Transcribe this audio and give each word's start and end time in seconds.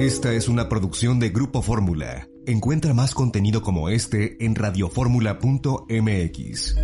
Esta 0.00 0.32
es 0.32 0.48
una 0.48 0.66
producción 0.66 1.20
de 1.20 1.28
Grupo 1.28 1.60
Fórmula. 1.60 2.26
Encuentra 2.46 2.94
más 2.94 3.12
contenido 3.12 3.60
como 3.60 3.90
este 3.90 4.42
en 4.42 4.54
radioformula.mx. 4.54 6.76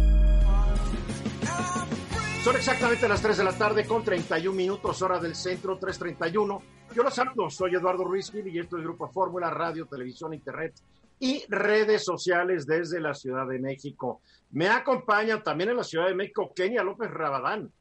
Son 2.45 2.57
exactamente 2.57 3.09
las 3.09 3.23
3 3.23 3.38
de 3.38 3.45
la 3.45 3.57
tarde 3.57 3.87
con 3.87 4.05
31 4.05 4.55
minutos 4.55 5.01
hora 5.01 5.19
del 5.19 5.34
centro 5.34 5.79
331. 5.79 6.62
Yo 6.95 7.02
los 7.02 7.15
saludo, 7.15 7.48
soy 7.48 7.74
Eduardo 7.74 8.05
Ruiz 8.05 8.30
Gil 8.30 8.48
y 8.48 8.59
esto 8.59 8.77
es 8.77 8.83
Grupo 8.83 9.09
Fórmula, 9.09 9.48
radio, 9.48 9.87
televisión, 9.87 10.35
internet 10.35 10.74
y 11.19 11.43
redes 11.48 12.05
sociales 12.05 12.66
desde 12.66 13.01
la 13.01 13.15
Ciudad 13.15 13.46
de 13.46 13.59
México. 13.59 14.21
Me 14.51 14.69
acompaña 14.69 15.43
también 15.43 15.71
en 15.71 15.79
la 15.79 15.85
Ciudad 15.85 16.09
de 16.09 16.15
México 16.15 16.52
Kenia 16.55 16.83
López 16.83 17.10
Rabadán. 17.10 17.73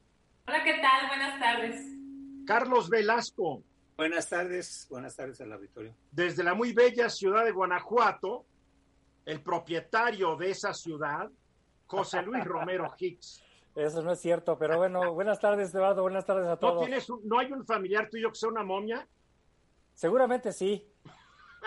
Hola, 0.48 0.64
¿qué 0.64 0.80
tal? 0.80 1.08
Buenas 1.08 1.38
tardes. 1.38 1.76
Carlos 2.46 2.88
Velasco. 2.88 3.62
Buenas 3.96 4.28
tardes, 4.28 4.86
buenas 4.90 5.16
tardes 5.16 5.40
al 5.40 5.52
auditorio. 5.52 5.94
Desde 6.10 6.44
la 6.44 6.54
muy 6.54 6.72
bella 6.72 7.08
ciudad 7.08 7.44
de 7.44 7.52
Guanajuato, 7.52 8.44
el 9.24 9.40
propietario 9.42 10.36
de 10.36 10.50
esa 10.50 10.74
ciudad, 10.74 11.30
José 11.86 12.22
Luis 12.22 12.44
Romero 12.44 12.92
Hicks. 12.98 13.42
Eso 13.74 14.02
no 14.02 14.12
es 14.12 14.20
cierto, 14.20 14.58
pero 14.58 14.76
bueno, 14.78 15.12
buenas 15.14 15.40
tardes, 15.40 15.74
Eduardo, 15.74 16.02
buenas 16.02 16.24
tardes 16.26 16.46
a 16.46 16.56
todos. 16.58 16.74
¿No, 16.74 16.80
tienes 16.80 17.08
un, 17.08 17.20
¿No 17.26 17.38
hay 17.38 17.50
un 17.52 17.64
familiar 17.64 18.08
tuyo 18.10 18.30
que 18.30 18.34
sea 18.36 18.48
una 18.50 18.62
momia? 18.62 19.06
Seguramente 19.94 20.52
sí. 20.52 20.86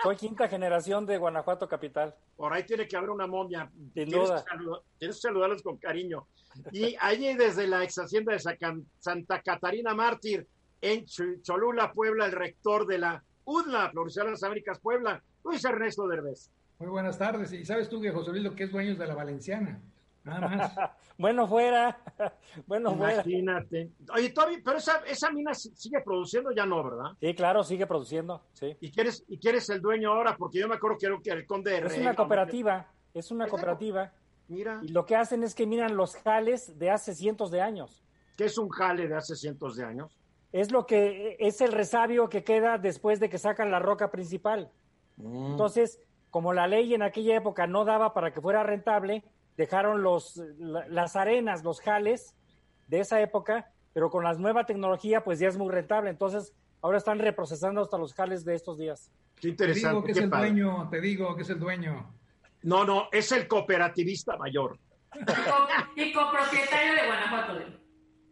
Soy 0.02 0.16
quinta 0.16 0.48
generación 0.48 1.04
de 1.06 1.18
Guanajuato 1.18 1.68
Capital. 1.68 2.14
Por 2.36 2.52
ahí 2.52 2.64
tiene 2.64 2.86
que 2.88 2.96
haber 2.96 3.10
una 3.10 3.26
momia. 3.26 3.70
Sin 3.74 3.92
tienes 3.92 4.14
duda. 4.14 4.42
Que 4.44 4.50
saludar, 4.50 4.80
tienes 4.98 5.16
que 5.16 5.20
saludarlos 5.20 5.62
con 5.62 5.76
cariño. 5.78 6.26
Y 6.72 6.96
allí 7.00 7.34
desde 7.34 7.66
la 7.66 7.84
ex 7.84 7.98
hacienda 7.98 8.32
de 8.32 8.38
Sacan- 8.38 8.84
Santa 8.98 9.42
Catarina 9.42 9.94
Mártir, 9.94 10.48
en 10.80 11.04
Ch- 11.04 11.42
Cholula, 11.42 11.92
Puebla, 11.92 12.26
el 12.26 12.32
rector 12.32 12.86
de 12.86 12.98
la 12.98 13.22
UDLA, 13.44 13.84
la 13.84 13.90
Universidad 13.92 14.24
de 14.26 14.30
las 14.32 14.42
Américas 14.42 14.78
Puebla, 14.80 15.22
Luis 15.44 15.64
Ernesto 15.64 16.06
Derbez. 16.06 16.50
Muy 16.78 16.88
buenas 16.88 17.18
tardes. 17.18 17.52
Y 17.52 17.64
sabes 17.64 17.88
tú 17.88 18.00
que 18.00 18.10
José 18.10 18.30
Luis 18.30 18.42
lo 18.44 18.54
que 18.54 18.64
es 18.64 18.72
dueño 18.72 18.94
de 18.96 19.06
la 19.06 19.14
Valenciana. 19.14 19.80
Nada 20.24 20.40
más. 20.48 20.74
Bueno, 21.20 21.46
fuera. 21.46 21.98
Bueno, 22.66 22.94
fuera. 22.96 23.14
Imagínate. 23.16 23.90
Oye, 24.14 24.30
todavía, 24.30 24.58
pero 24.64 24.78
esa, 24.78 24.98
esa 25.06 25.30
mina 25.30 25.52
si- 25.52 25.70
sigue 25.76 26.00
produciendo, 26.02 26.50
ya 26.50 26.64
no, 26.64 26.82
¿verdad? 26.82 27.10
Sí, 27.20 27.34
claro, 27.34 27.62
sigue 27.62 27.86
produciendo, 27.86 28.42
sí. 28.54 28.74
¿Y 28.80 28.90
quién, 28.90 29.08
es, 29.08 29.22
¿Y 29.28 29.36
quién 29.38 29.56
es 29.56 29.68
el 29.68 29.82
dueño 29.82 30.12
ahora? 30.12 30.34
Porque 30.38 30.58
yo 30.60 30.66
me 30.68 30.76
acuerdo 30.76 30.96
que 30.98 31.06
era 31.30 31.38
el 31.38 31.46
conde 31.46 31.72
de 31.72 31.86
Es 31.86 31.98
una 31.98 32.14
cooperativa, 32.14 32.86
es 33.12 33.30
una 33.30 33.44
Es 33.44 33.48
una 33.48 33.48
cooperativa. 33.48 34.12
Mira, 34.48 34.80
Y 34.82 34.88
lo 34.88 35.04
que 35.04 35.14
hacen 35.14 35.42
es 35.44 35.54
que 35.54 35.66
miran 35.66 35.94
los 35.94 36.16
jales 36.16 36.78
de 36.78 36.90
hace 36.90 37.14
cientos 37.14 37.50
de 37.50 37.60
años. 37.60 38.02
que 38.38 38.46
es 38.46 38.56
un 38.56 38.70
jale 38.70 39.06
de 39.08 39.14
hace 39.16 39.36
cientos 39.36 39.76
de 39.76 39.84
años. 39.84 40.18
Es 40.52 40.72
lo 40.72 40.86
que 40.86 41.36
es 41.38 41.60
el 41.60 41.72
resabio 41.72 42.28
que 42.28 42.42
queda 42.44 42.76
después 42.78 43.20
de 43.20 43.28
que 43.30 43.38
sacan 43.38 43.70
la 43.70 43.78
roca 43.78 44.10
principal. 44.10 44.70
Mm. 45.16 45.52
Entonces, 45.52 46.00
como 46.30 46.52
la 46.52 46.66
ley 46.66 46.92
en 46.94 47.02
aquella 47.02 47.36
época 47.36 47.66
no 47.66 47.84
daba 47.84 48.12
para 48.14 48.32
que 48.32 48.40
fuera 48.40 48.62
rentable, 48.62 49.22
dejaron 49.56 50.02
los, 50.02 50.36
la- 50.58 50.86
las 50.88 51.14
arenas, 51.16 51.62
los 51.64 51.80
jales 51.80 52.34
de 52.88 53.00
esa 53.00 53.20
época, 53.20 53.70
pero 53.92 54.10
con 54.10 54.24
la 54.24 54.32
nueva 54.34 54.64
tecnología 54.66 55.22
pues 55.22 55.38
ya 55.38 55.48
es 55.48 55.56
muy 55.56 55.70
rentable. 55.70 56.10
Entonces, 56.10 56.52
ahora 56.82 56.98
están 56.98 57.18
reprocesando 57.18 57.80
hasta 57.82 57.98
los 57.98 58.14
jales 58.14 58.44
de 58.44 58.54
estos 58.54 58.78
días. 58.78 59.10
Qué 59.36 59.42
Te 59.42 59.48
interesante. 59.50 59.88
digo 59.88 60.04
que 60.04 60.12
es 60.12 60.18
el 60.18 60.30
padre. 60.30 60.50
dueño, 60.50 60.88
te 60.90 61.00
digo 61.00 61.36
que 61.36 61.42
es 61.42 61.50
el 61.50 61.58
dueño. 61.60 62.12
No, 62.62 62.84
no, 62.84 63.08
es 63.12 63.30
el 63.32 63.46
cooperativista 63.48 64.36
mayor. 64.36 64.78
Y 65.96 66.12
copropietario 66.12 66.94
de 66.94 67.06
Guanajuato. 67.06 67.79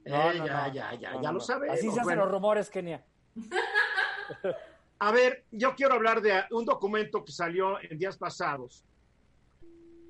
No, 0.09 0.31
Eh, 0.31 0.39
no, 0.39 0.47
ya, 0.47 0.67
no. 0.69 0.75
ya, 0.75 0.95
ya, 0.95 1.13
ya 1.13 1.33
lo 1.33 1.33
no. 1.33 1.41
sabemos. 1.41 1.77
Así 1.77 1.85
se 1.87 1.91
hacen 1.93 2.05
Bueno, 2.05 2.23
los 2.25 2.33
rumores, 2.33 2.71
Kenia. 2.71 3.05
A 5.01 5.13
ver, 5.13 5.45
yo 5.53 5.75
quiero 5.77 5.95
hablar 5.95 6.21
de 6.21 6.43
un 6.51 6.65
documento 6.65 7.25
que 7.25 7.31
salió 7.33 7.79
en 7.81 7.99
días 7.99 8.17
pasados. 8.19 8.85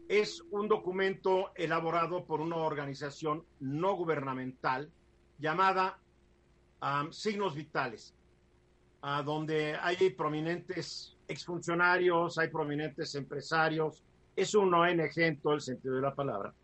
Es 0.08 0.42
un 0.50 0.66
documento 0.68 1.50
elaborado 1.54 2.24
por 2.24 2.40
una 2.40 2.56
organización 2.56 3.44
no 3.60 3.94
gubernamental 3.94 4.90
llamada 5.38 5.98
um, 6.80 7.12
Signos 7.12 7.54
Vitales, 7.54 8.14
donde 9.26 9.76
hay 9.80 10.10
prominentes 10.10 11.16
exfuncionarios, 11.28 12.38
hay 12.38 12.48
prominentes 12.48 13.14
empresarios, 13.14 14.02
es 14.34 14.54
un 14.54 14.72
ONG 14.72 15.18
en 15.18 15.38
todo 15.40 15.52
el 15.52 15.60
sentido 15.60 15.96
de 15.96 16.02
la 16.02 16.14
palabra. 16.14 16.54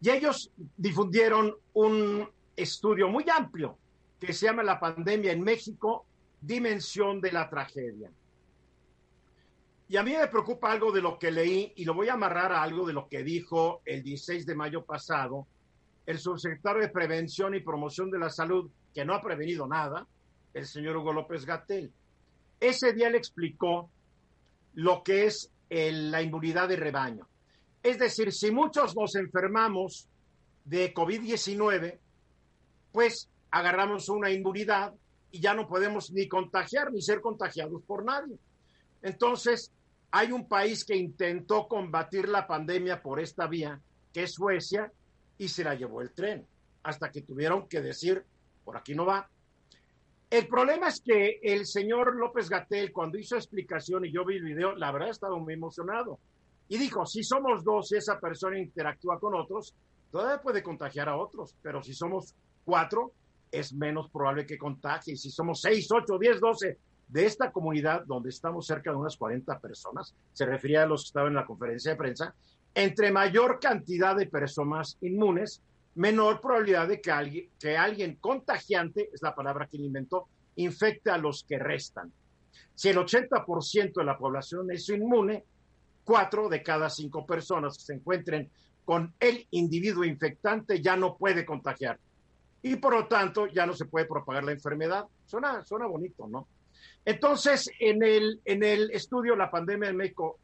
Y 0.00 0.10
ellos 0.10 0.50
difundieron 0.76 1.54
un 1.74 2.28
estudio 2.62 3.08
muy 3.08 3.24
amplio 3.28 3.78
que 4.18 4.32
se 4.32 4.46
llama 4.46 4.62
La 4.62 4.78
pandemia 4.78 5.32
en 5.32 5.42
México, 5.42 6.06
dimensión 6.40 7.20
de 7.20 7.32
la 7.32 7.50
tragedia. 7.50 8.10
Y 9.88 9.96
a 9.96 10.02
mí 10.02 10.12
me 10.12 10.28
preocupa 10.28 10.72
algo 10.72 10.90
de 10.90 11.02
lo 11.02 11.18
que 11.18 11.30
leí 11.30 11.72
y 11.76 11.84
lo 11.84 11.94
voy 11.94 12.08
a 12.08 12.14
amarrar 12.14 12.52
a 12.52 12.62
algo 12.62 12.86
de 12.86 12.92
lo 12.92 13.08
que 13.08 13.22
dijo 13.22 13.82
el 13.84 14.02
16 14.02 14.46
de 14.46 14.54
mayo 14.54 14.84
pasado 14.84 15.46
el 16.06 16.18
subsecretario 16.18 16.82
de 16.82 16.88
Prevención 16.88 17.54
y 17.54 17.60
Promoción 17.60 18.10
de 18.10 18.18
la 18.18 18.28
Salud, 18.28 18.70
que 18.92 19.04
no 19.04 19.14
ha 19.14 19.22
prevenido 19.22 19.66
nada, 19.66 20.06
el 20.52 20.66
señor 20.66 20.96
Hugo 20.96 21.12
López 21.12 21.44
Gatel. 21.44 21.92
Ese 22.58 22.92
día 22.92 23.08
le 23.10 23.18
explicó 23.18 23.90
lo 24.74 25.02
que 25.02 25.26
es 25.26 25.50
el- 25.70 26.10
la 26.10 26.22
inmunidad 26.22 26.68
de 26.68 26.76
rebaño. 26.76 27.28
Es 27.82 27.98
decir, 27.98 28.32
si 28.32 28.50
muchos 28.50 28.96
nos 28.96 29.14
enfermamos 29.14 30.08
de 30.64 30.92
COVID-19, 30.92 31.98
pues 32.92 33.28
agarramos 33.50 34.08
una 34.08 34.30
inmunidad 34.30 34.92
y 35.30 35.40
ya 35.40 35.54
no 35.54 35.66
podemos 35.66 36.12
ni 36.12 36.28
contagiar 36.28 36.92
ni 36.92 37.02
ser 37.02 37.20
contagiados 37.20 37.82
por 37.82 38.04
nadie. 38.04 38.36
Entonces, 39.02 39.72
hay 40.10 40.30
un 40.30 40.46
país 40.46 40.84
que 40.84 40.94
intentó 40.94 41.66
combatir 41.66 42.28
la 42.28 42.46
pandemia 42.46 43.02
por 43.02 43.18
esta 43.18 43.46
vía, 43.46 43.80
que 44.12 44.24
es 44.24 44.34
Suecia, 44.34 44.92
y 45.38 45.48
se 45.48 45.64
la 45.64 45.74
llevó 45.74 46.02
el 46.02 46.12
tren, 46.12 46.46
hasta 46.82 47.10
que 47.10 47.22
tuvieron 47.22 47.66
que 47.66 47.80
decir, 47.80 48.22
por 48.64 48.76
aquí 48.76 48.94
no 48.94 49.06
va. 49.06 49.28
El 50.30 50.46
problema 50.46 50.88
es 50.88 51.00
que 51.00 51.40
el 51.42 51.66
señor 51.66 52.14
López 52.16 52.48
Gatel, 52.48 52.92
cuando 52.92 53.18
hizo 53.18 53.36
explicación 53.36 54.04
y 54.04 54.12
yo 54.12 54.24
vi 54.24 54.36
el 54.36 54.44
video, 54.44 54.74
la 54.76 54.92
verdad 54.92 55.10
estaba 55.10 55.36
muy 55.38 55.54
emocionado. 55.54 56.18
Y 56.68 56.78
dijo, 56.78 57.04
si 57.06 57.22
somos 57.22 57.64
dos 57.64 57.92
y 57.92 57.96
esa 57.96 58.18
persona 58.18 58.58
interactúa 58.58 59.18
con 59.18 59.34
otros, 59.34 59.74
todavía 60.10 60.40
puede 60.40 60.62
contagiar 60.62 61.08
a 61.08 61.16
otros, 61.16 61.54
pero 61.62 61.82
si 61.82 61.92
somos 61.92 62.34
cuatro, 62.64 63.12
es 63.50 63.72
menos 63.72 64.10
probable 64.10 64.46
que 64.46 64.58
contagie. 64.58 65.16
Si 65.16 65.30
somos 65.30 65.60
seis, 65.60 65.90
ocho, 65.90 66.18
diez, 66.18 66.40
doce 66.40 66.78
de 67.08 67.26
esta 67.26 67.52
comunidad, 67.52 68.04
donde 68.06 68.30
estamos 68.30 68.66
cerca 68.66 68.90
de 68.90 68.96
unas 68.96 69.16
40 69.16 69.58
personas, 69.58 70.14
se 70.32 70.46
refería 70.46 70.84
a 70.84 70.86
los 70.86 71.02
que 71.02 71.06
estaban 71.08 71.28
en 71.28 71.36
la 71.36 71.46
conferencia 71.46 71.92
de 71.92 71.98
prensa, 71.98 72.34
entre 72.74 73.12
mayor 73.12 73.60
cantidad 73.60 74.16
de 74.16 74.26
personas 74.26 74.96
inmunes, 75.02 75.60
menor 75.94 76.40
probabilidad 76.40 76.88
de 76.88 77.02
que 77.02 77.10
alguien, 77.10 77.48
que 77.58 77.76
alguien 77.76 78.16
contagiante, 78.16 79.10
es 79.12 79.20
la 79.20 79.34
palabra 79.34 79.66
que 79.66 79.76
inventó, 79.76 80.26
infecte 80.56 81.10
a 81.10 81.18
los 81.18 81.44
que 81.44 81.58
restan. 81.58 82.10
Si 82.74 82.88
el 82.88 82.96
80% 82.96 83.92
de 83.94 84.04
la 84.04 84.16
población 84.16 84.70
es 84.70 84.88
inmune, 84.88 85.44
cuatro 86.04 86.48
de 86.48 86.62
cada 86.62 86.88
cinco 86.88 87.26
personas 87.26 87.76
que 87.76 87.84
se 87.84 87.94
encuentren 87.94 88.50
con 88.84 89.12
el 89.20 89.46
individuo 89.50 90.04
infectante 90.04 90.80
ya 90.80 90.96
no 90.96 91.16
puede 91.16 91.44
contagiar. 91.44 91.98
Y 92.62 92.76
por 92.76 92.94
lo 92.94 93.06
tanto 93.08 93.46
ya 93.46 93.66
no 93.66 93.72
se 93.72 93.86
puede 93.86 94.06
propagar 94.06 94.44
la 94.44 94.52
enfermedad. 94.52 95.04
Suena, 95.26 95.64
suena 95.64 95.86
bonito, 95.86 96.28
¿no? 96.28 96.46
Entonces, 97.04 97.68
en 97.80 98.02
el, 98.02 98.40
en 98.44 98.62
el 98.62 98.90
estudio 98.92 99.34
La 99.34 99.50
pandemia 99.50 99.88
en 99.88 99.96
México, 99.96 100.38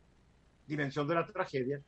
dimensión 0.67 1.07
de 1.07 1.15
la 1.15 1.27
tragedia, 1.27 1.81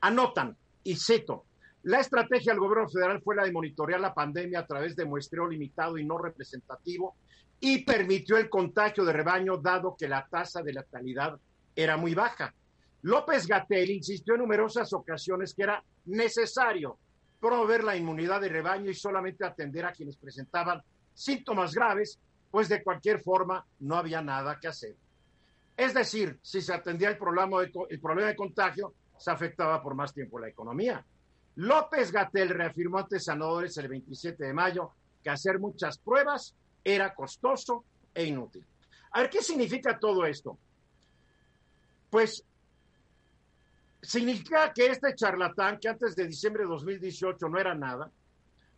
anotan, 0.00 0.56
y 0.84 0.96
cito, 0.96 1.44
la 1.84 2.00
estrategia 2.00 2.52
del 2.52 2.60
gobierno 2.60 2.88
federal 2.88 3.20
fue 3.22 3.36
la 3.36 3.44
de 3.44 3.52
monitorear 3.52 4.00
la 4.00 4.14
pandemia 4.14 4.60
a 4.60 4.66
través 4.66 4.96
de 4.96 5.04
muestreo 5.04 5.46
limitado 5.46 5.98
y 5.98 6.04
no 6.04 6.16
representativo 6.16 7.14
y 7.60 7.84
permitió 7.84 8.36
el 8.36 8.48
contagio 8.48 9.04
de 9.04 9.12
rebaño 9.12 9.58
dado 9.58 9.96
que 9.98 10.08
la 10.08 10.26
tasa 10.26 10.62
de 10.62 10.72
letalidad 10.72 11.38
era 11.74 11.96
muy 11.96 12.14
baja. 12.14 12.54
López 13.02 13.46
Gatel 13.46 13.90
insistió 13.90 14.34
en 14.34 14.40
numerosas 14.40 14.92
ocasiones 14.92 15.54
que 15.54 15.64
era 15.64 15.82
necesario 16.06 16.98
promover 17.44 17.84
la 17.84 17.94
inmunidad 17.94 18.40
de 18.40 18.48
rebaño 18.48 18.90
y 18.90 18.94
solamente 18.94 19.44
atender 19.44 19.84
a 19.84 19.92
quienes 19.92 20.16
presentaban 20.16 20.82
síntomas 21.12 21.74
graves 21.74 22.18
pues 22.50 22.70
de 22.70 22.82
cualquier 22.82 23.20
forma 23.20 23.66
no 23.80 23.96
había 23.96 24.22
nada 24.22 24.58
que 24.58 24.68
hacer. 24.68 24.96
Es 25.76 25.92
decir, 25.92 26.38
si 26.40 26.62
se 26.62 26.72
atendía 26.72 27.10
el 27.10 27.18
problema 27.18 27.60
de, 27.60 28.36
contagio, 28.36 28.94
se 29.18 29.30
afectaba 29.30 29.82
por 29.82 29.94
más 29.94 30.14
tiempo 30.14 30.38
la 30.38 30.48
economía. 30.48 31.04
López 31.56 32.10
Gatel 32.10 32.48
reafirmó 32.48 33.00
ante 33.00 33.20
senadores 33.20 33.76
el 33.76 33.88
27 33.88 34.42
de 34.42 34.54
mayo 34.54 34.92
que 35.22 35.28
hacer 35.28 35.58
muchas 35.58 35.98
pruebas 35.98 36.54
era 36.82 37.12
costoso 37.12 37.84
e 38.14 38.24
inútil. 38.24 38.64
A 39.12 39.20
ver, 39.20 39.28
¿qué 39.28 39.42
significa 39.42 39.98
todo 39.98 40.24
esto? 40.24 40.56
Pues 42.08 42.42
significa 44.04 44.72
que 44.72 44.86
este 44.86 45.14
charlatán, 45.14 45.78
que 45.78 45.88
antes 45.88 46.14
de 46.14 46.26
diciembre 46.26 46.64
de 46.64 46.68
2018 46.68 47.48
no 47.48 47.58
era 47.58 47.74
nada, 47.74 48.10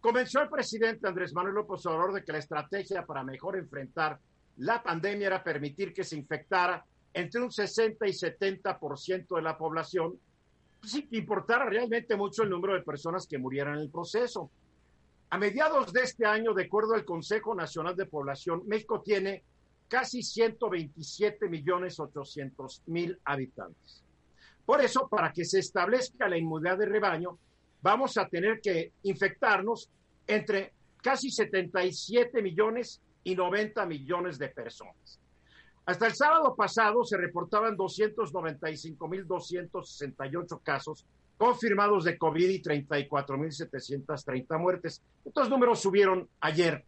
convenció 0.01 0.41
al 0.41 0.49
presidente 0.49 1.09
Andrés 1.09 1.35
Manuel 1.35 1.57
López 1.57 1.85
Obrador 1.87 2.15
de 2.15 2.25
que 2.25 2.33
la 2.33 2.39
estrategia 2.39 3.05
para 3.05 3.25
mejor 3.25 3.57
enfrentar 3.57 4.19
la 4.59 4.83
pandemia 4.83 5.27
era 5.27 5.45
permitir 5.45 5.93
que 5.93 6.05
se 6.05 6.17
infectara 6.17 6.85
entre 7.13 7.43
un 7.43 7.51
60 7.51 8.07
y 8.07 8.13
70% 8.13 9.37
de 9.37 9.43
la 9.43 9.57
población, 9.57 10.19
sin 10.83 11.09
que 11.09 11.17
importara 11.17 11.65
realmente 11.65 12.15
mucho 12.17 12.43
el 12.43 12.51
número 12.51 12.75
de 12.75 12.83
personas 12.83 13.27
que 13.27 13.39
murieran 13.39 13.75
en 13.75 13.81
el 13.81 13.91
proceso. 13.91 14.51
A 15.31 15.39
mediados 15.39 15.93
de 15.93 16.03
este 16.03 16.25
año, 16.25 16.55
de 16.55 16.65
acuerdo 16.65 16.95
al 16.95 17.05
Consejo 17.05 17.55
Nacional 17.55 17.97
de 17.97 18.07
Población, 18.07 18.63
México 18.67 19.01
tiene 19.01 19.43
casi 19.89 20.23
127 20.23 21.49
millones 21.49 21.99
800 21.99 22.83
mil 22.87 23.19
habitantes. 23.25 24.06
Por 24.67 24.83
eso, 24.83 25.09
para 25.09 25.33
que 25.33 25.45
se 25.45 25.61
establezca 25.61 26.29
la 26.29 26.37
inmunidad 26.37 26.79
de 26.79 26.87
rebaño, 26.87 27.39
vamos 27.81 28.19
a 28.19 28.29
tener 28.29 28.61
que 28.61 28.93
infectarnos 29.05 29.89
entre 30.27 30.73
casi 31.01 31.31
77 31.31 32.43
millones 32.43 33.01
y 33.23 33.37
90 33.37 33.87
millones 33.87 34.39
de 34.39 34.49
personas. 34.49 35.21
Hasta 35.87 36.07
el 36.09 36.15
sábado 36.15 36.55
pasado 36.57 37.05
se 37.05 37.17
reportaban 37.17 37.77
295.268 37.77 40.61
casos 40.65 41.07
confirmados 41.39 42.03
de 42.03 42.19
COVID 42.19 42.49
y 42.49 42.61
34.730 42.61 44.59
muertes. 44.59 45.01
Estos 45.25 45.49
números 45.49 45.81
subieron 45.81 46.29
ayer, 46.41 46.85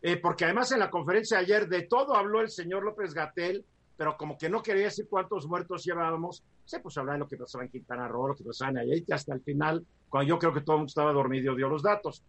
eh, 0.00 0.16
porque 0.16 0.44
además 0.44 0.72
en 0.72 0.80
la 0.80 0.90
conferencia 0.90 1.38
de 1.38 1.44
ayer 1.44 1.68
de 1.68 1.82
todo 1.82 2.16
habló 2.16 2.40
el 2.40 2.50
señor 2.50 2.82
López 2.82 3.14
Gatel, 3.14 3.64
pero 4.02 4.16
como 4.16 4.36
que 4.36 4.48
no 4.48 4.60
quería 4.60 4.86
decir 4.86 5.06
cuántos 5.08 5.46
muertos 5.46 5.84
llevábamos, 5.84 6.42
se 6.64 6.80
puso 6.80 6.98
a 6.98 7.02
hablar 7.02 7.14
de 7.14 7.20
lo 7.20 7.28
que 7.28 7.36
pasaba 7.36 7.62
en 7.62 7.70
Quintana 7.70 8.08
Roo, 8.08 8.26
lo 8.26 8.34
que 8.34 8.42
pasaba 8.42 8.72
en 8.72 8.78
Ayala, 8.78 8.96
y 9.06 9.12
hasta 9.12 9.32
el 9.32 9.42
final, 9.42 9.86
cuando 10.08 10.28
yo 10.28 10.40
creo 10.40 10.52
que 10.52 10.62
todo 10.62 10.74
el 10.74 10.78
mundo 10.80 10.88
estaba 10.88 11.12
dormido, 11.12 11.54
dio 11.54 11.68
los 11.68 11.84
datos. 11.84 12.20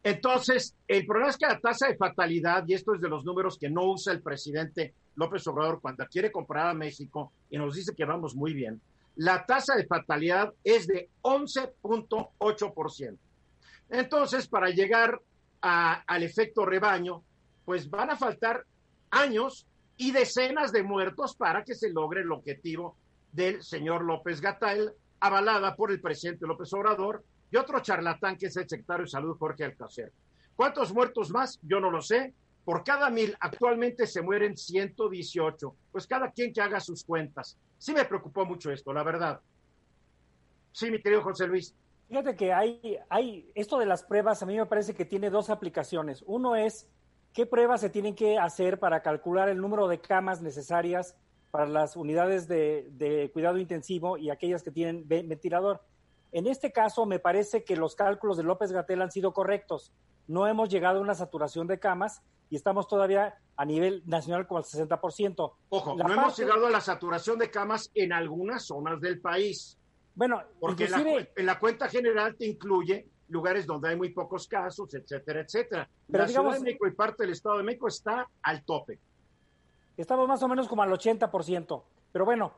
Entonces, 0.00 0.76
el 0.86 1.04
problema 1.06 1.30
es 1.30 1.36
que 1.36 1.46
la 1.46 1.58
tasa 1.58 1.88
de 1.88 1.96
fatalidad, 1.96 2.62
y 2.68 2.74
esto 2.74 2.94
es 2.94 3.00
de 3.00 3.08
los 3.08 3.24
números 3.24 3.58
que 3.58 3.68
no 3.68 3.90
usa 3.90 4.12
el 4.12 4.22
presidente 4.22 4.94
López 5.16 5.44
Obrador 5.48 5.80
cuando 5.80 6.06
quiere 6.06 6.30
comprar 6.30 6.68
a 6.68 6.74
México 6.74 7.32
y 7.50 7.58
nos 7.58 7.74
dice 7.74 7.92
que 7.96 8.04
vamos 8.04 8.36
muy 8.36 8.54
bien, 8.54 8.80
la 9.16 9.44
tasa 9.44 9.74
de 9.74 9.88
fatalidad 9.88 10.54
es 10.62 10.86
de 10.86 11.10
11.8%. 11.22 13.18
Entonces, 13.90 14.46
para 14.46 14.70
llegar 14.70 15.20
al 15.62 16.22
efecto 16.22 16.64
rebaño, 16.64 17.24
pues 17.64 17.90
van 17.90 18.10
a 18.10 18.16
faltar 18.16 18.64
años 19.10 19.66
y 19.98 20.12
decenas 20.12 20.72
de 20.72 20.82
muertos 20.82 21.36
para 21.36 21.64
que 21.64 21.74
se 21.74 21.90
logre 21.90 22.22
el 22.22 22.32
objetivo 22.32 22.96
del 23.32 23.62
señor 23.62 24.04
López 24.04 24.40
Gatel, 24.40 24.92
avalada 25.20 25.76
por 25.76 25.90
el 25.90 26.00
presidente 26.00 26.46
López 26.46 26.72
Obrador 26.72 27.24
y 27.50 27.56
otro 27.56 27.80
charlatán 27.80 28.36
que 28.36 28.46
es 28.46 28.56
el 28.56 28.68
secretario 28.68 29.04
de 29.04 29.10
Salud, 29.10 29.36
Jorge 29.36 29.64
Alcacer. 29.64 30.12
¿Cuántos 30.54 30.94
muertos 30.94 31.30
más? 31.30 31.58
Yo 31.62 31.80
no 31.80 31.90
lo 31.90 32.00
sé. 32.00 32.32
Por 32.64 32.84
cada 32.84 33.10
mil 33.10 33.36
actualmente 33.40 34.06
se 34.06 34.22
mueren 34.22 34.56
118. 34.56 35.74
Pues 35.90 36.06
cada 36.06 36.30
quien 36.30 36.52
que 36.52 36.60
haga 36.60 36.80
sus 36.80 37.04
cuentas. 37.04 37.58
Sí 37.76 37.92
me 37.92 38.04
preocupó 38.04 38.44
mucho 38.44 38.70
esto, 38.70 38.92
la 38.92 39.02
verdad. 39.02 39.40
Sí, 40.72 40.90
mi 40.90 41.00
querido 41.00 41.22
José 41.22 41.46
Luis. 41.46 41.74
Fíjate 42.08 42.36
que 42.36 42.52
hay, 42.52 42.98
hay, 43.08 43.50
esto 43.54 43.78
de 43.78 43.86
las 43.86 44.02
pruebas 44.02 44.42
a 44.42 44.46
mí 44.46 44.56
me 44.56 44.66
parece 44.66 44.94
que 44.94 45.04
tiene 45.04 45.28
dos 45.30 45.50
aplicaciones. 45.50 46.22
Uno 46.26 46.56
es 46.56 46.88
qué 47.38 47.46
pruebas 47.46 47.80
se 47.80 47.88
tienen 47.88 48.16
que 48.16 48.36
hacer 48.36 48.80
para 48.80 49.00
calcular 49.00 49.48
el 49.48 49.60
número 49.60 49.86
de 49.86 50.00
camas 50.00 50.42
necesarias 50.42 51.14
para 51.52 51.66
las 51.66 51.94
unidades 51.94 52.48
de, 52.48 52.88
de 52.90 53.30
cuidado 53.32 53.58
intensivo 53.58 54.18
y 54.18 54.30
aquellas 54.30 54.64
que 54.64 54.72
tienen 54.72 55.06
ventilador. 55.06 55.80
En 56.32 56.48
este 56.48 56.72
caso, 56.72 57.06
me 57.06 57.20
parece 57.20 57.62
que 57.62 57.76
los 57.76 57.94
cálculos 57.94 58.38
de 58.38 58.42
López 58.42 58.72
Gatel 58.72 59.02
han 59.02 59.12
sido 59.12 59.32
correctos. 59.32 59.92
No 60.26 60.48
hemos 60.48 60.68
llegado 60.68 60.98
a 60.98 61.00
una 61.00 61.14
saturación 61.14 61.68
de 61.68 61.78
camas 61.78 62.22
y 62.50 62.56
estamos 62.56 62.88
todavía 62.88 63.36
a 63.56 63.64
nivel 63.64 64.02
nacional 64.04 64.48
con 64.48 64.58
el 64.58 64.64
60%. 64.64 65.52
Ojo, 65.68 65.94
no 65.94 66.12
hemos 66.12 66.36
llegado 66.36 66.66
a 66.66 66.70
la 66.70 66.80
saturación 66.80 67.38
de 67.38 67.52
camas 67.52 67.92
en 67.94 68.12
algunas 68.12 68.64
zonas 68.64 69.00
del 69.00 69.20
país. 69.20 69.78
Bueno, 70.16 70.42
porque 70.58 70.88
en 71.36 71.46
la 71.46 71.60
cuenta 71.60 71.88
general 71.88 72.34
te 72.34 72.48
incluye 72.48 73.06
lugares 73.28 73.66
donde 73.66 73.90
hay 73.90 73.96
muy 73.96 74.10
pocos 74.10 74.46
casos, 74.46 74.92
etcétera, 74.94 75.40
etcétera. 75.40 75.88
Pero 76.06 76.24
la 76.24 76.28
Ciudad 76.28 76.52
de 76.52 76.60
México 76.60 76.86
y 76.86 76.92
parte 76.92 77.24
del 77.24 77.32
Estado 77.32 77.58
de 77.58 77.64
México 77.64 77.88
está 77.88 78.28
al 78.42 78.64
tope. 78.64 78.98
Estamos 79.96 80.28
más 80.28 80.42
o 80.42 80.48
menos 80.48 80.68
como 80.68 80.82
al 80.82 80.90
80%. 80.90 81.82
Pero 82.12 82.24
bueno, 82.24 82.52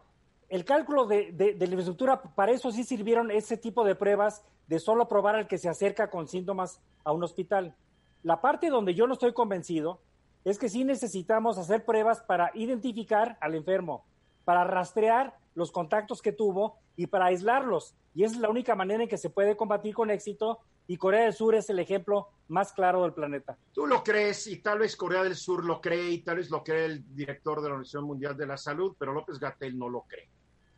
el 0.48 0.64
cálculo 0.64 1.06
de, 1.06 1.32
de, 1.32 1.54
la 1.54 1.64
infraestructura, 1.64 2.22
para 2.22 2.52
eso 2.52 2.70
sí 2.70 2.84
sirvieron 2.84 3.30
ese 3.30 3.56
tipo 3.56 3.84
de 3.84 3.94
pruebas 3.94 4.44
de 4.66 4.78
solo 4.78 5.08
probar 5.08 5.36
al 5.36 5.48
que 5.48 5.58
se 5.58 5.68
acerca 5.68 6.10
con 6.10 6.28
síntomas 6.28 6.80
a 7.04 7.12
un 7.12 7.24
hospital. 7.24 7.74
La 8.22 8.40
parte 8.40 8.68
donde 8.68 8.94
yo 8.94 9.06
no 9.06 9.14
estoy 9.14 9.32
convencido 9.32 10.00
es 10.44 10.58
que 10.58 10.68
sí 10.68 10.84
necesitamos 10.84 11.58
hacer 11.58 11.84
pruebas 11.84 12.22
para 12.22 12.50
identificar 12.54 13.36
al 13.40 13.54
enfermo, 13.54 14.04
para 14.44 14.64
rastrear 14.64 15.34
los 15.54 15.72
contactos 15.72 16.22
que 16.22 16.32
tuvo 16.32 16.78
y 16.96 17.06
para 17.06 17.26
aislarlos. 17.26 17.94
Y 18.14 18.24
esa 18.24 18.34
es 18.34 18.40
la 18.40 18.48
única 18.48 18.74
manera 18.74 19.02
en 19.02 19.08
que 19.08 19.18
se 19.18 19.30
puede 19.30 19.56
combatir 19.56 19.94
con 19.94 20.10
éxito 20.10 20.60
y 20.86 20.96
Corea 20.96 21.22
del 21.22 21.32
Sur 21.32 21.54
es 21.54 21.70
el 21.70 21.78
ejemplo 21.78 22.28
más 22.48 22.72
claro 22.72 23.02
del 23.02 23.12
planeta. 23.12 23.56
Tú 23.72 23.86
lo 23.86 24.02
crees 24.02 24.48
y 24.48 24.56
tal 24.56 24.80
vez 24.80 24.96
Corea 24.96 25.22
del 25.22 25.36
Sur 25.36 25.64
lo 25.64 25.80
cree 25.80 26.10
y 26.10 26.18
tal 26.18 26.38
vez 26.38 26.50
lo 26.50 26.64
cree 26.64 26.86
el 26.86 27.14
director 27.14 27.60
de 27.60 27.68
la 27.68 27.74
Organización 27.74 28.04
Mundial 28.04 28.36
de 28.36 28.46
la 28.46 28.56
Salud, 28.56 28.96
pero 28.98 29.12
López 29.12 29.38
Gatel 29.38 29.78
no 29.78 29.88
lo 29.88 30.02
cree. 30.02 30.28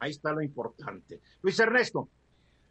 Ahí 0.01 0.11
está 0.11 0.33
lo 0.33 0.43
importante. 0.43 1.21
Luis 1.41 1.59
Ernesto. 1.59 2.09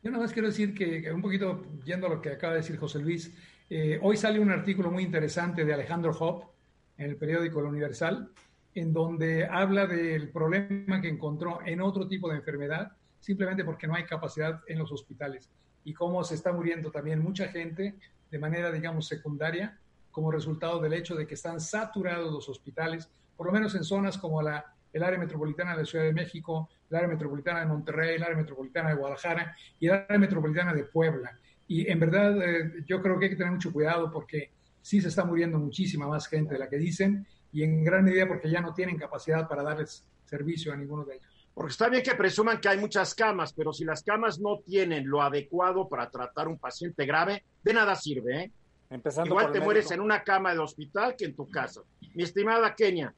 Yo 0.03 0.11
nada 0.11 0.23
más 0.23 0.33
quiero 0.33 0.49
decir 0.49 0.73
que, 0.73 1.11
un 1.11 1.21
poquito 1.21 1.63
yendo 1.83 2.07
a 2.07 2.09
lo 2.09 2.21
que 2.21 2.29
acaba 2.29 2.53
de 2.53 2.59
decir 2.59 2.77
José 2.77 2.99
Luis, 2.99 3.35
eh, 3.69 3.99
hoy 4.03 4.17
sale 4.17 4.39
un 4.39 4.51
artículo 4.51 4.91
muy 4.91 5.03
interesante 5.03 5.63
de 5.63 5.73
Alejandro 5.73 6.11
Hopp 6.11 6.51
en 6.97 7.09
el 7.09 7.17
periódico 7.17 7.61
La 7.61 7.69
Universal, 7.69 8.31
en 8.73 8.93
donde 8.93 9.45
habla 9.45 9.85
del 9.85 10.29
problema 10.29 11.01
que 11.01 11.09
encontró 11.09 11.59
en 11.65 11.81
otro 11.81 12.07
tipo 12.07 12.29
de 12.29 12.37
enfermedad, 12.37 12.91
simplemente 13.19 13.63
porque 13.63 13.87
no 13.87 13.95
hay 13.95 14.05
capacidad 14.05 14.61
en 14.67 14.79
los 14.79 14.91
hospitales 14.91 15.49
y 15.83 15.93
cómo 15.93 16.23
se 16.23 16.35
está 16.35 16.51
muriendo 16.51 16.91
también 16.91 17.21
mucha 17.21 17.47
gente 17.49 17.95
de 18.29 18.39
manera, 18.39 18.71
digamos, 18.71 19.07
secundaria 19.07 19.77
como 20.09 20.31
resultado 20.31 20.79
del 20.79 20.93
hecho 20.93 21.15
de 21.15 21.27
que 21.27 21.35
están 21.35 21.59
saturados 21.59 22.31
los 22.31 22.49
hospitales, 22.49 23.09
por 23.35 23.47
lo 23.47 23.53
menos 23.53 23.75
en 23.75 23.83
zonas 23.83 24.17
como 24.17 24.41
la 24.41 24.65
el 24.93 25.03
área 25.03 25.19
metropolitana 25.19 25.71
de 25.71 25.77
la 25.77 25.85
Ciudad 25.85 26.05
de 26.05 26.13
México, 26.13 26.69
el 26.89 26.97
área 26.97 27.07
metropolitana 27.07 27.61
de 27.61 27.65
Monterrey, 27.65 28.15
el 28.15 28.23
área 28.23 28.35
metropolitana 28.35 28.89
de 28.89 28.95
Guadalajara 28.95 29.55
y 29.79 29.87
el 29.87 29.93
área 29.93 30.17
metropolitana 30.17 30.73
de 30.73 30.83
Puebla. 30.83 31.37
Y 31.67 31.89
en 31.89 31.99
verdad 31.99 32.41
eh, 32.41 32.83
yo 32.85 33.01
creo 33.01 33.17
que 33.17 33.25
hay 33.25 33.31
que 33.31 33.37
tener 33.37 33.53
mucho 33.53 33.71
cuidado 33.71 34.11
porque 34.11 34.51
sí 34.81 34.99
se 34.99 35.07
está 35.07 35.23
muriendo 35.23 35.57
muchísima 35.59 36.07
más 36.07 36.27
gente 36.27 36.53
de 36.53 36.59
la 36.59 36.69
que 36.69 36.77
dicen 36.77 37.25
y 37.51 37.63
en 37.63 37.83
gran 37.83 38.03
medida 38.03 38.27
porque 38.27 38.49
ya 38.49 38.61
no 38.61 38.73
tienen 38.73 38.97
capacidad 38.97 39.47
para 39.47 39.63
darles 39.63 40.05
servicio 40.25 40.73
a 40.73 40.75
ninguno 40.75 41.03
de 41.03 41.15
ellos. 41.15 41.47
Porque 41.53 41.71
está 41.71 41.89
bien 41.89 42.03
que 42.03 42.15
presuman 42.15 42.59
que 42.61 42.69
hay 42.69 42.77
muchas 42.77 43.13
camas, 43.13 43.53
pero 43.53 43.73
si 43.73 43.83
las 43.83 44.03
camas 44.03 44.39
no 44.39 44.59
tienen 44.59 45.07
lo 45.07 45.21
adecuado 45.21 45.89
para 45.89 46.09
tratar 46.09 46.47
un 46.47 46.57
paciente 46.57 47.05
grave, 47.05 47.43
de 47.61 47.73
nada 47.73 47.95
sirve. 47.95 48.43
¿eh? 48.43 48.51
Empezando 48.89 49.31
Igual 49.31 49.51
te 49.51 49.59
mueres 49.59 49.91
en 49.91 49.99
una 49.99 50.23
cama 50.23 50.53
de 50.53 50.59
hospital 50.59 51.15
que 51.17 51.25
en 51.25 51.35
tu 51.35 51.49
casa. 51.49 51.81
Mi 52.13 52.23
estimada 52.23 52.73
Kenia, 52.73 53.13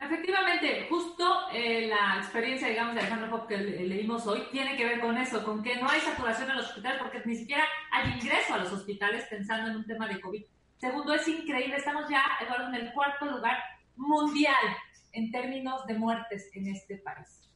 Efectivamente, 0.00 0.86
justo 0.90 1.46
eh, 1.52 1.86
la 1.86 2.18
experiencia, 2.18 2.68
digamos, 2.68 2.94
de 2.94 3.00
Alejandro 3.00 3.30
Pop 3.30 3.48
que 3.48 3.56
leímos 3.56 4.26
hoy 4.26 4.42
tiene 4.52 4.76
que 4.76 4.84
ver 4.84 5.00
con 5.00 5.16
eso, 5.16 5.42
con 5.42 5.62
que 5.62 5.76
no 5.76 5.88
hay 5.88 6.00
saturación 6.00 6.50
en 6.50 6.56
los 6.56 6.66
hospitales 6.66 7.00
porque 7.00 7.22
ni 7.24 7.34
siquiera 7.34 7.64
hay 7.90 8.12
ingreso 8.12 8.54
a 8.54 8.58
los 8.58 8.72
hospitales 8.72 9.24
pensando 9.30 9.70
en 9.70 9.76
un 9.76 9.86
tema 9.86 10.06
de 10.06 10.20
COVID. 10.20 10.44
Segundo, 10.76 11.14
es 11.14 11.26
increíble, 11.26 11.76
estamos 11.76 12.04
ya, 12.10 12.22
Eduardo, 12.42 12.68
en 12.68 12.74
el 12.74 12.92
cuarto 12.92 13.24
lugar 13.24 13.56
mundial 13.96 14.76
en 15.12 15.30
términos 15.30 15.86
de 15.86 15.94
muertes 15.94 16.50
en 16.54 16.68
este 16.68 16.98
país. 16.98 17.48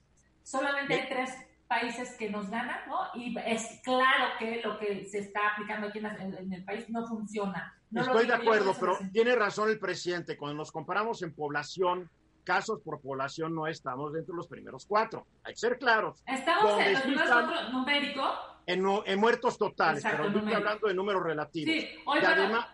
Solamente 0.42 0.95
hay 0.95 1.09
tres 1.09 1.35
países 1.68 2.16
que 2.16 2.30
nos 2.30 2.49
ganan, 2.49 2.88
¿no? 2.88 2.99
Y 3.14 3.37
es 3.38 3.80
claro 3.85 4.33
que 4.38 4.62
lo 4.64 4.78
que 4.78 5.04
se 5.04 5.18
está 5.18 5.40
aplicando 5.52 5.88
aquí 5.88 5.99
en, 5.99 6.52
el 6.52 6.64
país 6.64 6.88
no 6.88 7.07
funciona. 7.07 7.75
Estoy 7.95 8.26
de 8.26 8.35
acuerdo, 8.35 8.75
pero 8.78 8.99
tiene 9.12 9.35
razón 9.35 9.68
el 9.68 9.78
presidente. 9.78 10.37
Cuando 10.37 10.57
nos 10.57 10.73
comparamos 10.73 11.23
en 11.23 11.35
población, 11.35 12.09
casos 12.45 12.80
por 12.80 13.00
población 13.00 13.54
no 13.54 13.66
estamos 13.66 14.12
dentro 14.14 14.33
de 14.33 14.38
los 14.38 14.49
primeros 14.49 14.87
cuatro. 14.87 15.26
Hay 15.45 15.52
que 15.52 15.61
ser 15.61 15.78
claros. 15.78 16.23
Estamos 16.26 16.80
en 16.80 16.92
los 16.95 17.07
números 17.07 17.73
numérico. 17.73 18.23
En, 18.66 18.85
en, 19.07 19.21
muertos 19.21 19.57
totales, 19.57 20.02
pero 20.02 20.28
estoy 20.28 20.52
hablando 20.52 20.88
de 20.88 20.95
números 20.95 21.23
relativos. 21.23 21.75
Sí, 21.75 21.88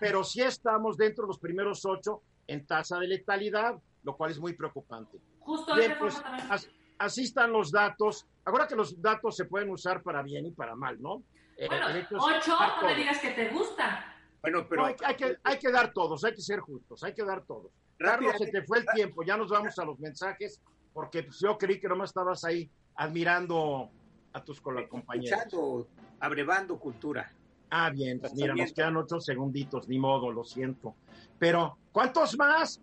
pero 0.01 0.25
sí 0.25 0.43
estamos 0.43 0.97
dentro 0.97 1.25
de 1.25 1.29
los 1.29 1.39
primeros 1.39 1.85
ocho 1.85 2.23
en 2.47 2.67
tasa 2.67 2.99
de 2.99 3.09
letalidad, 3.09 3.77
lo 4.03 4.17
cual 4.17 4.31
es 4.31 4.39
muy 4.39 4.55
preocupante. 4.55 5.19
Justo 5.41 5.75
Bien, 5.75 5.97
pues, 5.99 6.23
as, 6.51 6.69
así 6.99 7.25
están 7.25 7.53
los 7.53 7.71
datos. 7.71 8.27
Ahora 8.45 8.67
que 8.67 8.77
los 8.77 9.01
datos 9.01 9.37
se 9.37 9.45
pueden 9.45 9.71
usar 9.71 10.03
para 10.03 10.23
bien 10.23 10.47
y 10.47 10.51
para 10.51 10.75
mal, 10.75 11.01
¿no? 11.01 11.23
Eh, 11.57 11.67
bueno, 11.69 11.87
ocho, 12.19 12.57
no 12.59 12.89
me 12.89 12.95
digas 12.95 13.21
que 13.21 13.31
te 13.31 13.51
gusta. 13.51 14.17
Bueno, 14.43 14.67
pero... 14.69 14.83
No, 14.83 14.89
hay, 14.89 14.97
hay, 15.05 15.17
que, 15.17 15.39
hay 15.43 15.59
que 15.59 15.71
dar 15.71 15.93
todos, 15.93 16.25
hay 16.25 16.35
que 16.35 16.43
ser 16.43 16.61
justos, 16.61 17.03
hay 17.03 17.15
que 17.15 17.25
dar 17.25 17.45
todos. 17.45 17.73
Carlos, 17.99 18.35
se 18.39 18.49
te 18.49 18.63
fue 18.63 18.79
el 18.79 18.87
tiempo, 18.95 19.23
ya 19.23 19.37
nos 19.37 19.51
vamos 19.51 19.79
a 19.79 19.85
los 19.85 19.99
mensajes, 19.99 20.61
porque 20.93 21.23
pues, 21.23 21.39
yo 21.41 21.57
creí 21.57 21.81
que 21.81 21.89
nomás 21.89 22.11
estabas 22.11 22.45
ahí 22.45 22.69
admirando 22.97 23.91
a 24.33 24.43
tus 24.43 24.61
compañeros. 24.61 25.39
Escuchando, 25.39 25.89
abrevando 26.21 26.79
cultura. 26.79 27.33
Ah, 27.77 27.91
bien, 27.91 28.21
pues 28.21 28.33
mira, 28.35 28.55
nos 28.55 28.73
quedan 28.73 28.97
ocho 28.97 29.19
segunditos, 29.19 29.89
ni 29.89 29.99
modo, 29.99 30.31
lo 30.31 30.45
siento. 30.45 30.95
Pero, 31.41 31.77
¿cuántos 31.91 32.39
más? 32.39 32.81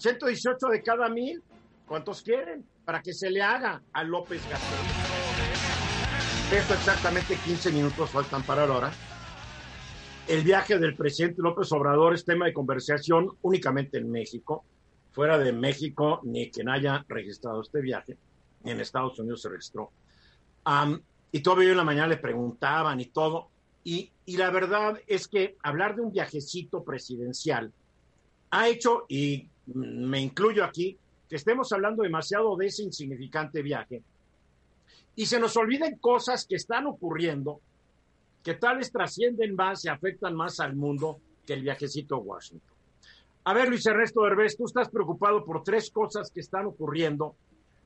¿118 0.00 0.70
de 0.72 0.82
cada 0.82 1.08
mil? 1.08 1.40
¿Cuántos 1.86 2.20
quieren? 2.20 2.66
Para 2.84 3.00
que 3.00 3.12
se 3.12 3.30
le 3.30 3.40
haga 3.40 3.80
a 3.92 4.02
López 4.02 4.42
Gatel. 4.50 6.58
Esto 6.58 6.74
exactamente 6.74 7.38
15 7.44 7.70
minutos 7.70 8.10
faltan 8.10 8.42
para 8.42 8.64
ahora. 8.64 8.90
El 10.26 10.42
viaje 10.42 10.80
del 10.80 10.96
presidente 10.96 11.40
López 11.40 11.70
Obrador 11.70 12.12
es 12.12 12.24
tema 12.24 12.46
de 12.46 12.52
conversación 12.52 13.36
únicamente 13.42 13.98
en 13.98 14.10
México. 14.10 14.64
Fuera 15.12 15.38
de 15.38 15.52
México, 15.52 16.18
ni 16.24 16.50
quien 16.50 16.68
haya 16.70 17.04
registrado 17.06 17.62
este 17.62 17.80
viaje, 17.80 18.16
ni 18.64 18.72
en 18.72 18.80
Estados 18.80 19.16
Unidos 19.16 19.42
se 19.42 19.48
registró. 19.48 19.92
y 21.30 21.40
todavía 21.40 21.70
en 21.70 21.76
la 21.76 21.84
mañana 21.84 22.08
le 22.08 22.16
preguntaban 22.16 23.00
y 23.00 23.06
todo. 23.06 23.53
Y, 23.84 24.10
la 24.26 24.50
verdad 24.50 24.98
es 25.06 25.28
que 25.28 25.56
hablar 25.62 25.94
de 25.94 26.00
un 26.00 26.10
viajecito 26.10 26.82
presidencial 26.82 27.70
ha 28.50 28.68
hecho, 28.68 29.04
y 29.08 29.48
me 29.66 30.20
incluyo 30.20 30.64
aquí, 30.64 30.96
que 31.28 31.36
estemos 31.36 31.70
hablando 31.72 32.02
demasiado 32.02 32.56
de 32.56 32.66
ese 32.66 32.82
insignificante 32.82 33.60
viaje. 33.60 34.02
Y 35.16 35.26
se 35.26 35.38
nos 35.38 35.56
olviden 35.56 35.98
cosas 35.98 36.46
que 36.46 36.56
están 36.56 36.86
ocurriendo 36.86 37.60
que 38.42 38.54
tal 38.54 38.78
vez 38.78 38.90
trascienden 38.90 39.54
más 39.54 39.84
y 39.84 39.88
afectan 39.88 40.34
más 40.34 40.60
al 40.60 40.74
mundo 40.74 41.20
que 41.46 41.54
el 41.54 41.62
viajecito 41.62 42.16
a 42.16 42.18
Washington. 42.18 42.74
A 43.44 43.52
ver, 43.52 43.68
Luis 43.68 43.84
Ernesto 43.84 44.26
Herbés, 44.26 44.56
tú 44.56 44.64
estás 44.64 44.88
preocupado 44.88 45.44
por 45.44 45.62
tres 45.62 45.90
cosas 45.90 46.30
que 46.30 46.40
están 46.40 46.66
ocurriendo 46.66 47.36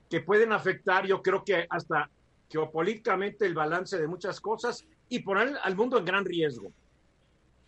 que 0.09 0.21
pueden 0.21 0.52
afectar, 0.52 1.07
yo 1.07 1.21
creo 1.23 1.45
que 1.45 1.67
hasta 1.69 2.09
geopolíticamente 2.49 3.45
el 3.45 3.55
balance 3.55 3.99
de 3.99 4.07
muchas 4.07 4.40
cosas 4.40 4.87
y 5.09 5.21
poner 5.21 5.57
al 5.62 5.77
mundo 5.77 5.99
en 5.99 6.05
gran 6.05 6.25
riesgo. 6.25 6.73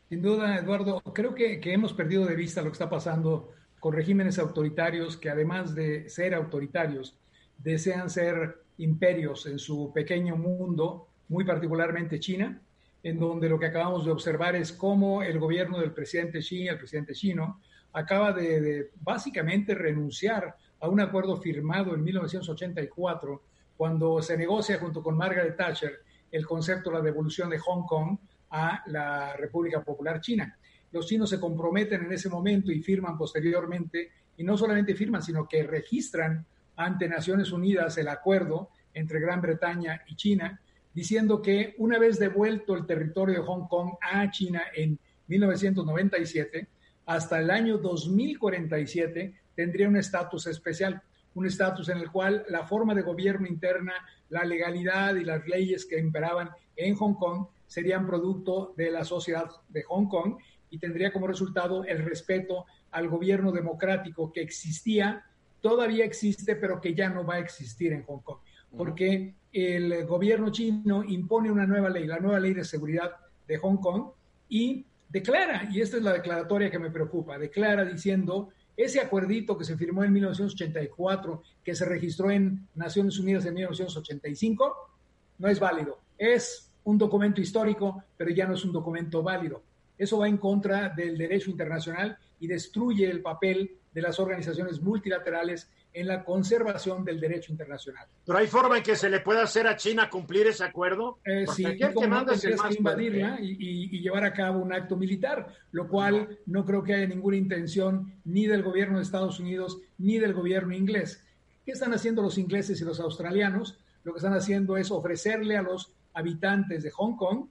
Sin 0.08 0.22
duda, 0.22 0.58
Eduardo, 0.58 1.00
creo 1.14 1.34
que, 1.34 1.60
que 1.60 1.72
hemos 1.72 1.92
perdido 1.92 2.26
de 2.26 2.34
vista 2.34 2.62
lo 2.62 2.68
que 2.68 2.74
está 2.74 2.90
pasando 2.90 3.52
con 3.78 3.94
regímenes 3.94 4.38
autoritarios 4.38 5.16
que 5.16 5.30
además 5.30 5.74
de 5.74 6.08
ser 6.08 6.34
autoritarios, 6.34 7.16
desean 7.58 8.10
ser 8.10 8.62
imperios 8.78 9.46
en 9.46 9.58
su 9.58 9.92
pequeño 9.92 10.36
mundo, 10.36 11.08
muy 11.28 11.44
particularmente 11.44 12.20
China, 12.20 12.60
en 13.02 13.18
donde 13.18 13.48
lo 13.48 13.58
que 13.58 13.66
acabamos 13.66 14.04
de 14.04 14.10
observar 14.10 14.54
es 14.56 14.72
cómo 14.72 15.22
el 15.22 15.38
gobierno 15.38 15.78
del 15.78 15.92
presidente 15.92 16.40
Xi, 16.40 16.68
el 16.68 16.78
presidente 16.78 17.14
chino, 17.14 17.60
acaba 17.92 18.32
de, 18.32 18.90
básicamente 19.00 19.74
renunciar 19.74 20.54
a 20.80 20.88
un 20.88 21.00
acuerdo 21.00 21.36
firmado 21.36 21.94
en 21.94 22.04
1984, 22.04 23.42
cuando 23.76 24.20
se 24.20 24.36
negocia 24.36 24.78
junto 24.78 25.02
con 25.02 25.16
Margaret 25.16 25.56
Thatcher 25.56 26.00
el 26.30 26.46
concepto 26.46 26.90
de 26.90 26.96
la 26.96 27.02
devolución 27.02 27.50
de 27.50 27.58
Hong 27.58 27.86
Kong 27.86 28.18
a 28.50 28.82
la 28.86 29.36
República 29.36 29.82
Popular 29.82 30.20
China. 30.20 30.56
Los 30.92 31.06
chinos 31.06 31.30
se 31.30 31.38
comprometen 31.38 32.04
en 32.04 32.12
ese 32.12 32.28
momento 32.28 32.72
y 32.72 32.82
firman 32.82 33.16
posteriormente, 33.16 34.10
y 34.36 34.44
no 34.44 34.56
solamente 34.56 34.94
firman, 34.94 35.22
sino 35.22 35.46
que 35.46 35.62
registran 35.62 36.44
ante 36.76 37.08
Naciones 37.08 37.52
Unidas 37.52 37.96
el 37.98 38.08
acuerdo 38.08 38.70
entre 38.92 39.20
Gran 39.20 39.40
Bretaña 39.40 40.02
y 40.06 40.16
China, 40.16 40.60
diciendo 40.92 41.40
que 41.40 41.74
una 41.78 41.98
vez 41.98 42.18
devuelto 42.18 42.74
el 42.74 42.86
territorio 42.86 43.36
de 43.36 43.46
Hong 43.46 43.68
Kong 43.68 43.92
a 44.00 44.30
China 44.30 44.62
en 44.74 44.98
1997, 45.28 46.66
hasta 47.06 47.38
el 47.38 47.50
año 47.50 47.78
2047 47.78 49.34
tendría 49.54 49.88
un 49.88 49.96
estatus 49.96 50.46
especial, 50.46 51.02
un 51.34 51.46
estatus 51.46 51.88
en 51.88 51.98
el 51.98 52.10
cual 52.10 52.44
la 52.48 52.66
forma 52.66 52.94
de 52.94 53.02
gobierno 53.02 53.46
interna, 53.46 53.94
la 54.28 54.44
legalidad 54.44 55.14
y 55.14 55.24
las 55.24 55.46
leyes 55.46 55.86
que 55.86 55.98
imperaban 55.98 56.50
en 56.76 56.94
Hong 56.96 57.14
Kong 57.14 57.46
serían 57.66 58.06
producto 58.06 58.74
de 58.76 58.90
la 58.90 59.04
sociedad 59.04 59.48
de 59.68 59.82
Hong 59.84 60.08
Kong 60.08 60.38
y 60.70 60.78
tendría 60.78 61.12
como 61.12 61.26
resultado 61.26 61.84
el 61.84 62.04
respeto 62.04 62.66
al 62.90 63.08
gobierno 63.08 63.52
democrático 63.52 64.32
que 64.32 64.40
existía, 64.40 65.24
todavía 65.60 66.04
existe, 66.04 66.56
pero 66.56 66.80
que 66.80 66.94
ya 66.94 67.08
no 67.08 67.24
va 67.24 67.34
a 67.34 67.38
existir 67.40 67.92
en 67.92 68.04
Hong 68.04 68.20
Kong. 68.20 68.38
Porque 68.76 69.34
el 69.52 70.06
gobierno 70.06 70.50
chino 70.50 71.02
impone 71.04 71.50
una 71.50 71.66
nueva 71.66 71.90
ley, 71.90 72.06
la 72.06 72.20
nueva 72.20 72.40
ley 72.40 72.54
de 72.54 72.64
seguridad 72.64 73.16
de 73.46 73.56
Hong 73.58 73.78
Kong, 73.78 74.10
y 74.48 74.86
declara, 75.08 75.68
y 75.72 75.80
esta 75.80 75.96
es 75.96 76.02
la 76.02 76.12
declaratoria 76.12 76.70
que 76.70 76.78
me 76.78 76.90
preocupa, 76.90 77.38
declara 77.38 77.84
diciendo, 77.84 78.50
ese 78.82 79.00
acuerdito 79.00 79.56
que 79.56 79.64
se 79.64 79.76
firmó 79.76 80.04
en 80.04 80.12
1984, 80.12 81.42
que 81.64 81.74
se 81.74 81.84
registró 81.84 82.30
en 82.30 82.66
Naciones 82.74 83.18
Unidas 83.18 83.44
en 83.46 83.54
1985, 83.54 84.90
no 85.38 85.48
es 85.48 85.58
válido. 85.58 85.98
Es 86.16 86.70
un 86.84 86.98
documento 86.98 87.40
histórico, 87.40 88.04
pero 88.16 88.30
ya 88.30 88.46
no 88.46 88.54
es 88.54 88.64
un 88.64 88.72
documento 88.72 89.22
válido. 89.22 89.62
Eso 89.98 90.18
va 90.18 90.28
en 90.28 90.38
contra 90.38 90.88
del 90.88 91.18
derecho 91.18 91.50
internacional 91.50 92.16
y 92.38 92.46
destruye 92.46 93.10
el 93.10 93.20
papel 93.20 93.76
de 93.92 94.02
las 94.02 94.18
organizaciones 94.18 94.80
multilaterales 94.80 95.70
en 95.92 96.06
la 96.06 96.24
conservación 96.24 97.04
del 97.04 97.20
derecho 97.20 97.52
internacional. 97.52 98.06
¿Pero 98.24 98.38
hay 98.38 98.46
forma 98.46 98.76
en 98.76 98.82
que 98.82 98.94
se 98.94 99.10
le 99.10 99.20
pueda 99.20 99.42
hacer 99.42 99.66
a 99.66 99.76
China 99.76 100.08
cumplir 100.08 100.46
ese 100.46 100.64
acuerdo? 100.64 101.18
Eh, 101.24 101.46
sí, 101.54 101.64
que 101.76 102.06
manda 102.06 102.34
es 102.34 102.42
que 102.42 102.74
invadirla 102.78 103.38
y, 103.40 103.56
y, 103.58 104.00
llevar 104.00 104.24
a 104.24 104.32
cabo 104.32 104.60
un 104.60 104.72
acto 104.72 104.96
militar, 104.96 105.52
lo 105.72 105.88
cual 105.88 106.38
no. 106.46 106.64
creo 106.64 106.84
que 106.84 106.94
haya 106.94 107.06
ninguna 107.06 107.36
intención 107.36 108.14
ni 108.24 108.46
del 108.46 108.62
gobierno 108.62 108.98
de 108.98 109.02
Estados 109.02 109.40
Unidos 109.40 109.78
ni 109.98 110.18
del 110.18 110.32
gobierno 110.32 110.74
inglés. 110.74 111.24
¿Qué 111.64 111.72
están 111.72 111.92
haciendo 111.92 112.22
los 112.22 112.38
ingleses 112.38 112.80
y 112.80 112.84
los 112.84 113.00
australianos? 113.00 113.78
Lo 114.04 114.12
que 114.12 114.18
están 114.18 114.34
haciendo 114.34 114.76
es 114.76 114.90
ofrecerle 114.90 115.56
a 115.56 115.62
los 115.62 115.92
habitantes 116.14 116.82
de 116.82 116.90
Hong 116.90 117.16
Kong 117.16 117.46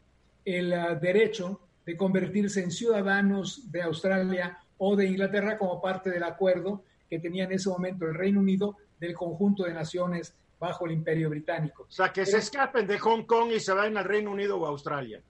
el 0.45 0.73
uh, 0.73 0.99
derecho 0.99 1.61
de 1.85 1.97
convertirse 1.97 2.63
en 2.63 2.71
ciudadanos 2.71 3.71
de 3.71 3.81
Australia 3.81 4.59
o 4.77 4.95
de 4.95 5.07
Inglaterra 5.07 5.57
como 5.57 5.81
parte 5.81 6.09
del 6.09 6.23
acuerdo 6.23 6.83
que 7.09 7.19
tenía 7.19 7.45
en 7.45 7.53
ese 7.53 7.69
momento 7.69 8.05
el 8.05 8.13
Reino 8.13 8.39
Unido 8.39 8.77
del 8.99 9.13
conjunto 9.13 9.63
de 9.63 9.73
naciones 9.73 10.33
bajo 10.59 10.85
el 10.85 10.91
Imperio 10.91 11.29
Británico. 11.29 11.83
O 11.83 11.91
sea, 11.91 12.11
que 12.11 12.25
se 12.25 12.37
escapen 12.37 12.85
de 12.85 12.99
Hong 12.99 13.23
Kong 13.23 13.51
y 13.55 13.59
se 13.59 13.73
vayan 13.73 13.97
al 13.97 14.05
Reino 14.05 14.31
Unido 14.31 14.57
o 14.57 14.65
Australia. 14.65 15.21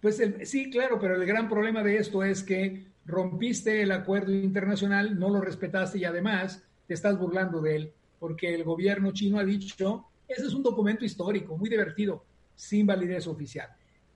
Pues 0.00 0.22
sí, 0.44 0.70
claro, 0.70 0.98
pero 1.00 1.16
el 1.16 1.26
gran 1.26 1.48
problema 1.48 1.82
de 1.82 1.96
esto 1.96 2.22
es 2.22 2.42
que 2.42 2.86
rompiste 3.04 3.82
el 3.82 3.92
acuerdo 3.92 4.32
internacional, 4.32 5.18
no 5.18 5.30
lo 5.30 5.40
respetaste 5.40 5.98
y 5.98 6.04
además 6.04 6.62
te 6.86 6.94
estás 6.94 7.18
burlando 7.18 7.60
de 7.60 7.76
él, 7.76 7.92
porque 8.18 8.54
el 8.54 8.62
gobierno 8.64 9.12
chino 9.12 9.38
ha 9.38 9.44
dicho, 9.44 10.06
ese 10.28 10.46
es 10.46 10.54
un 10.54 10.62
documento 10.62 11.04
histórico, 11.04 11.56
muy 11.56 11.68
divertido, 11.68 12.24
sin 12.54 12.86
validez 12.86 13.26
oficial. 13.26 13.68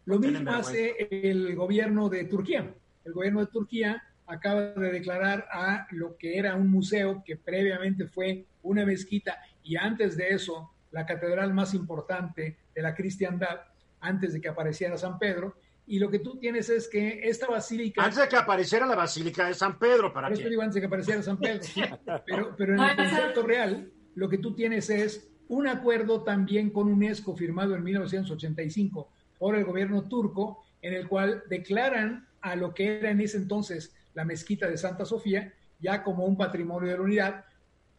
Lo 0.04 0.18
mismo 0.18 0.50
hace 0.50 1.08
el 1.10 1.54
gobierno 1.54 2.08
de 2.08 2.24
Turquía. 2.24 2.72
El 3.04 3.12
gobierno 3.12 3.40
de 3.40 3.46
Turquía 3.46 4.02
acaba 4.30 4.60
de 4.60 4.92
declarar 4.92 5.49
a 5.50 5.87
lo 5.90 6.16
que 6.16 6.38
era 6.38 6.54
un 6.54 6.70
museo 6.70 7.22
que 7.25 7.37
previamente 7.37 8.06
fue 8.06 8.46
una 8.62 8.87
mezquita 8.87 9.38
y 9.62 9.76
antes 9.76 10.16
de 10.16 10.28
eso 10.28 10.70
la 10.92 11.04
catedral 11.04 11.52
más 11.52 11.75
importante 11.75 12.58
de 12.75 12.82
la 12.82 12.94
cristiandad, 12.94 13.60
antes 14.00 14.32
de 14.32 14.40
que 14.40 14.49
apareciera 14.49 14.96
San 14.96 15.18
Pedro. 15.18 15.56
Y 15.87 15.99
lo 15.99 16.10
que 16.10 16.20
tú 16.20 16.38
tienes 16.38 16.68
es 16.68 16.88
que 16.88 17.28
esta 17.28 17.49
basílica... 17.49 18.02
Antes 18.02 18.20
de 18.20 18.28
que 18.28 18.37
apareciera 18.37 18.87
la 18.87 18.94
basílica 18.94 19.46
de 19.46 19.54
San 19.54 19.78
Pedro, 19.78 20.12
¿para 20.12 20.30
qué? 20.30 20.49
digo 20.49 20.62
antes 20.62 20.76
de 20.76 20.80
que 20.80 20.87
apareciera 20.87 21.22
San 21.22 21.38
Pedro, 21.38 21.60
pero, 22.26 22.54
pero 22.56 22.75
en 22.75 22.80
el 22.80 22.96
concepto 22.96 23.42
real, 23.42 23.90
lo 24.14 24.28
que 24.28 24.38
tú 24.38 24.54
tienes 24.54 24.90
es 24.90 25.28
un 25.49 25.66
acuerdo 25.66 26.22
también 26.22 26.70
con 26.70 26.88
UNESCO 26.88 27.37
firmado 27.37 27.75
en 27.75 27.82
1985 27.82 29.10
por 29.38 29.56
el 29.56 29.64
gobierno 29.64 30.08
turco, 30.08 30.64
en 30.82 30.94
el 30.94 31.08
cual 31.08 31.42
declaran 31.49 32.28
a 32.40 32.54
lo 32.54 32.72
que 32.72 32.99
era 32.99 33.10
en 33.10 33.20
ese 33.20 33.38
entonces 33.38 33.92
la 34.14 34.24
mezquita 34.24 34.68
de 34.68 34.76
Santa 34.76 35.04
Sofía, 35.04 35.52
ya 35.80 36.02
como 36.02 36.24
un 36.24 36.36
patrimonio 36.36 36.90
de 36.90 36.96
la 36.96 37.02
unidad, 37.02 37.44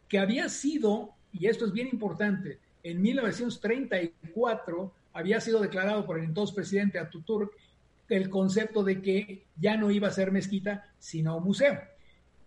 que 0.08 0.20
había 0.20 0.50
sido, 0.50 1.14
y 1.32 1.48
esto 1.48 1.66
es 1.66 1.72
bien 1.72 1.88
importante, 1.88 2.60
en 2.84 3.02
1934 3.02 4.94
había 5.14 5.40
sido 5.40 5.60
declarado 5.60 6.06
por 6.06 6.18
el 6.18 6.26
entonces 6.26 6.56
presidente 6.56 7.00
Ataturk 7.00 7.52
el 8.16 8.30
concepto 8.30 8.84
de 8.84 9.02
que 9.02 9.46
ya 9.56 9.78
no 9.78 9.90
iba 9.90 10.10
a 10.10 10.12
ser 10.12 10.32
mezquita, 10.32 10.92
sino 11.00 11.40
museo. 11.40 11.80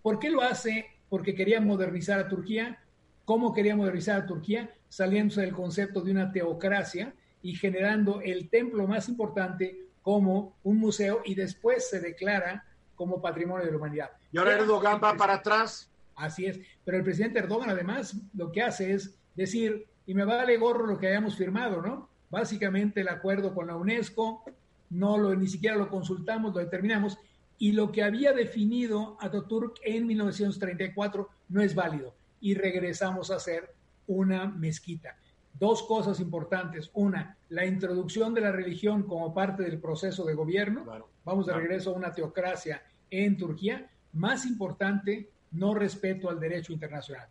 ¿Por 0.02 0.18
qué 0.18 0.30
lo 0.30 0.42
hace? 0.42 0.86
Porque 1.08 1.34
quería 1.34 1.60
modernizar 1.60 2.18
a 2.20 2.28
Turquía. 2.28 2.78
¿Cómo 3.24 3.54
quería 3.54 3.74
modernizar 3.74 4.20
a 4.20 4.26
Turquía? 4.26 4.70
Saliéndose 4.88 5.40
del 5.40 5.52
concepto 5.52 6.02
de 6.02 6.12
una 6.12 6.32
teocracia 6.32 7.14
y 7.42 7.54
generando 7.54 8.20
el 8.20 8.50
templo 8.50 8.86
más 8.86 9.08
importante 9.08 9.78
como 10.02 10.54
un 10.62 10.78
museo 10.78 11.22
y 11.24 11.34
después 11.34 11.88
se 11.88 12.00
declara 12.00 12.66
como 12.94 13.20
patrimonio 13.20 13.64
de 13.64 13.70
la 13.72 13.76
humanidad. 13.76 14.10
Y 14.32 14.38
ahora 14.38 14.54
Erdogan 14.54 15.00
va 15.02 15.16
para 15.16 15.34
atrás. 15.34 15.90
Así 16.16 16.46
es, 16.46 16.60
pero 16.84 16.96
el 16.96 17.04
presidente 17.04 17.40
Erdogan 17.40 17.70
además 17.70 18.16
lo 18.34 18.52
que 18.52 18.62
hace 18.62 18.92
es 18.92 19.16
decir, 19.34 19.86
y 20.06 20.14
me 20.14 20.24
vale 20.24 20.56
gorro 20.56 20.86
lo 20.86 20.98
que 20.98 21.08
hayamos 21.08 21.36
firmado, 21.36 21.82
¿no? 21.82 22.08
Básicamente 22.30 23.00
el 23.00 23.08
acuerdo 23.08 23.54
con 23.54 23.66
la 23.66 23.76
UNESCO, 23.76 24.44
no 24.90 25.18
lo, 25.18 25.34
ni 25.34 25.48
siquiera 25.48 25.76
lo 25.76 25.88
consultamos, 25.88 26.54
lo 26.54 26.60
determinamos, 26.60 27.18
y 27.58 27.72
lo 27.72 27.90
que 27.90 28.02
había 28.02 28.32
definido 28.32 29.16
Ataturk 29.20 29.78
en 29.84 30.06
1934 30.06 31.28
no 31.48 31.62
es 31.62 31.74
válido, 31.74 32.14
y 32.40 32.54
regresamos 32.54 33.30
a 33.30 33.36
hacer 33.36 33.72
una 34.06 34.46
mezquita. 34.46 35.16
Dos 35.58 35.84
cosas 35.84 36.20
importantes. 36.20 36.90
Una, 36.94 37.36
la 37.48 37.64
introducción 37.64 38.34
de 38.34 38.40
la 38.40 38.52
religión 38.52 39.04
como 39.04 39.32
parte 39.32 39.62
del 39.62 39.78
proceso 39.78 40.24
de 40.24 40.34
gobierno. 40.34 40.84
Vamos 41.24 41.46
de 41.46 41.54
regreso 41.54 41.90
a 41.90 41.94
una 41.94 42.12
teocracia 42.12 42.82
en 43.10 43.36
Turquía. 43.36 43.88
Más 44.12 44.44
importante, 44.46 45.30
no 45.52 45.74
respeto 45.74 46.28
al 46.28 46.40
derecho 46.40 46.72
internacional. 46.72 47.28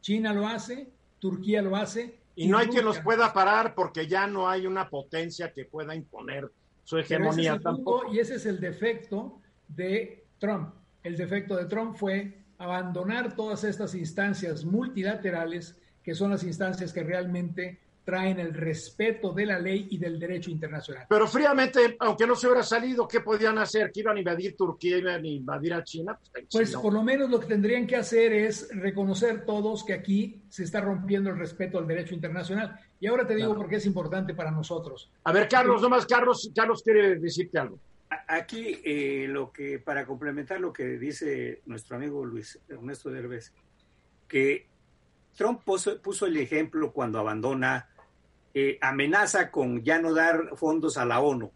China 0.00 0.32
lo 0.32 0.46
hace, 0.46 0.88
Turquía 1.18 1.62
lo 1.62 1.76
hace. 1.76 2.18
Y, 2.36 2.48
no 2.48 2.58
hay 2.58 2.66
quien 2.66 2.84
los 2.84 2.98
pueda 3.00 3.32
parar 3.32 3.74
porque 3.74 4.06
ya 4.08 4.26
no 4.26 4.48
hay 4.48 4.66
una 4.66 4.90
potencia 4.90 5.52
que 5.52 5.64
pueda 5.64 5.94
imponer 5.94 6.50
su 6.82 6.98
hegemonía 6.98 7.58
tampoco. 7.58 8.12
y 8.12 8.18
ese 8.18 8.34
es 8.34 8.46
el 8.46 8.60
defecto 8.60 9.40
de 9.68 10.26
Trump. 10.38 10.74
El 11.02 11.16
defecto 11.16 11.56
de 11.56 11.66
Trump 11.66 11.96
fue 11.96 12.44
abandonar 12.58 13.34
todas 13.34 13.64
estas 13.64 13.94
instancias 13.94 14.64
multilaterales 14.64 15.80
que 16.04 16.14
son 16.14 16.30
las 16.30 16.44
instancias 16.44 16.92
que 16.92 17.02
realmente 17.02 17.78
traen 18.04 18.38
el 18.38 18.52
respeto 18.52 19.32
de 19.32 19.46
la 19.46 19.58
ley 19.58 19.88
y 19.90 19.98
del 19.98 20.20
derecho 20.20 20.50
internacional. 20.50 21.06
Pero 21.08 21.26
fríamente, 21.26 21.96
aunque 21.98 22.26
no 22.26 22.36
se 22.36 22.46
hubiera 22.46 22.62
salido, 22.62 23.08
¿qué 23.08 23.20
podían 23.20 23.56
hacer? 23.58 23.90
¿Que 23.90 24.00
iban 24.00 24.16
a 24.16 24.20
invadir 24.20 24.54
Turquía, 24.56 24.98
iban 24.98 25.24
a 25.24 25.26
invadir 25.26 25.72
a 25.72 25.82
China? 25.82 26.18
Pues, 26.30 26.46
pues 26.50 26.76
por 26.76 26.92
lo 26.92 27.02
menos 27.02 27.30
lo 27.30 27.40
que 27.40 27.46
tendrían 27.46 27.86
que 27.86 27.96
hacer 27.96 28.32
es 28.32 28.68
reconocer 28.76 29.46
todos 29.46 29.84
que 29.84 29.94
aquí 29.94 30.42
se 30.50 30.64
está 30.64 30.82
rompiendo 30.82 31.30
el 31.30 31.38
respeto 31.38 31.78
al 31.78 31.86
derecho 31.86 32.14
internacional. 32.14 32.78
Y 33.00 33.06
ahora 33.06 33.26
te 33.26 33.34
digo 33.34 33.56
por 33.56 33.68
qué 33.68 33.76
es 33.76 33.86
importante 33.86 34.34
para 34.34 34.50
nosotros. 34.50 35.10
A 35.24 35.32
ver, 35.32 35.48
Carlos, 35.48 35.80
nomás 35.80 36.04
Carlos, 36.04 36.50
Carlos 36.54 36.82
quiere 36.82 37.18
decirte 37.18 37.58
algo. 37.58 37.78
Aquí, 38.28 38.80
eh, 38.84 39.26
lo 39.28 39.50
que, 39.50 39.78
para 39.78 40.04
complementar 40.04 40.60
lo 40.60 40.72
que 40.72 40.98
dice 40.98 41.62
nuestro 41.66 41.96
amigo 41.96 42.24
Luis 42.24 42.60
Ernesto 42.68 43.10
Derbez, 43.10 43.52
que 44.28 44.66
Trump 45.36 45.62
puso, 45.64 46.26
el 46.26 46.36
ejemplo 46.36 46.92
cuando 46.92 47.18
abandona, 47.18 47.88
eh, 48.54 48.78
amenaza 48.80 49.50
con 49.50 49.82
ya 49.82 50.00
no 50.00 50.14
dar 50.14 50.56
fondos 50.56 50.96
a 50.96 51.04
la 51.04 51.20
ONU, 51.20 51.50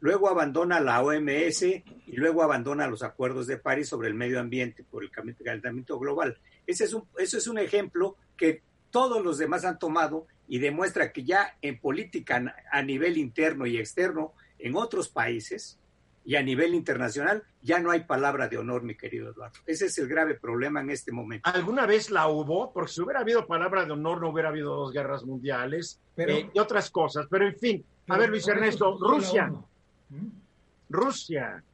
luego 0.00 0.28
abandona 0.28 0.80
la 0.80 1.02
OMS 1.02 1.62
y 1.62 2.16
luego 2.16 2.42
abandona 2.42 2.86
los 2.86 3.02
acuerdos 3.02 3.46
de 3.46 3.58
París 3.58 3.88
sobre 3.88 4.08
el 4.08 4.14
medio 4.14 4.38
ambiente 4.38 4.84
por 4.84 5.02
el 5.02 5.10
calentamiento 5.10 5.98
global. 5.98 6.38
Ese 6.66 6.84
es 6.84 6.94
un, 6.94 7.04
eso 7.18 7.38
es 7.38 7.46
un 7.46 7.58
ejemplo 7.58 8.16
que 8.36 8.62
todos 8.90 9.24
los 9.24 9.38
demás 9.38 9.64
han 9.64 9.78
tomado 9.78 10.26
y 10.46 10.58
demuestra 10.58 11.12
que 11.12 11.24
ya 11.24 11.56
en 11.62 11.80
política 11.80 12.54
a 12.70 12.82
nivel 12.82 13.18
interno 13.18 13.66
y 13.66 13.78
externo 13.78 14.34
en 14.58 14.76
otros 14.76 15.08
países, 15.08 15.78
y 16.24 16.36
a 16.36 16.42
nivel 16.42 16.74
internacional 16.74 17.44
ya 17.64 17.80
no 17.80 17.90
hay 17.90 18.00
palabra 18.00 18.46
de 18.46 18.58
honor, 18.58 18.82
mi 18.82 18.94
querido 18.94 19.30
Eduardo. 19.30 19.58
Ese 19.66 19.86
es 19.86 19.96
el 19.96 20.06
grave 20.06 20.34
problema 20.34 20.82
en 20.82 20.90
este 20.90 21.10
momento. 21.10 21.48
¿Alguna 21.50 21.86
vez 21.86 22.10
la 22.10 22.28
hubo? 22.28 22.70
Porque 22.70 22.92
si 22.92 23.00
hubiera 23.00 23.20
habido 23.20 23.46
palabra 23.46 23.86
de 23.86 23.92
honor 23.92 24.20
no 24.20 24.28
hubiera 24.28 24.50
habido 24.50 24.76
dos 24.76 24.92
guerras 24.92 25.24
mundiales 25.24 25.98
eh, 26.18 26.50
y 26.52 26.58
otras 26.58 26.90
cosas. 26.90 27.26
Pero 27.30 27.46
en 27.46 27.56
fin, 27.56 27.84
a 28.08 28.18
ver 28.18 28.28
Luis 28.28 28.46
Ernesto, 28.46 28.98
Rusia. 28.98 29.50
¿Mm? 30.10 30.28
Rusia. 30.90 31.64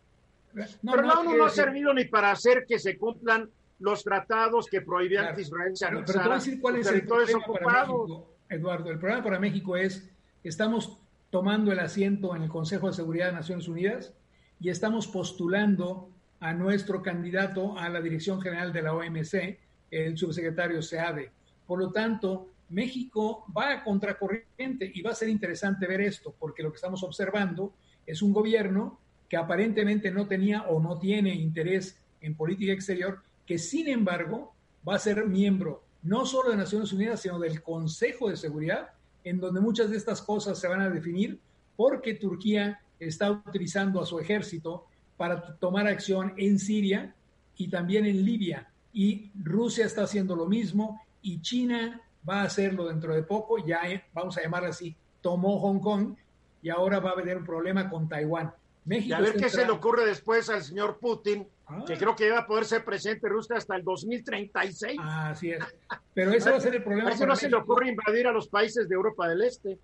pero 0.54 1.02
la 1.02 1.14
ONU 1.14 1.36
no 1.36 1.44
ha 1.46 1.50
servido 1.50 1.92
ni 1.92 2.04
para 2.04 2.30
hacer 2.30 2.64
que 2.66 2.78
se 2.78 2.96
cumplan 2.96 3.50
los 3.80 4.04
tratados 4.04 4.66
que 4.66 4.82
prohibían 4.82 5.34
que 5.34 5.40
Israel 5.40 5.76
se 5.76 5.86
Pero, 5.86 6.04
pero 6.06 6.20
te 6.20 6.24
voy 6.24 6.32
a 6.32 6.34
decir 6.36 6.60
cuál 6.60 6.76
es 6.76 6.86
el 6.86 7.04
problema 7.04 7.40
para 7.46 7.86
México, 7.86 8.36
Eduardo. 8.48 8.90
El 8.90 8.98
problema 8.98 9.24
para 9.24 9.40
México 9.40 9.76
es 9.76 10.08
que 10.40 10.48
estamos 10.48 11.00
tomando 11.30 11.72
el 11.72 11.80
asiento 11.80 12.36
en 12.36 12.44
el 12.44 12.48
Consejo 12.48 12.86
de 12.86 12.92
Seguridad 12.92 13.26
de 13.26 13.32
Naciones 13.32 13.66
Unidas 13.66 14.14
y 14.60 14.68
estamos 14.68 15.06
postulando 15.08 16.10
a 16.40 16.52
nuestro 16.52 17.02
candidato 17.02 17.76
a 17.78 17.88
la 17.88 18.00
dirección 18.00 18.40
general 18.40 18.72
de 18.72 18.82
la 18.82 18.94
OMC, 18.94 19.58
el 19.90 20.16
subsecretario 20.16 20.82
SEADE. 20.82 21.30
Por 21.66 21.78
lo 21.78 21.90
tanto, 21.90 22.48
México 22.68 23.44
va 23.56 23.72
a 23.72 23.84
contracorriente 23.84 24.90
y 24.94 25.02
va 25.02 25.10
a 25.10 25.14
ser 25.14 25.28
interesante 25.28 25.86
ver 25.86 26.00
esto, 26.02 26.34
porque 26.38 26.62
lo 26.62 26.70
que 26.70 26.76
estamos 26.76 27.02
observando 27.02 27.72
es 28.06 28.22
un 28.22 28.32
gobierno 28.32 28.98
que 29.28 29.36
aparentemente 29.36 30.10
no 30.10 30.26
tenía 30.26 30.62
o 30.62 30.80
no 30.80 30.98
tiene 30.98 31.34
interés 31.34 31.98
en 32.20 32.34
política 32.34 32.72
exterior, 32.72 33.22
que 33.46 33.58
sin 33.58 33.88
embargo 33.88 34.54
va 34.86 34.96
a 34.96 34.98
ser 34.98 35.26
miembro 35.26 35.82
no 36.02 36.24
solo 36.24 36.50
de 36.50 36.56
Naciones 36.56 36.92
Unidas, 36.92 37.20
sino 37.20 37.38
del 37.38 37.62
Consejo 37.62 38.30
de 38.30 38.36
Seguridad, 38.36 38.90
en 39.24 39.38
donde 39.38 39.60
muchas 39.60 39.90
de 39.90 39.96
estas 39.96 40.22
cosas 40.22 40.58
se 40.58 40.68
van 40.68 40.80
a 40.80 40.88
definir, 40.88 41.38
porque 41.76 42.14
Turquía 42.14 42.80
está 43.00 43.30
utilizando 43.30 44.00
a 44.00 44.06
su 44.06 44.18
ejército 44.18 44.86
para 45.16 45.56
tomar 45.56 45.86
acción 45.86 46.34
en 46.36 46.58
Siria 46.58 47.14
y 47.56 47.68
también 47.68 48.06
en 48.06 48.24
Libia. 48.24 48.70
Y 48.92 49.30
Rusia 49.42 49.86
está 49.86 50.04
haciendo 50.04 50.34
lo 50.34 50.46
mismo 50.46 51.00
y 51.22 51.40
China 51.40 52.00
va 52.28 52.42
a 52.42 52.44
hacerlo 52.44 52.88
dentro 52.88 53.14
de 53.14 53.22
poco, 53.22 53.64
ya 53.64 53.82
eh, 53.88 54.04
vamos 54.12 54.36
a 54.38 54.42
llamarlo 54.42 54.68
así, 54.68 54.94
tomó 55.20 55.58
Hong 55.60 55.80
Kong 55.80 56.14
y 56.62 56.68
ahora 56.68 57.00
va 57.00 57.10
a 57.10 57.12
haber 57.12 57.36
un 57.36 57.44
problema 57.44 57.88
con 57.88 58.08
Taiwán. 58.08 58.52
México 58.84 59.10
y 59.10 59.12
a 59.12 59.20
ver 59.20 59.34
qué 59.34 59.50
se 59.50 59.64
le 59.64 59.70
ocurre 59.70 60.06
después 60.06 60.48
al 60.48 60.62
señor 60.62 60.98
Putin, 60.98 61.46
ah. 61.66 61.84
que 61.86 61.96
creo 61.96 62.16
que 62.16 62.30
va 62.30 62.40
a 62.40 62.46
poder 62.46 62.64
ser 62.64 62.84
presidente 62.84 63.28
Rusia 63.28 63.56
hasta 63.56 63.76
el 63.76 63.84
2036. 63.84 64.98
Así 65.02 65.50
es. 65.50 65.62
Pero 66.14 66.32
ese 66.32 66.50
va 66.50 66.56
a 66.56 66.60
ser 66.60 66.74
el 66.74 66.82
problema. 66.84 67.10
A 67.10 67.26
no 67.26 67.36
se 67.36 67.50
le 67.50 67.56
ocurre 67.56 67.90
invadir 67.90 68.26
a 68.26 68.32
los 68.32 68.48
países 68.48 68.88
de 68.88 68.94
Europa 68.94 69.28
del 69.28 69.42
Este 69.42 69.78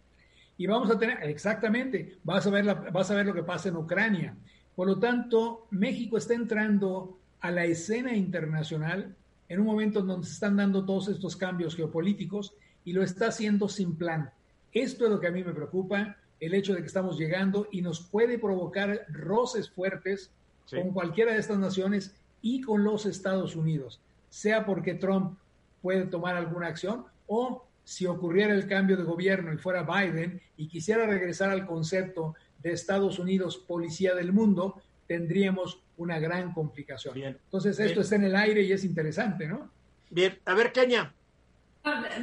y 0.58 0.66
vamos 0.66 0.90
a 0.90 0.98
tener, 0.98 1.22
exactamente, 1.24 2.18
vas 2.24 2.46
a, 2.46 2.50
ver 2.50 2.64
la, 2.64 2.74
vas 2.74 3.10
a 3.10 3.14
ver 3.14 3.26
lo 3.26 3.34
que 3.34 3.42
pasa 3.42 3.68
en 3.68 3.76
Ucrania. 3.76 4.36
Por 4.74 4.86
lo 4.86 4.98
tanto, 4.98 5.66
México 5.70 6.16
está 6.16 6.34
entrando 6.34 7.18
a 7.40 7.50
la 7.50 7.64
escena 7.64 8.14
internacional 8.14 9.14
en 9.48 9.60
un 9.60 9.66
momento 9.66 10.00
en 10.00 10.06
donde 10.06 10.26
se 10.26 10.32
están 10.32 10.56
dando 10.56 10.84
todos 10.84 11.08
estos 11.08 11.36
cambios 11.36 11.76
geopolíticos 11.76 12.54
y 12.84 12.92
lo 12.92 13.02
está 13.02 13.28
haciendo 13.28 13.68
sin 13.68 13.96
plan. 13.96 14.30
Esto 14.72 15.04
es 15.04 15.10
lo 15.10 15.20
que 15.20 15.28
a 15.28 15.32
mí 15.32 15.44
me 15.44 15.52
preocupa, 15.52 16.16
el 16.40 16.54
hecho 16.54 16.74
de 16.74 16.80
que 16.80 16.86
estamos 16.86 17.18
llegando 17.18 17.68
y 17.70 17.82
nos 17.82 18.00
puede 18.00 18.38
provocar 18.38 19.06
roces 19.08 19.70
fuertes 19.70 20.30
con 20.70 20.92
cualquiera 20.92 21.32
de 21.32 21.38
estas 21.38 21.58
naciones 21.58 22.14
y 22.42 22.60
con 22.60 22.84
los 22.84 23.06
Estados 23.06 23.56
Unidos, 23.56 24.00
sea 24.28 24.66
porque 24.66 24.94
Trump 24.94 25.38
puede 25.80 26.06
tomar 26.06 26.36
alguna 26.36 26.66
acción 26.66 27.04
o 27.26 27.65
si 27.86 28.04
ocurriera 28.04 28.52
el 28.52 28.66
cambio 28.66 28.96
de 28.96 29.04
gobierno 29.04 29.52
y 29.52 29.58
fuera 29.58 29.84
Biden 29.84 30.42
y 30.56 30.66
quisiera 30.66 31.06
regresar 31.06 31.50
al 31.50 31.66
concepto 31.66 32.34
de 32.58 32.72
Estados 32.72 33.20
Unidos 33.20 33.58
policía 33.58 34.12
del 34.12 34.32
mundo, 34.32 34.82
tendríamos 35.06 35.80
una 35.96 36.18
gran 36.18 36.52
complicación. 36.52 37.14
Bien, 37.14 37.38
Entonces, 37.44 37.78
esto 37.78 38.00
está 38.00 38.16
en 38.16 38.24
el 38.24 38.34
aire 38.34 38.62
y 38.62 38.72
es 38.72 38.84
interesante, 38.84 39.46
¿no? 39.46 39.70
Bien, 40.10 40.36
a 40.46 40.54
ver, 40.54 40.72
Kenia. 40.72 41.14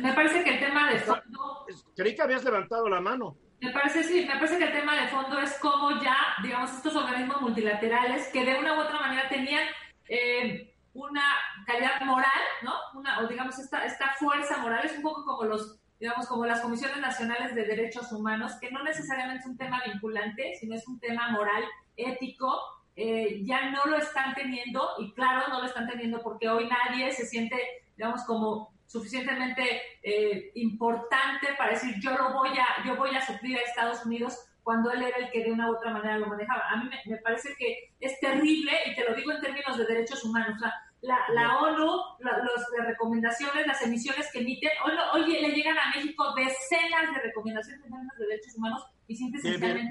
Me 0.01 0.11
parece 0.11 0.43
que 0.43 0.55
el 0.55 0.59
tema 0.59 0.91
de 0.91 0.99
fondo... 0.99 1.65
Creí 1.95 2.13
que 2.13 2.21
habías 2.21 2.43
levantado 2.43 2.89
la 2.89 2.99
mano. 2.99 3.37
Me 3.61 3.71
parece, 3.71 4.03
sí, 4.03 4.25
me 4.27 4.35
parece 4.35 4.57
que 4.57 4.65
el 4.65 4.73
tema 4.73 5.01
de 5.01 5.07
fondo 5.07 5.39
es 5.39 5.57
cómo 5.61 5.91
ya, 6.03 6.17
digamos, 6.43 6.73
estos 6.73 6.93
organismos 6.93 7.39
multilaterales 7.39 8.27
que 8.33 8.43
de 8.43 8.59
una 8.59 8.75
u 8.75 8.81
otra 8.81 8.99
manera 8.99 9.29
tenían... 9.29 9.63
Eh, 10.09 10.73
una 10.93 11.23
calidad 11.65 12.01
moral, 12.01 12.29
¿no? 12.61 12.73
O 13.19 13.27
digamos, 13.27 13.57
esta, 13.59 14.13
fuerza 14.19 14.57
moral 14.57 14.85
es 14.85 14.95
un 14.95 15.01
poco 15.01 15.25
como 15.25 15.43
los, 15.43 15.79
digamos, 15.99 16.27
como 16.27 16.45
las 16.45 16.61
comisiones 16.61 16.97
nacionales 16.97 17.55
de 17.55 17.65
derechos 17.65 18.11
humanos, 18.11 18.53
que 18.59 18.71
no 18.71 18.83
necesariamente 18.83 19.41
es 19.41 19.49
un 19.49 19.57
tema 19.57 19.81
vinculante, 19.85 20.53
sino 20.59 20.75
es 20.75 20.87
un 20.87 20.99
tema 20.99 21.29
moral, 21.31 21.63
ético, 21.95 22.59
eh, 22.95 23.41
ya 23.43 23.71
no 23.71 23.85
lo 23.85 23.97
están 23.97 24.33
teniendo, 24.33 24.87
y 24.99 25.13
claro, 25.13 25.47
no 25.49 25.59
lo 25.59 25.65
están 25.65 25.87
teniendo 25.87 26.21
porque 26.21 26.49
hoy 26.49 26.69
nadie 26.69 27.11
se 27.11 27.25
siente, 27.25 27.57
digamos, 27.95 28.23
como 28.25 28.73
suficientemente 28.85 29.81
eh, 30.03 30.51
importante 30.55 31.47
para 31.57 31.71
decir 31.71 31.95
yo 31.99 32.11
lo 32.15 32.33
voy 32.33 32.51
a, 32.51 32.85
yo 32.85 32.95
voy 32.95 33.15
a 33.15 33.25
sufrir 33.25 33.57
a 33.57 33.61
Estados 33.61 34.05
Unidos 34.05 34.37
cuando 34.61 34.91
él 34.91 35.01
era 35.01 35.17
el 35.17 35.31
que 35.31 35.43
de 35.43 35.51
una 35.51 35.69
u 35.69 35.75
otra 35.75 35.91
manera 35.91 36.17
lo 36.17 36.27
manejaba. 36.27 36.69
A 36.69 36.77
mí 36.77 36.89
me, 37.05 37.17
parece 37.17 37.49
que 37.57 37.91
es 37.99 38.19
terrible, 38.19 38.71
y 38.85 38.95
te 38.95 39.03
lo 39.03 39.13
digo 39.13 39.31
en 39.31 39.41
términos 39.41 39.77
de 39.77 39.85
derechos 39.85 40.23
humanos, 40.23 40.55
o 40.55 40.59
sea, 40.59 40.73
la, 41.03 41.19
la 41.33 41.59
ONU, 41.59 42.01
las 42.19 42.87
recomendaciones, 42.87 43.67
las 43.67 43.81
emisiones 43.81 44.29
que 44.31 44.39
emiten, 44.39 44.71
hoy, 45.13 45.25
le 45.25 45.51
llegan 45.51 45.77
a 45.77 45.91
México 45.93 46.33
decenas 46.33 47.13
de 47.13 47.21
recomendaciones 47.21 47.83
en 47.83 47.91
términos 47.91 48.17
de 48.17 48.25
derechos 48.25 48.55
humanos 48.55 48.85
y 49.07 49.15
simple 49.17 49.41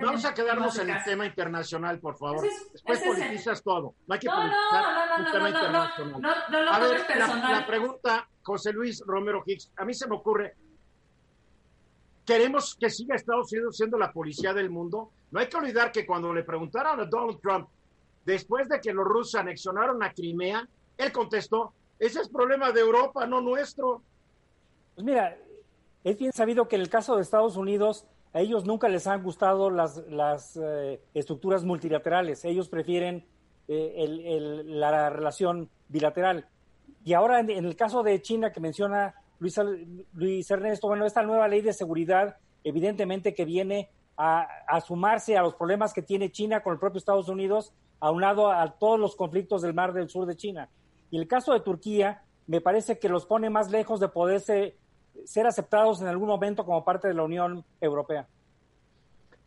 Vamos 0.03 0.25
a 0.25 0.33
quedarnos 0.33 0.79
en 0.79 0.89
el 0.89 1.05
tema 1.05 1.27
internacional, 1.27 2.01
por 2.01 2.17
favor. 2.17 2.43
Después 2.73 3.01
politizas 3.01 3.63
todo. 3.63 3.95
No 4.07 4.15
hay 4.15 4.21
que 4.21 4.27
no, 4.27 4.37
no, 4.39 4.47
no, 4.47 5.19
no, 5.19 5.51
no, 5.51 5.71
no, 5.71 6.19
no, 6.19 6.49
no, 6.49 6.73
a 6.73 6.79
ver, 6.79 7.05
la, 7.19 7.51
la 7.61 7.67
pregunta, 7.67 8.27
José 8.43 8.73
Luis 8.73 9.03
Romero 9.07 9.43
Hicks, 9.45 9.71
a 9.77 9.85
mí 9.85 9.93
se 9.93 10.09
me 10.09 10.17
ocurre, 10.17 10.55
queremos 12.25 12.75
que 12.75 12.89
siga 12.89 13.17
Estados 13.17 13.53
Unidos 13.53 13.77
siendo 13.77 13.99
la 13.99 14.11
policía 14.11 14.55
del 14.55 14.71
mundo. 14.71 15.11
No 15.31 15.41
hay 15.41 15.49
que 15.49 15.59
olvidar 15.59 15.93
que 15.93 16.07
cuando 16.07 16.33
le 16.33 16.43
preguntaron 16.43 17.01
a 17.01 17.05
Donald 17.05 17.39
Trump 17.39 17.69
después 18.25 18.67
de 18.71 18.81
que 18.81 18.95
los 18.95 19.05
rusos 19.05 19.35
anexionaron 19.35 20.03
a 20.03 20.11
Crimea, 20.15 20.67
él 20.99 21.13
contestó, 21.13 21.73
ese 21.99 22.21
es 22.21 22.29
problema 22.29 22.73
de 22.73 22.81
Europa, 22.81 23.27
no 23.27 23.41
nuestro. 23.41 24.03
Pues 24.95 25.05
mira, 25.05 25.37
es 26.05 26.19
bien 26.19 26.33
sabido 26.33 26.67
que 26.67 26.77
en 26.77 26.83
el 26.83 26.91
caso 26.91 27.17
de 27.17 27.23
Estados 27.23 27.57
Unidos, 27.57 28.07
a 28.33 28.41
ellos 28.41 28.65
nunca 28.65 28.89
les 28.89 29.07
han 29.07 29.23
gustado 29.23 29.71
las, 29.71 29.99
las 30.09 30.59
eh, 30.61 31.01
estructuras 31.15 31.65
multilaterales. 31.65 32.45
Ellos 32.45 32.69
prefieren 32.69 33.25
eh, 33.69 33.95
el, 33.99 34.81
la 34.81 35.11
relación 35.11 35.69
bilateral. 35.89 36.49
Y 37.05 37.13
ahora, 37.13 37.41
en, 37.41 37.51
el 37.51 37.77
caso 37.77 38.03
de 38.03 38.21
China 38.23 38.53
que 38.53 38.61
menciona 38.61 39.15
Luis, 39.39 39.61
Luis 40.15 40.51
Ernesto, 40.51 40.89
bueno, 40.89 41.05
esta 41.05 41.23
nueva 41.23 41.47
ley 41.49 41.61
de 41.61 41.73
seguridad, 41.73 42.37
evidentemente 42.65 43.35
que 43.35 43.45
viene 43.45 43.91
a, 44.17 44.47
a, 44.67 44.81
sumarse 44.81 45.37
a 45.37 45.43
los 45.43 45.55
problemas 45.55 45.93
que 45.93 46.03
tiene 46.03 46.33
China 46.33 46.63
con 46.63 46.73
el 46.73 46.79
propio 46.79 46.99
Estados 46.99 47.29
Unidos, 47.29 47.73
aunado 48.01 48.51
a 48.51 48.71
todos 48.73 48.99
los 48.99 49.15
conflictos 49.15 49.63
del 49.63 49.75
mar 49.75 49.93
del 49.93 50.09
sur 50.09 50.27
de 50.27 50.37
China. 50.37 50.69
Y 51.13 51.19
el 51.19 51.29
caso 51.29 51.53
de 51.53 51.61
Turquía 51.61 52.23
me 52.47 52.63
parece 52.63 52.99
que 52.99 53.11
los 53.11 53.27
pone 53.27 53.51
más 53.51 53.71
lejos 53.71 54.01
de 54.01 54.09
poderse 54.09 54.79
ser 55.27 55.47
aceptados 55.47 56.01
en 56.01 56.09
algún 56.09 56.27
momento 56.27 56.65
como 56.65 56.83
parte 56.85 57.07
de 57.07 57.13
la 57.13 57.23
Unión 57.23 57.63
Europea. 57.83 58.27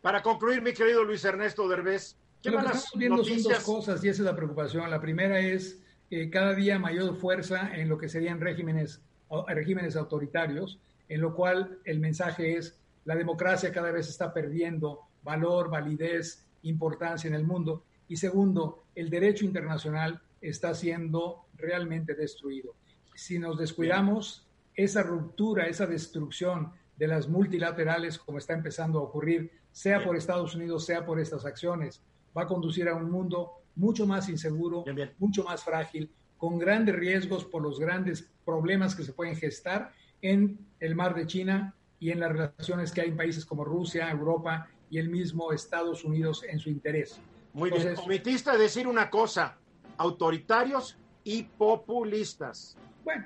Para 0.00 0.22
concluir, 0.22 0.62
mi 0.62 0.72
querido 0.72 1.02
Luis 1.02 1.24
Ernesto 1.24 1.68
Derbez, 1.68 2.16
¿qué 2.40 2.50
Lo 2.50 2.58
que 2.58 2.66
estamos 2.66 2.92
viendo 2.94 3.16
noticias? 3.16 3.42
son 3.42 3.52
dos 3.52 3.64
cosas 3.64 4.04
y 4.04 4.08
esa 4.08 4.22
es 4.22 4.26
la 4.26 4.36
preocupación. 4.36 4.88
La 4.88 5.00
primera 5.00 5.40
es 5.40 5.82
eh, 6.08 6.30
cada 6.30 6.54
día 6.54 6.78
mayor 6.78 7.16
fuerza 7.16 7.74
en 7.74 7.88
lo 7.88 7.98
que 7.98 8.08
serían 8.08 8.40
regímenes, 8.40 9.02
regímenes 9.48 9.96
autoritarios, 9.96 10.78
en 11.08 11.20
lo 11.20 11.34
cual 11.34 11.80
el 11.84 11.98
mensaje 11.98 12.58
es 12.58 12.78
la 13.04 13.16
democracia 13.16 13.72
cada 13.72 13.90
vez 13.90 14.08
está 14.08 14.32
perdiendo 14.32 15.00
valor, 15.24 15.68
validez, 15.68 16.46
importancia 16.62 17.26
en 17.26 17.34
el 17.34 17.44
mundo. 17.44 17.82
Y 18.06 18.18
segundo, 18.18 18.84
el 18.94 19.10
derecho 19.10 19.44
internacional 19.44 20.22
está 20.40 20.72
siendo 20.74 21.45
realmente 21.56 22.14
destruido. 22.14 22.74
Si 23.14 23.38
nos 23.38 23.58
descuidamos, 23.58 24.46
esa 24.74 25.02
ruptura, 25.02 25.66
esa 25.66 25.86
destrucción 25.86 26.72
de 26.96 27.08
las 27.08 27.28
multilaterales, 27.28 28.18
como 28.18 28.38
está 28.38 28.54
empezando 28.54 28.98
a 28.98 29.02
ocurrir, 29.02 29.50
sea 29.72 30.02
por 30.04 30.16
Estados 30.16 30.54
Unidos, 30.54 30.86
sea 30.86 31.04
por 31.04 31.18
estas 31.20 31.44
acciones, 31.44 32.02
va 32.36 32.42
a 32.42 32.46
conducir 32.46 32.88
a 32.88 32.94
un 32.94 33.10
mundo 33.10 33.52
mucho 33.74 34.06
más 34.06 34.28
inseguro, 34.28 34.84
bien, 34.84 34.96
bien. 34.96 35.12
mucho 35.18 35.44
más 35.44 35.62
frágil, 35.62 36.10
con 36.38 36.58
grandes 36.58 36.94
riesgos 36.94 37.44
por 37.44 37.62
los 37.62 37.78
grandes 37.78 38.30
problemas 38.44 38.94
que 38.94 39.02
se 39.02 39.12
pueden 39.12 39.36
gestar 39.36 39.92
en 40.22 40.58
el 40.80 40.94
mar 40.94 41.14
de 41.14 41.26
China 41.26 41.74
y 41.98 42.10
en 42.10 42.20
las 42.20 42.32
relaciones 42.32 42.92
que 42.92 43.02
hay 43.02 43.08
en 43.08 43.16
países 43.16 43.44
como 43.44 43.64
Rusia, 43.64 44.10
Europa 44.10 44.68
y 44.90 44.98
el 44.98 45.08
mismo 45.08 45.52
Estados 45.52 46.04
Unidos 46.04 46.44
en 46.48 46.58
su 46.58 46.70
interés. 46.70 47.18
Muy 47.52 47.70
Entonces, 47.70 47.94
bien, 47.94 48.04
omitiste 48.04 48.56
decir 48.58 48.86
una 48.86 49.08
cosa, 49.08 49.56
autoritarios 49.96 50.98
y 51.26 51.42
populistas. 51.42 52.78
Bueno, 53.04 53.24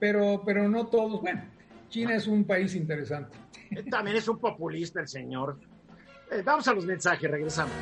pero, 0.00 0.42
pero 0.44 0.68
no 0.68 0.88
todos. 0.88 1.22
Bueno, 1.22 1.44
China 1.88 2.16
es 2.16 2.26
un 2.26 2.44
país 2.44 2.74
interesante. 2.74 3.38
También 3.88 4.16
es 4.16 4.26
un 4.26 4.38
populista 4.38 5.00
el 5.00 5.06
señor. 5.06 5.56
Eh, 6.32 6.42
vamos 6.44 6.66
a 6.66 6.74
los 6.74 6.84
mensajes, 6.84 7.30
regresamos. 7.30 7.72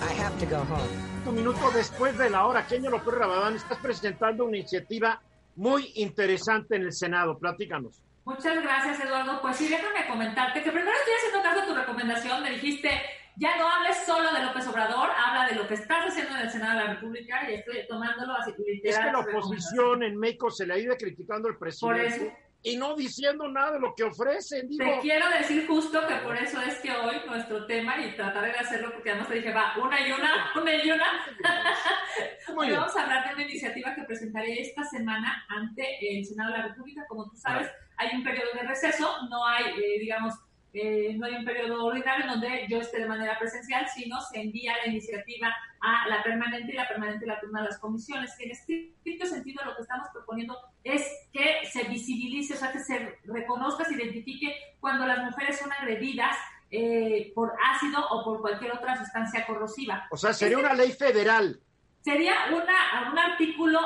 I 0.00 0.20
have 0.22 0.38
to 0.38 0.46
go 0.48 0.62
home. 0.62 1.28
Un 1.28 1.34
minuto 1.34 1.72
después 1.72 2.16
de 2.16 2.30
la 2.30 2.46
hora, 2.46 2.64
Kenyo 2.68 2.88
López 2.88 3.14
Rabadán, 3.14 3.56
estás 3.56 3.78
presentando 3.78 4.44
una 4.44 4.58
iniciativa 4.58 5.20
muy 5.56 5.90
interesante 5.96 6.76
en 6.76 6.82
el 6.82 6.92
Senado. 6.92 7.36
Platícanos. 7.38 8.00
Muchas 8.24 8.62
gracias, 8.62 9.00
Eduardo. 9.00 9.40
Pues 9.42 9.56
sí, 9.56 9.68
déjame 9.68 10.06
comentarte 10.06 10.62
que 10.62 10.70
primero 10.70 10.96
estoy 10.96 11.14
haciendo 11.14 11.42
caso 11.42 11.62
a 11.62 11.66
tu 11.66 11.74
recomendación. 11.74 12.42
Me 12.44 12.50
dijiste, 12.52 12.90
ya 13.36 13.56
no 13.56 13.68
hables 13.68 13.96
solo 14.06 14.32
de 14.32 14.42
López 14.42 14.66
Obrador, 14.66 15.10
habla 15.16 15.48
de 15.48 15.54
lo 15.54 15.68
que 15.68 15.74
estás 15.74 16.06
haciendo 16.06 16.34
en 16.36 16.42
el 16.42 16.50
Senado 16.50 16.78
de 16.78 16.84
la 16.84 16.94
República 16.94 17.50
y 17.50 17.54
estoy 17.54 17.86
tomándolo 17.86 18.34
así 18.34 18.52
literal. 18.58 18.80
Es 18.84 18.98
que 18.98 19.12
la 19.12 19.18
oposición 19.18 20.02
en 20.02 20.16
México 20.16 20.50
se 20.50 20.66
le 20.66 20.74
ha 20.74 20.78
ido 20.78 20.96
criticando 20.96 21.48
al 21.48 21.58
presidente. 21.58 22.02
Por 22.02 22.06
eso, 22.06 22.32
y 22.66 22.76
no 22.76 22.96
diciendo 22.96 23.46
nada 23.48 23.72
de 23.72 23.80
lo 23.80 23.94
que 23.94 24.02
ofrecen. 24.02 24.68
Digo. 24.68 24.84
Te 24.84 24.98
quiero 25.00 25.28
decir 25.30 25.66
justo 25.68 26.04
que 26.06 26.16
por 26.16 26.36
eso 26.36 26.60
es 26.62 26.78
que 26.80 26.90
hoy 26.90 27.14
nuestro 27.26 27.64
tema, 27.66 28.04
y 28.04 28.16
trataré 28.16 28.52
de 28.52 28.58
hacerlo 28.58 28.90
porque 28.92 29.10
además 29.10 29.28
te 29.28 29.34
dije, 29.34 29.52
va, 29.52 29.74
una 29.80 30.00
y 30.00 30.10
una, 30.10 30.52
una 30.60 30.74
y 30.74 30.90
una. 30.90 31.04
hoy 32.56 32.70
vamos 32.72 32.96
a 32.96 33.04
hablar 33.04 33.28
de 33.28 33.34
una 33.34 33.44
iniciativa 33.44 33.94
que 33.94 34.02
presentaré 34.02 34.60
esta 34.60 34.82
semana 34.82 35.44
ante 35.48 35.84
el 36.00 36.24
Senado 36.24 36.52
de 36.52 36.58
la 36.58 36.68
República. 36.68 37.04
Como 37.06 37.30
tú 37.30 37.36
sabes, 37.36 37.70
hay 37.98 38.16
un 38.16 38.24
periodo 38.24 38.52
de 38.54 38.66
receso, 38.66 39.14
no 39.30 39.46
hay, 39.46 39.66
eh, 39.66 40.00
digamos, 40.00 40.34
eh, 40.78 41.14
no 41.16 41.24
hay 41.24 41.36
un 41.36 41.44
periodo 41.44 41.86
ordinario 41.86 42.24
en 42.24 42.30
donde 42.32 42.66
yo 42.68 42.80
esté 42.80 43.00
de 43.00 43.08
manera 43.08 43.38
presencial, 43.38 43.86
sino 43.88 44.20
se 44.20 44.42
envía 44.42 44.76
la 44.76 44.88
iniciativa 44.88 45.54
a 45.80 46.08
la 46.08 46.22
permanente 46.22 46.70
y 46.70 46.76
la 46.76 46.86
permanente 46.86 47.24
la 47.24 47.40
turna 47.40 47.62
de 47.62 47.68
las 47.68 47.78
comisiones. 47.78 48.34
En 48.38 48.50
estricto 48.50 49.26
sentido 49.26 49.64
lo 49.64 49.74
que 49.74 49.82
estamos 49.82 50.08
proponiendo 50.12 50.58
es 50.84 51.02
que 51.32 51.66
se 51.72 51.84
visibilice, 51.84 52.54
o 52.54 52.56
sea, 52.58 52.72
que 52.72 52.80
se 52.80 53.18
reconozca, 53.24 53.84
se 53.84 53.94
identifique 53.94 54.54
cuando 54.78 55.06
las 55.06 55.24
mujeres 55.24 55.58
son 55.58 55.72
agredidas 55.72 56.36
eh, 56.70 57.32
por 57.34 57.54
ácido 57.74 58.06
o 58.10 58.22
por 58.22 58.42
cualquier 58.42 58.72
otra 58.72 58.98
sustancia 58.98 59.46
corrosiva. 59.46 60.06
O 60.10 60.16
sea, 60.16 60.34
sería 60.34 60.58
una 60.58 60.74
ley 60.74 60.92
federal. 60.92 61.58
Sería 62.02 62.34
una, 62.50 63.10
un 63.10 63.18
artículo 63.18 63.80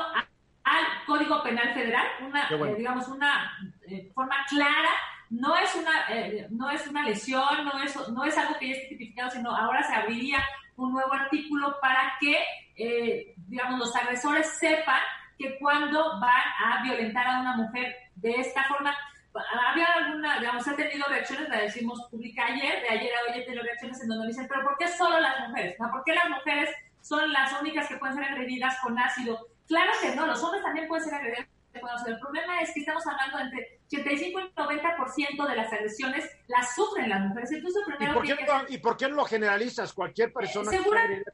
al 0.63 0.85
Código 1.05 1.41
Penal 1.41 1.73
Federal, 1.73 2.05
una, 2.27 2.49
bueno. 2.49 2.65
eh, 2.65 2.75
digamos, 2.75 3.07
una 3.07 3.57
eh, 3.87 4.11
forma 4.13 4.35
clara 4.49 4.89
no 5.31 5.55
es 5.55 5.73
una 5.75 5.91
eh, 6.09 6.47
no 6.51 6.69
es 6.69 6.85
una 6.87 7.03
lesión, 7.03 7.65
no 7.65 7.81
es, 7.81 8.09
no 8.09 8.23
es 8.25 8.37
algo 8.37 8.59
que 8.59 8.67
ya 8.67 8.73
esté 8.73 8.87
tipificado, 8.89 9.31
sino 9.31 9.55
ahora 9.55 9.81
se 9.81 9.95
abriría 9.95 10.37
un 10.75 10.91
nuevo 10.91 11.13
artículo 11.13 11.77
para 11.81 12.13
que, 12.19 12.37
eh, 12.75 13.33
digamos, 13.47 13.79
los 13.79 13.95
agresores 13.95 14.47
sepan 14.59 14.99
que 15.37 15.57
cuando 15.57 16.19
van 16.19 16.43
a 16.65 16.83
violentar 16.83 17.25
a 17.25 17.39
una 17.39 17.55
mujer 17.55 17.95
de 18.15 18.31
esta 18.31 18.65
forma, 18.65 18.93
había 19.69 19.85
alguna, 19.85 20.37
digamos, 20.39 20.67
ha 20.67 20.75
tenido 20.75 21.05
reacciones, 21.07 21.47
la 21.47 21.61
decimos 21.61 22.05
pública 22.11 22.45
ayer, 22.45 22.81
de 22.81 22.89
ayer 22.89 23.11
a 23.15 23.31
hoy 23.31 23.39
he 23.39 23.45
tenido 23.45 23.63
reacciones 23.63 24.01
en 24.01 24.09
donde 24.09 24.27
dicen, 24.27 24.47
pero 24.49 24.63
¿por 24.63 24.77
qué 24.77 24.87
solo 24.89 25.17
las 25.19 25.47
mujeres? 25.47 25.77
¿Por 25.77 26.03
qué 26.03 26.13
las 26.13 26.29
mujeres 26.29 26.69
son 27.01 27.31
las 27.31 27.59
únicas 27.61 27.87
que 27.87 27.95
pueden 27.95 28.15
ser 28.15 28.25
agredidas 28.25 28.77
con 28.81 28.99
ácido? 28.99 29.47
Claro 29.67 29.91
que 30.01 30.13
no, 30.13 30.27
los 30.27 30.43
hombres 30.43 30.61
también 30.61 30.87
pueden 30.89 31.05
ser 31.05 31.15
agredidos 31.15 31.47
el 32.05 32.19
problema 32.19 32.61
es 32.61 32.73
que 32.73 32.81
estamos 32.81 33.05
hablando 33.07 33.39
entre 33.39 33.79
85 33.91 34.39
y 34.39 34.43
90% 34.59 35.47
de 35.49 35.55
las 35.55 35.73
agresiones 35.73 36.29
las 36.47 36.73
sufren 36.75 37.09
las 37.09 37.21
mujeres. 37.21 37.51
Entonces, 37.51 37.83
primero 37.85 38.11
¿Y, 38.11 38.15
por 38.15 38.25
qué 38.25 38.37
que 38.37 38.45
no, 38.45 38.63
¿Y 38.69 38.77
por 38.77 38.97
qué 38.97 39.07
lo 39.09 39.25
generalizas? 39.25 39.93
Cualquier 39.93 40.31
persona. 40.31 40.71
Eh, 40.71 40.77
seguramente, 40.77 41.31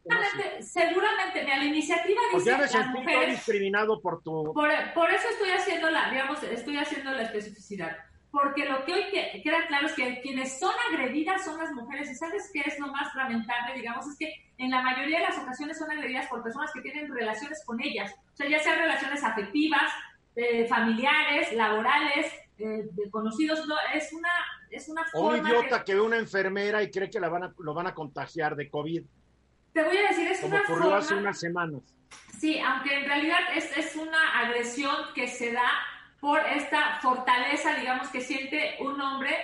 que 0.58 0.64
seguramente, 0.64 1.44
mira, 1.44 1.58
la 1.58 1.66
iniciativa 1.66 2.22
dice 2.34 2.50
que 2.50 2.58
me 2.58 2.62
las 2.62 2.88
mujeres. 2.88 3.30
discriminado 3.30 4.02
por 4.02 4.24
tu. 4.24 4.54
Por, 4.54 4.70
por, 4.94 5.12
eso 5.12 5.30
estoy 5.30 5.52
haciendo 5.52 5.90
la, 5.90 6.10
digamos, 6.10 6.42
estoy 6.44 6.78
haciendo 6.78 7.12
la 7.12 7.24
especificidad. 7.24 7.96
Porque 8.32 8.66
lo 8.66 8.84
que 8.84 8.94
hoy 8.94 9.04
que, 9.12 9.42
queda 9.42 9.66
claro 9.68 9.88
es 9.88 9.94
que 9.94 10.20
quienes 10.22 10.60
son 10.60 10.74
agredidas 10.92 11.46
son 11.46 11.58
las 11.58 11.72
mujeres. 11.72 12.10
¿Y 12.12 12.16
sabes 12.16 12.50
qué 12.54 12.62
es 12.66 12.78
lo 12.80 12.88
más 12.88 13.14
lamentable? 13.16 13.76
Digamos, 13.76 14.08
es 14.08 14.18
que 14.18 14.34
en 14.58 14.72
la 14.72 14.82
mayoría 14.82 15.20
de 15.20 15.26
las 15.26 15.38
ocasiones 15.38 15.78
son 15.78 15.90
agredidas 15.92 16.28
por 16.28 16.44
personas 16.44 16.72
que 16.74 16.82
tienen 16.82 17.14
relaciones 17.14 17.64
con 17.66 17.82
ellas. 17.82 18.14
O 18.34 18.36
sea, 18.36 18.50
ya 18.50 18.60
sean 18.60 18.80
relaciones 18.80 19.24
afectivas, 19.24 19.92
eh, 20.36 20.68
familiares, 20.68 21.52
laborales, 21.54 22.32
eh, 22.58 22.88
de 22.92 23.10
conocidos, 23.12 23.68
no, 23.68 23.76
es 23.94 24.12
una, 24.14 24.30
es 24.70 24.90
una 24.90 25.06
o 25.14 25.30
un 25.30 25.38
idiota 25.38 25.80
que... 25.80 25.86
que... 25.86 25.96
ve 25.96 26.02
una 26.02 26.18
enfermera 26.18 26.82
y 26.82 26.92
cree 26.92 27.10
que 27.10 27.20
la 27.20 27.30
van 27.30 27.44
a, 27.44 27.54
lo 27.60 27.74
van 27.74 27.88
a 27.88 27.94
contagiar 27.94 28.56
de 28.56 28.70
COVID. 28.70 29.04
Te 29.74 29.84
voy 29.84 29.98
a 29.98 30.10
decir, 30.10 30.28
es 30.28 30.40
Como 30.42 30.56
una 30.56 30.64
ocurrió 30.64 30.84
forma... 30.84 30.98
hace 30.98 31.14
unas 31.16 31.40
semanas. 31.40 31.82
Sí, 32.40 32.60
aunque 32.60 33.00
en 33.00 33.06
realidad 33.06 33.40
es, 33.56 33.76
es 33.78 33.96
una 33.96 34.40
agresión 34.40 34.96
que 35.14 35.28
se 35.28 35.52
da 35.52 35.70
por 36.20 36.40
esta 36.40 37.00
fortaleza, 37.02 37.76
digamos, 37.76 38.10
que 38.10 38.22
siente 38.22 38.76
un 38.80 39.00
hombre, 39.00 39.36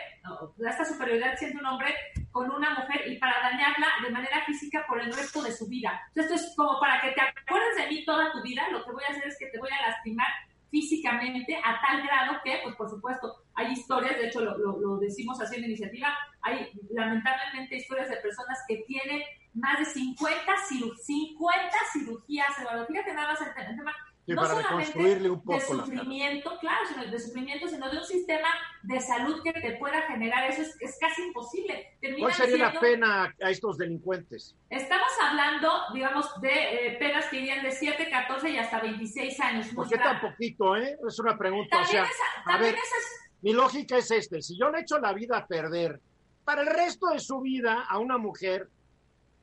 esta 0.67 0.85
superioridad 0.85 1.37
siente 1.37 1.57
un 1.57 1.65
hombre 1.65 1.93
con 2.31 2.49
una 2.49 2.73
mujer 2.73 3.07
y 3.07 3.17
para 3.19 3.39
dañarla 3.41 3.87
de 4.03 4.09
manera 4.09 4.43
física 4.45 4.83
por 4.87 4.99
el 4.99 5.13
resto 5.13 5.43
de 5.43 5.51
su 5.51 5.67
vida. 5.67 6.01
Esto 6.15 6.33
es 6.33 6.53
como 6.55 6.79
para 6.79 6.99
que 7.01 7.11
te 7.11 7.21
acuerdes 7.21 7.75
de 7.77 7.87
mí 7.89 8.05
toda 8.05 8.31
tu 8.31 8.41
vida, 8.41 8.63
lo 8.71 8.83
que 8.83 8.91
voy 8.91 9.03
a 9.07 9.11
hacer 9.11 9.27
es 9.27 9.37
que 9.37 9.47
te 9.47 9.59
voy 9.59 9.69
a 9.69 9.87
lastimar 9.89 10.27
físicamente 10.73 11.55
a 11.55 11.79
tal 11.85 12.01
grado 12.01 12.41
que, 12.43 12.61
pues 12.63 12.75
por 12.75 12.89
supuesto, 12.89 13.31
hay 13.53 13.73
historias, 13.73 14.17
de 14.17 14.25
hecho 14.25 14.41
lo, 14.41 14.57
lo, 14.57 14.97
decimos 14.97 15.39
así 15.39 15.53
en 15.53 15.61
la 15.61 15.67
iniciativa, 15.67 16.17
hay 16.41 16.71
lamentablemente 16.89 17.75
historias 17.75 18.09
de 18.09 18.17
personas 18.17 18.57
que 18.67 18.77
tienen 18.87 19.21
más 19.53 19.77
de 19.77 19.85
50, 19.85 20.51
ciru 20.67 20.91
50 20.95 21.77
cirugías, 21.93 22.59
Eduardo. 22.59 22.87
Fíjate 22.87 23.13
nada 23.13 23.33
más 23.33 23.41
el 23.41 23.53
tema 23.53 23.95
Sí, 24.25 24.31
no 24.31 24.41
para 24.41 24.55
reconstruirle 24.55 25.29
un 25.29 25.43
poco 25.43 25.59
de 25.59 25.83
sufrimiento, 25.83 26.57
claro, 26.61 26.87
sino 26.87 27.11
de 27.11 27.19
sufrimiento, 27.19 27.67
sino 27.67 27.89
de 27.89 27.97
un 27.97 28.05
sistema 28.05 28.47
de 28.83 29.01
salud 29.01 29.41
que 29.43 29.51
te 29.51 29.73
pueda 29.73 30.01
generar. 30.03 30.49
Eso 30.49 30.61
es, 30.61 30.77
es 30.79 30.97
casi 30.97 31.23
imposible. 31.23 31.97
Terminan 31.99 32.21
¿Cuál 32.21 32.33
sería 32.33 32.55
siendo, 32.55 32.73
la 32.73 32.79
pena 32.79 33.35
a 33.41 33.49
estos 33.49 33.77
delincuentes? 33.77 34.55
Estamos 34.69 35.09
hablando, 35.21 35.69
digamos, 35.93 36.39
de 36.39 36.51
eh, 36.87 36.97
penas 36.99 37.25
que 37.25 37.37
irían 37.37 37.63
de 37.63 37.71
7, 37.71 38.09
14 38.09 38.49
y 38.49 38.57
hasta 38.57 38.79
26 38.79 39.39
años. 39.41 39.67
¿Por 39.75 39.89
qué 39.89 39.97
tan 39.97 40.21
poquito, 40.21 40.77
eh? 40.77 40.97
Es 41.05 41.19
una 41.19 41.37
pregunta. 41.37 41.81
También 41.81 42.03
o 42.03 42.05
sea, 42.05 42.13
esa, 42.13 42.53
a 42.53 42.57
ver, 42.57 42.75
esas... 42.75 43.29
mi 43.41 43.51
lógica 43.51 43.97
es 43.97 44.09
este. 44.09 44.41
Si 44.41 44.57
yo 44.57 44.69
le 44.69 44.79
echo 44.79 44.99
la 44.99 45.11
vida 45.11 45.37
a 45.37 45.45
perder 45.45 45.99
para 46.45 46.61
el 46.61 46.67
resto 46.67 47.07
de 47.07 47.19
su 47.19 47.41
vida 47.41 47.85
a 47.89 47.97
una 47.99 48.17
mujer, 48.17 48.69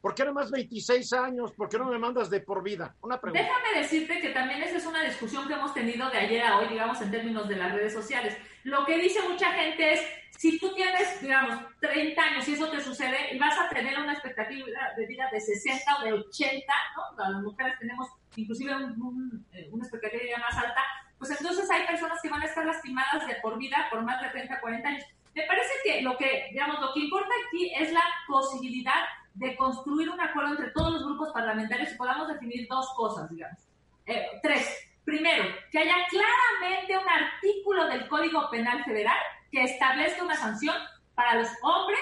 ¿Por 0.00 0.14
qué 0.14 0.24
no 0.24 0.32
más 0.32 0.50
26 0.50 1.12
años? 1.12 1.52
¿Por 1.52 1.68
qué 1.68 1.78
no 1.78 1.84
me 1.84 1.98
mandas 1.98 2.30
de 2.30 2.40
por 2.40 2.62
vida? 2.62 2.94
Una 3.02 3.20
pregunta. 3.20 3.44
Déjame 3.44 3.80
decirte 3.80 4.20
que 4.20 4.30
también 4.30 4.62
esa 4.62 4.78
es 4.78 4.86
una 4.86 5.02
discusión 5.02 5.46
que 5.46 5.54
hemos 5.54 5.74
tenido 5.74 6.08
de 6.10 6.18
ayer 6.18 6.42
a 6.42 6.58
hoy, 6.58 6.68
digamos, 6.68 7.00
en 7.02 7.10
términos 7.10 7.46
de 7.48 7.56
las 7.56 7.72
redes 7.72 7.92
sociales. 7.92 8.36
Lo 8.64 8.86
que 8.86 8.96
dice 8.98 9.20
mucha 9.28 9.52
gente 9.52 9.92
es, 9.92 10.00
si 10.38 10.58
tú 10.58 10.74
tienes, 10.74 11.20
digamos, 11.20 11.58
30 11.80 12.22
años 12.22 12.48
y 12.48 12.54
eso 12.54 12.70
te 12.70 12.80
sucede 12.80 13.34
y 13.34 13.38
vas 13.38 13.58
a 13.58 13.68
tener 13.68 13.98
una 13.98 14.14
expectativa 14.14 14.66
de 14.96 15.06
vida 15.06 15.28
de 15.30 15.40
60 15.40 15.98
o 15.98 16.04
de 16.04 16.12
80, 16.14 16.72
¿no? 16.96 17.30
Las 17.32 17.42
mujeres 17.42 17.78
tenemos 17.78 18.08
inclusive 18.36 18.74
un, 18.74 19.44
eh, 19.52 19.68
una 19.70 19.84
expectativa 19.84 20.20
de 20.20 20.28
vida 20.28 20.38
más 20.38 20.56
alta, 20.56 20.80
pues 21.18 21.30
entonces 21.30 21.70
hay 21.70 21.86
personas 21.86 22.18
que 22.22 22.30
van 22.30 22.40
a 22.40 22.46
estar 22.46 22.64
lastimadas 22.64 23.26
de 23.26 23.34
por 23.42 23.58
vida 23.58 23.86
por 23.90 24.02
más 24.02 24.22
de 24.22 24.28
30, 24.30 24.60
40 24.60 24.88
años. 24.88 25.04
Me 25.34 25.42
parece 25.42 25.72
que 25.84 26.00
lo 26.00 26.16
que, 26.16 26.48
digamos, 26.50 26.80
lo 26.80 26.92
que 26.94 27.00
importa 27.00 27.28
aquí 27.46 27.72
es 27.78 27.92
la 27.92 28.02
posibilidad 28.26 29.04
de 29.34 29.56
construir 29.56 30.10
un 30.10 30.20
acuerdo 30.20 30.50
entre 30.50 30.70
todos 30.70 30.92
los 30.92 31.04
grupos 31.04 31.30
parlamentarios 31.32 31.92
y 31.92 31.96
podamos 31.96 32.28
definir 32.28 32.66
dos 32.68 32.92
cosas, 32.96 33.30
digamos. 33.30 33.58
Eh, 34.06 34.26
tres. 34.42 34.86
Primero, 35.04 35.44
que 35.70 35.78
haya 35.78 35.96
claramente 36.08 36.98
un 36.98 37.08
artículo 37.08 37.86
del 37.86 38.08
Código 38.08 38.50
Penal 38.50 38.84
Federal 38.84 39.16
que 39.50 39.62
establezca 39.64 40.22
una 40.22 40.36
sanción 40.36 40.76
para 41.14 41.36
los 41.36 41.48
hombres 41.62 42.00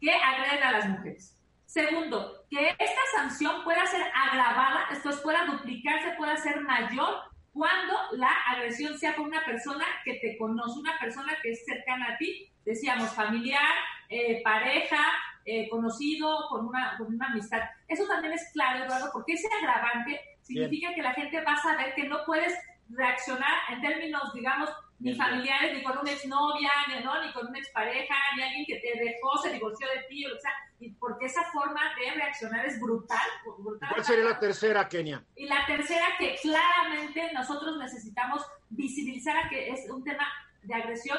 que 0.00 0.12
agreden 0.12 0.62
a 0.62 0.72
las 0.72 0.88
mujeres. 0.88 1.36
Segundo, 1.66 2.44
que 2.50 2.70
esta 2.78 3.00
sanción 3.14 3.62
pueda 3.62 3.84
ser 3.86 4.02
agravada, 4.14 4.86
esto 4.90 5.10
pueda 5.22 5.44
duplicarse, 5.44 6.16
pueda 6.16 6.36
ser 6.36 6.60
mayor 6.62 7.14
cuando 7.52 7.94
la 8.12 8.30
agresión 8.52 8.98
sea 8.98 9.14
por 9.14 9.26
una 9.26 9.44
persona 9.44 9.84
que 10.04 10.14
te 10.14 10.38
conoce, 10.38 10.78
una 10.78 10.98
persona 10.98 11.34
que 11.42 11.50
es 11.50 11.64
cercana 11.64 12.14
a 12.14 12.16
ti, 12.16 12.50
decíamos 12.64 13.12
familiar, 13.14 13.74
eh, 14.08 14.40
pareja, 14.42 15.04
eh, 15.50 15.66
conocido, 15.70 16.46
con 16.50 16.66
una, 16.66 16.98
con 16.98 17.14
una 17.14 17.28
amistad. 17.28 17.62
Eso 17.86 18.04
también 18.06 18.34
es 18.34 18.50
claro, 18.52 18.84
Eduardo, 18.84 19.08
porque 19.14 19.32
ese 19.32 19.48
agravante 19.60 20.20
significa 20.42 20.94
que 20.94 21.00
la 21.00 21.14
gente 21.14 21.40
va 21.42 21.54
a 21.54 21.62
saber 21.62 21.94
que 21.94 22.06
no 22.06 22.18
puedes 22.26 22.52
reaccionar 22.90 23.54
en 23.70 23.80
términos, 23.80 24.30
digamos, 24.34 24.68
ni 24.98 25.14
familiares, 25.14 25.72
ni 25.74 25.82
con 25.82 25.96
una 25.96 26.10
exnovia, 26.10 26.70
ni, 26.88 27.02
¿no? 27.02 27.24
ni 27.24 27.32
con 27.32 27.46
una 27.46 27.58
expareja, 27.58 28.14
ni 28.36 28.42
alguien 28.42 28.66
que 28.66 28.76
te 28.76 29.02
dejó, 29.02 29.38
se 29.42 29.54
divorció 29.54 29.86
de 29.88 30.02
ti, 30.08 30.26
o 30.26 30.38
sea, 30.38 30.52
y 30.80 30.90
porque 30.90 31.24
esa 31.24 31.44
forma 31.44 31.80
de 31.98 32.10
reaccionar 32.10 32.66
es 32.66 32.78
brutal. 32.78 33.26
brutal 33.58 33.88
¿Cuál 33.90 34.04
sería 34.04 34.24
la 34.24 34.38
tercera, 34.38 34.86
Kenia? 34.86 35.24
Y 35.34 35.46
la 35.46 35.64
tercera, 35.66 36.04
que 36.18 36.36
claramente 36.42 37.32
nosotros 37.32 37.78
necesitamos 37.78 38.44
visibilizar 38.68 39.36
a 39.36 39.48
que 39.48 39.70
es 39.70 39.88
un 39.88 40.04
tema 40.04 40.26
de 40.62 40.74
agresión, 40.74 41.18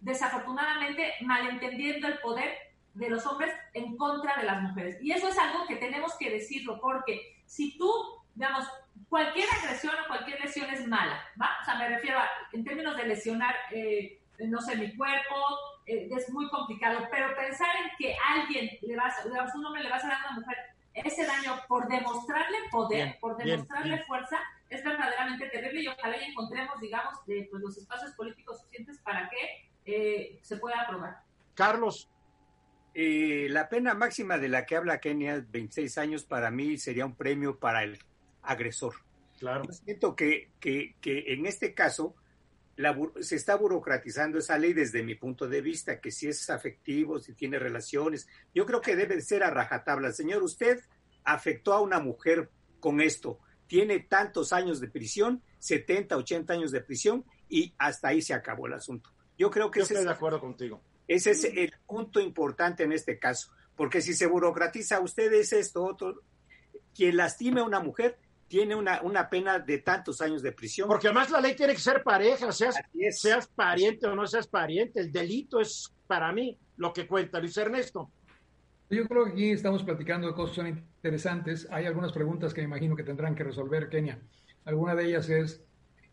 desafortunadamente 0.00 1.14
malentendiendo 1.22 2.08
el 2.08 2.18
poder 2.18 2.71
de 2.94 3.10
los 3.10 3.26
hombres 3.26 3.52
en 3.74 3.96
contra 3.96 4.36
de 4.36 4.44
las 4.44 4.62
mujeres. 4.62 4.98
Y 5.00 5.12
eso 5.12 5.28
es 5.28 5.38
algo 5.38 5.66
que 5.66 5.76
tenemos 5.76 6.14
que 6.18 6.30
decirlo, 6.30 6.80
porque 6.80 7.36
si 7.46 7.76
tú, 7.78 7.90
digamos, 8.34 8.66
cualquier 9.08 9.48
agresión 9.60 9.94
o 10.04 10.08
cualquier 10.08 10.40
lesión 10.40 10.68
es 10.70 10.86
mala, 10.86 11.22
¿va? 11.40 11.50
O 11.60 11.64
sea, 11.64 11.76
me 11.76 11.88
refiero 11.88 12.18
a, 12.18 12.28
en 12.52 12.64
términos 12.64 12.96
de 12.96 13.06
lesionar, 13.06 13.54
eh, 13.72 14.20
no 14.38 14.60
sé, 14.60 14.76
mi 14.76 14.94
cuerpo, 14.96 15.36
eh, 15.86 16.08
es 16.10 16.30
muy 16.30 16.48
complicado, 16.50 17.06
pero 17.10 17.34
pensar 17.34 17.68
en 17.76 17.90
que 17.98 18.14
alguien 18.28 18.70
le 18.82 18.96
va 18.96 19.06
a, 19.06 19.24
digamos, 19.28 19.54
un 19.54 19.66
hombre 19.66 19.82
le 19.82 19.88
va 19.88 19.96
a 19.96 19.98
hacer 19.98 20.12
a 20.12 20.18
una 20.18 20.40
mujer 20.40 20.56
ese 20.94 21.26
daño 21.26 21.58
por 21.68 21.88
demostrarle 21.88 22.58
poder, 22.70 23.18
por 23.18 23.36
demostrarle 23.36 24.04
fuerza, 24.04 24.38
es 24.68 24.84
verdaderamente 24.84 25.48
terrible 25.48 25.82
y 25.82 25.88
ojalá 25.88 26.16
ya 26.18 26.26
encontremos, 26.26 26.80
digamos, 26.80 27.14
de, 27.26 27.48
pues, 27.50 27.62
los 27.62 27.76
espacios 27.78 28.12
políticos 28.12 28.60
suficientes 28.60 28.98
para 29.00 29.28
que 29.30 29.70
eh, 29.84 30.38
se 30.42 30.56
pueda 30.56 30.82
aprobar. 30.82 31.22
Carlos. 31.54 32.08
Eh, 32.94 33.46
la 33.50 33.68
pena 33.68 33.94
máxima 33.94 34.38
de 34.38 34.48
la 34.48 34.66
que 34.66 34.76
habla 34.76 35.00
Kenia, 35.00 35.44
26 35.48 35.98
años, 35.98 36.24
para 36.24 36.50
mí 36.50 36.76
sería 36.76 37.06
un 37.06 37.14
premio 37.14 37.58
para 37.58 37.84
el 37.84 37.98
agresor. 38.42 38.94
Claro. 39.38 39.64
Yo 39.64 39.72
siento 39.72 40.14
que, 40.14 40.50
que, 40.60 40.94
que 41.00 41.32
en 41.32 41.46
este 41.46 41.74
caso 41.74 42.14
la, 42.76 42.96
se 43.20 43.36
está 43.36 43.56
burocratizando 43.56 44.38
esa 44.38 44.58
ley 44.58 44.72
desde 44.72 45.02
mi 45.02 45.14
punto 45.14 45.48
de 45.48 45.60
vista, 45.60 46.00
que 46.00 46.10
si 46.10 46.28
es 46.28 46.48
afectivo, 46.50 47.18
si 47.18 47.34
tiene 47.34 47.58
relaciones, 47.58 48.28
yo 48.54 48.66
creo 48.66 48.80
que 48.80 48.96
debe 48.96 49.20
ser 49.20 49.42
a 49.42 49.50
rajatabla. 49.50 50.12
Señor, 50.12 50.42
usted 50.42 50.80
afectó 51.24 51.72
a 51.72 51.80
una 51.80 52.00
mujer 52.00 52.50
con 52.80 53.00
esto, 53.00 53.38
tiene 53.66 54.00
tantos 54.00 54.52
años 54.52 54.80
de 54.80 54.88
prisión, 54.88 55.42
70, 55.58 56.16
80 56.16 56.52
años 56.52 56.72
de 56.72 56.80
prisión, 56.80 57.24
y 57.48 57.74
hasta 57.78 58.08
ahí 58.08 58.22
se 58.22 58.34
acabó 58.34 58.66
el 58.66 58.74
asunto. 58.74 59.10
Yo 59.38 59.50
creo 59.50 59.70
que 59.70 59.80
yo 59.80 59.84
estoy 59.84 60.04
de 60.04 60.10
acuerdo 60.10 60.40
contigo. 60.40 60.82
Ese 61.08 61.32
es 61.32 61.44
el 61.44 61.72
punto 61.86 62.20
importante 62.20 62.84
en 62.84 62.92
este 62.92 63.18
caso, 63.18 63.52
porque 63.76 64.00
si 64.00 64.14
se 64.14 64.26
burocratiza 64.26 65.00
ustedes 65.00 65.52
esto, 65.52 65.84
otro, 65.84 66.22
quien 66.94 67.16
lastime 67.16 67.60
a 67.60 67.64
una 67.64 67.80
mujer 67.80 68.18
tiene 68.48 68.74
una, 68.74 69.00
una 69.00 69.30
pena 69.30 69.58
de 69.58 69.78
tantos 69.78 70.20
años 70.20 70.42
de 70.42 70.52
prisión. 70.52 70.86
Porque 70.86 71.08
además 71.08 71.30
la 71.30 71.40
ley 71.40 71.56
tiene 71.56 71.72
que 71.72 71.80
ser 71.80 72.02
pareja, 72.02 72.52
seas, 72.52 72.76
seas 73.12 73.46
pariente 73.48 74.06
o 74.06 74.14
no 74.14 74.26
seas 74.26 74.46
pariente. 74.46 75.00
El 75.00 75.10
delito 75.10 75.58
es 75.58 75.90
para 76.06 76.30
mí 76.32 76.58
lo 76.76 76.92
que 76.92 77.06
cuenta. 77.06 77.40
Luis 77.40 77.56
Ernesto. 77.56 78.10
Yo 78.90 79.08
creo 79.08 79.24
que 79.24 79.30
aquí 79.30 79.50
estamos 79.52 79.82
platicando 79.82 80.26
de 80.26 80.34
cosas 80.34 80.68
interesantes. 80.68 81.66
Hay 81.70 81.86
algunas 81.86 82.12
preguntas 82.12 82.52
que 82.52 82.60
me 82.60 82.66
imagino 82.66 82.94
que 82.94 83.04
tendrán 83.04 83.34
que 83.34 83.42
resolver, 83.42 83.88
Kenia. 83.88 84.20
Alguna 84.66 84.94
de 84.94 85.06
ellas 85.06 85.30
es 85.30 85.64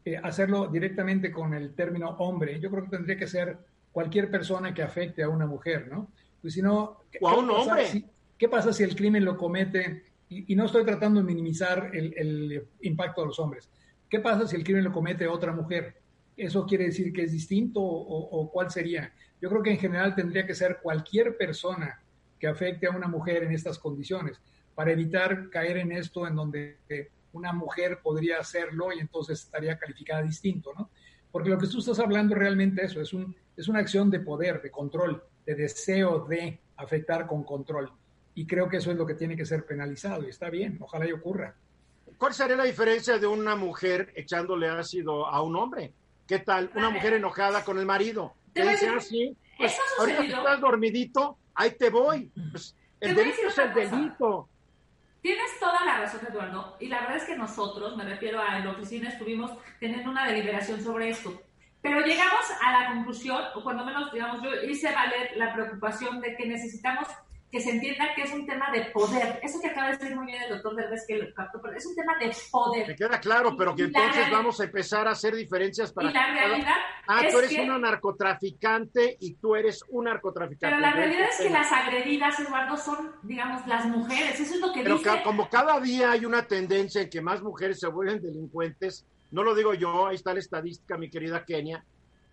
eh, 0.05 0.15
hacerlo 0.15 0.67
directamente 0.67 1.33
con 1.33 1.53
el 1.53 1.75
término 1.75 2.11
hombre. 2.19 2.57
Yo 2.61 2.71
creo 2.71 2.85
que 2.85 2.91
tendría 2.91 3.17
que 3.17 3.27
ser 3.27 3.57
cualquier 3.91 4.29
persona 4.29 4.73
que 4.73 4.81
afecte 4.81 5.23
a 5.23 5.29
una 5.29 5.45
mujer, 5.45 5.87
¿no? 5.91 6.11
Pues 6.41 6.53
si 6.53 6.61
no... 6.61 6.99
O 7.21 7.29
a 7.29 7.37
un 7.37 7.49
hombre. 7.49 8.05
¿Qué 8.37 8.47
pasa 8.47 8.71
si 8.71 8.83
el 8.83 8.95
crimen 8.95 9.25
lo 9.25 9.35
comete 9.35 10.03
y, 10.29 10.55
no 10.55 10.65
estoy 10.65 10.85
tratando 10.85 11.19
de 11.19 11.25
minimizar 11.25 11.91
el, 11.93 12.67
impacto 12.81 13.21
de 13.21 13.27
los 13.27 13.39
hombres. 13.39 13.69
¿Qué 14.07 14.19
pasa 14.19 14.47
si 14.47 14.55
el 14.55 14.63
crimen 14.63 14.83
lo 14.83 14.91
comete 14.91 15.27
otra 15.27 15.51
mujer? 15.51 15.97
¿Eso 16.37 16.65
quiere 16.65 16.85
decir 16.85 17.11
que 17.11 17.23
es 17.23 17.31
distinto 17.31 17.81
o, 17.81 18.49
cuál 18.51 18.69
sería? 18.69 19.11
Yo 19.41 19.49
creo 19.49 19.63
que 19.63 19.71
en 19.71 19.79
general 19.79 20.15
tendría 20.15 20.45
que 20.45 20.55
ser 20.55 20.79
cualquier 20.81 21.35
persona 21.35 22.01
que 22.39 22.47
afecte 22.47 22.87
a 22.87 22.91
una 22.91 23.07
mujer 23.07 23.43
en 23.43 23.51
estas 23.51 23.77
condiciones, 23.79 24.39
para 24.75 24.91
evitar 24.91 25.49
caer 25.49 25.77
en 25.77 25.91
esto 25.91 26.25
en 26.25 26.35
donde 26.35 26.77
una 27.33 27.51
mujer 27.51 27.99
podría 28.01 28.39
hacerlo 28.39 28.93
y 28.93 28.99
entonces 28.99 29.41
estaría 29.41 29.77
calificada 29.77 30.21
distinto, 30.21 30.71
¿no? 30.77 30.89
Porque 31.31 31.49
lo 31.49 31.57
que 31.57 31.67
tú 31.67 31.79
estás 31.79 31.99
hablando 31.99 32.33
realmente 32.33 32.85
eso, 32.85 33.01
es, 33.01 33.13
un, 33.13 33.35
es 33.59 33.67
una 33.67 33.79
acción 33.79 34.09
de 34.09 34.21
poder, 34.21 34.61
de 34.61 34.71
control, 34.71 35.21
de 35.45 35.53
deseo 35.53 36.25
de 36.25 36.57
afectar 36.77 37.27
con 37.27 37.43
control 37.43 37.91
y 38.33 38.47
creo 38.47 38.69
que 38.69 38.77
eso 38.77 38.89
es 38.89 38.97
lo 38.97 39.05
que 39.05 39.15
tiene 39.15 39.35
que 39.35 39.45
ser 39.45 39.65
penalizado 39.65 40.25
y 40.25 40.29
está 40.29 40.49
bien, 40.49 40.77
ojalá 40.79 41.05
y 41.05 41.11
ocurra. 41.11 41.53
¿Cuál 42.17 42.33
sería 42.33 42.55
la 42.55 42.63
diferencia 42.63 43.19
de 43.19 43.27
una 43.27 43.57
mujer 43.57 44.13
echándole 44.15 44.69
ácido 44.69 45.25
a 45.25 45.41
un 45.41 45.57
hombre? 45.57 45.91
¿Qué 46.25 46.39
tal? 46.39 46.71
Una 46.73 46.89
mujer 46.89 47.13
enojada 47.13 47.65
con 47.65 47.77
el 47.79 47.85
marido. 47.85 48.33
¿Qué 48.53 48.63
dice 48.63 48.87
así? 48.89 49.35
Pues, 49.57 49.77
ahorita 49.99 50.21
que 50.21 50.27
estás 50.27 50.61
dormidito, 50.61 51.37
ahí 51.53 51.71
te 51.71 51.89
voy. 51.89 52.31
Pues, 52.51 52.73
el 53.01 53.13
delito 53.13 53.47
es 53.47 53.57
el 53.57 53.73
delito. 53.73 54.47
Tienes 55.21 55.59
toda 55.59 55.83
la 55.83 55.99
razón, 55.99 56.21
Eduardo. 56.29 56.77
Y 56.79 56.87
la 56.87 57.01
verdad 57.01 57.17
es 57.17 57.25
que 57.25 57.35
nosotros, 57.35 57.97
me 57.97 58.05
refiero 58.05 58.39
a 58.39 58.59
la 58.59 58.71
oficina, 58.71 59.09
estuvimos 59.09 59.51
teniendo 59.81 60.09
una 60.09 60.25
deliberación 60.27 60.81
sobre 60.81 61.09
esto. 61.09 61.41
Pero 61.81 62.01
llegamos 62.01 62.45
a 62.61 62.71
la 62.71 62.87
conclusión, 62.93 63.41
o 63.55 63.63
cuando 63.63 63.85
menos, 63.85 64.11
digamos, 64.11 64.41
yo 64.43 64.49
hice 64.69 64.91
valer 64.93 65.31
la 65.37 65.53
preocupación 65.53 66.19
de 66.19 66.35
que 66.35 66.45
necesitamos 66.45 67.07
que 67.51 67.61
se 67.61 67.71
entienda 67.71 68.13
que 68.13 68.23
es 68.23 68.31
un 68.31 68.45
tema 68.45 68.69
de 68.71 68.85
poder. 68.91 69.39
Eso 69.41 69.59
que 69.59 69.69
acaba 69.69 69.87
de 69.87 69.97
decir 69.97 70.15
muy 70.15 70.27
bien 70.27 70.43
el 70.43 70.49
doctor 70.49 70.75
Derbez, 70.75 71.05
que 71.07 71.17
lo 71.17 71.33
captó, 71.33 71.59
pero 71.61 71.75
es 71.75 71.85
un 71.85 71.95
tema 71.95 72.15
de 72.19 72.31
poder. 72.51 72.87
Me 72.89 72.95
queda 72.95 73.19
claro, 73.19 73.55
pero 73.57 73.75
que 73.75 73.83
entonces 73.83 74.29
vamos 74.29 74.59
a 74.59 74.65
empezar 74.65 75.07
a 75.07 75.11
hacer 75.11 75.35
diferencias 75.35 75.91
para... 75.91 76.11
Y 76.11 76.13
la 76.13 76.27
realidad 76.27 76.75
Ah, 77.11 77.23
tú 77.31 77.39
eres 77.39 77.57
una 77.57 77.79
narcotraficante 77.79 79.17
y 79.19 79.33
tú 79.33 79.55
eres 79.55 79.83
un 79.89 80.05
narcotraficante. 80.05 80.67
Pero 80.67 80.79
la 80.79 80.93
realidad 80.93 81.27
es 81.31 81.37
que 81.37 81.49
las 81.49 81.71
agredidas, 81.71 82.39
Eduardo, 82.39 82.77
son, 82.77 83.13
digamos, 83.23 83.65
las 83.65 83.85
mujeres. 83.85 84.39
Eso 84.39 84.53
es 84.53 84.61
lo 84.61 84.71
que 84.71 84.83
pero 84.83 84.99
dice... 84.99 85.23
como 85.23 85.49
cada 85.49 85.79
día 85.79 86.11
hay 86.11 86.25
una 86.25 86.43
tendencia 86.43 87.01
en 87.01 87.09
que 87.09 87.19
más 87.19 87.41
mujeres 87.41 87.79
se 87.79 87.87
vuelven 87.87 88.21
delincuentes, 88.21 89.07
no 89.31 89.43
lo 89.43 89.55
digo 89.55 89.73
yo, 89.73 90.07
ahí 90.07 90.15
está 90.15 90.33
la 90.33 90.39
estadística, 90.39 90.97
mi 90.97 91.09
querida 91.09 91.45
Kenia, 91.45 91.85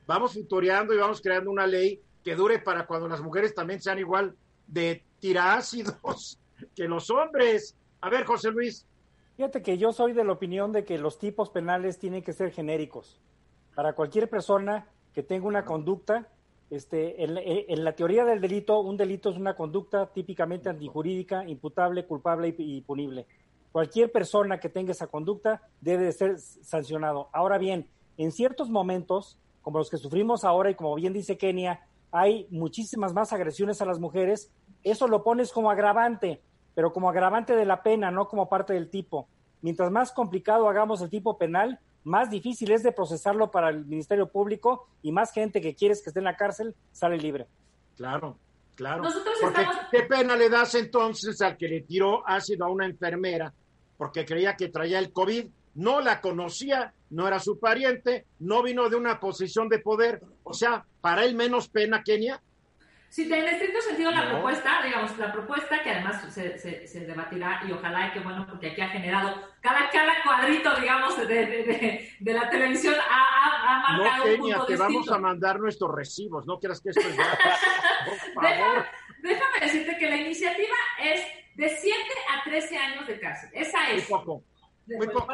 vamos 0.07 0.35
futureando 0.35 0.95
y 0.95 0.99
vamos 0.99 1.21
creando 1.21 1.51
una 1.51 1.67
ley 1.67 2.01
que 2.25 2.35
dure 2.35 2.59
para 2.59 2.87
cuando 2.87 3.09
las 3.09 3.21
mujeres 3.21 3.55
también 3.55 3.81
sean 3.81 3.99
igual 3.99 4.35
de 4.67 5.03
tirácidos 5.21 6.39
que 6.75 6.89
los 6.89 7.11
hombres. 7.11 7.77
A 8.01 8.11
ver, 8.11 8.25
José 8.25 8.51
Luis. 8.51 8.87
Fíjate 9.37 9.63
que 9.63 9.79
yo 9.79 9.93
soy 9.93 10.13
de 10.13 10.25
la 10.25 10.33
opinión 10.33 10.73
de 10.73 10.85
que 10.85 10.99
los 10.99 11.19
tipos 11.19 11.51
penales 11.51 11.99
tienen 11.99 12.23
que 12.23 12.33
ser 12.33 12.53
genéricos. 12.53 13.21
Para 13.75 13.93
cualquier 13.93 14.31
persona 14.31 14.89
que 15.13 15.23
tenga 15.23 15.47
una 15.47 15.65
conducta, 15.65 16.29
este, 16.71 17.23
en, 17.23 17.85
la 17.85 17.93
teoría 17.95 18.25
del 18.25 18.41
delito, 18.41 18.81
un 18.81 18.97
delito 18.97 19.31
es 19.31 19.37
una 19.37 19.55
conducta 19.55 20.07
típicamente 20.07 20.69
antijurídica, 20.69 21.47
imputable, 21.47 22.07
culpable 22.07 22.55
y, 22.59 22.81
punible. 22.81 23.27
Cualquier 23.77 24.11
persona 24.11 24.59
que 24.59 24.71
tenga 24.71 24.93
esa 24.93 25.07
conducta 25.07 25.61
debe 25.83 26.05
de 26.05 26.13
ser 26.13 26.39
sancionado. 26.39 27.29
Ahora 27.31 27.59
bien, 27.59 27.87
en 28.17 28.33
ciertos 28.33 28.71
momentos, 28.71 29.39
como 29.61 29.77
los 29.77 29.91
que 29.91 29.99
sufrimos 29.99 30.45
ahora 30.45 30.71
y 30.71 30.75
como 30.75 30.95
bien 30.95 31.13
dice 31.13 31.37
Kenia, 31.37 31.87
hay 32.11 32.47
muchísimas 32.51 33.13
más 33.13 33.35
agresiones 33.35 33.83
a 33.83 33.85
las 33.85 33.99
mujeres, 34.01 34.51
eso 34.83 35.09
lo 35.09 35.23
pones 35.23 35.53
como 35.53 35.71
agravante. 35.71 36.41
pero 36.75 36.91
como 36.91 37.11
agravante 37.11 37.55
de 37.55 37.67
la 37.67 37.83
pena, 37.83 38.11
no 38.11 38.29
como 38.29 38.49
parte 38.49 38.73
del 38.73 38.89
tipo. 38.89 39.29
Mientras 39.61 39.91
más 39.91 40.11
complicado 40.11 40.71
hagamos 40.71 41.03
el 41.03 41.11
tipo 41.11 41.37
penal, 41.37 41.79
más 42.03 42.31
difícil 42.31 42.71
es 42.73 42.83
de 42.83 42.93
procesarlo 42.93 43.51
para 43.51 43.69
el 43.69 43.85
Ministerio 43.85 44.27
Público 44.31 44.89
y 45.03 45.13
más 45.13 45.33
gente 45.33 45.61
que 45.61 45.75
quieres 45.75 46.03
que 46.03 46.09
esté 46.09 46.21
en 46.21 46.25
la 46.25 46.37
cárcel 46.39 46.75
sale 46.93 47.19
libre. 47.19 47.47
Claro, 47.95 48.39
claro. 48.75 49.03
Nosotros 49.03 49.35
Porque 49.39 49.61
estamos- 49.61 49.85
¿qué 49.91 50.03
pena 50.05 50.35
le 50.35 50.49
das 50.49 50.75
entonces 50.77 51.43
al 51.43 51.59
que 51.59 51.69
le 51.69 51.83
tiró 51.83 52.27
ácido 52.27 52.65
a 52.65 52.71
una 52.71 52.87
enfermera 52.87 53.53
porque 53.97 54.25
creía 54.25 54.57
que 54.57 54.69
traía 54.69 54.99
el 54.99 55.13
COVID? 55.13 55.47
No 55.75 56.01
la 56.01 56.21
conocía, 56.21 56.93
no 57.11 57.29
era 57.29 57.39
su 57.39 57.59
pariente, 57.61 58.25
no 58.39 58.63
vino 58.63 58.89
de 58.89 58.97
una 58.97 59.21
posición 59.21 59.69
de 59.69 59.79
poder. 59.79 60.23
O 60.43 60.55
sea, 60.55 60.85
para 61.01 61.25
él 61.25 61.35
menos 61.35 61.69
pena, 61.69 62.03
Kenia. 62.03 62.41
Si 63.09 63.23
en 63.33 63.47
estricto 63.47 63.81
sentido 63.83 64.11
la 64.11 64.25
No. 64.25 64.31
propuesta, 64.33 64.83
digamos, 64.85 65.17
la 65.17 65.33
propuesta 65.33 65.83
que 65.83 65.91
además 65.91 66.23
se, 66.35 66.59
se, 66.59 66.87
se 66.87 67.01
debatirá 67.07 67.63
y 67.67 67.73
ojalá 67.73 68.09
y 68.09 68.11
que 68.13 68.21
bueno, 68.21 68.47
porque 68.49 68.73
aquí 68.73 68.81
ha 68.81 68.89
generado 68.89 69.41
cada, 69.61 69.89
cada 69.91 70.13
cuadrito, 70.25 70.75
digamos, 70.81 71.17
de, 71.19 71.25
de, 71.27 71.47
de, 71.47 72.11
de 72.19 72.33
la 72.35 72.51
televisión 72.51 72.95
ha, 72.95 73.23
ha, 73.23 73.87
ha 73.95 73.97
No, 73.97 74.03
marcado 74.05 74.25
un 74.25 74.31
Kenia, 74.37 74.55
punto 74.57 74.67
te 74.67 74.77
vamos 74.77 74.93
distinto. 74.93 75.15
a 75.15 75.19
mandar 75.19 75.61
nuestros 75.61 75.95
recibos. 75.95 76.47
No 76.47 76.59
quieras 76.59 76.81
que 76.81 76.91
esto 76.91 77.01
es. 77.01 77.17
Por 78.35 78.45
favor. 78.45 78.77
Deja- 78.77 78.91
déjame 79.23 79.61
decirte 79.61 79.97
que 79.99 80.11
la 80.11 80.17
iniciativa 80.17 80.77
es 81.03 81.21
de 81.57 81.69
7 81.69 81.99
a 82.39 82.45
13 82.45 82.79
años 82.79 83.07
de 83.07 83.19
cárcel. 83.21 83.51
Esa 83.53 83.79
Muy 83.89 83.99
es. 83.99 84.07
poco. 84.07 84.43
De, 84.87 84.97
Muy 84.99 85.09
poco. 85.09 85.33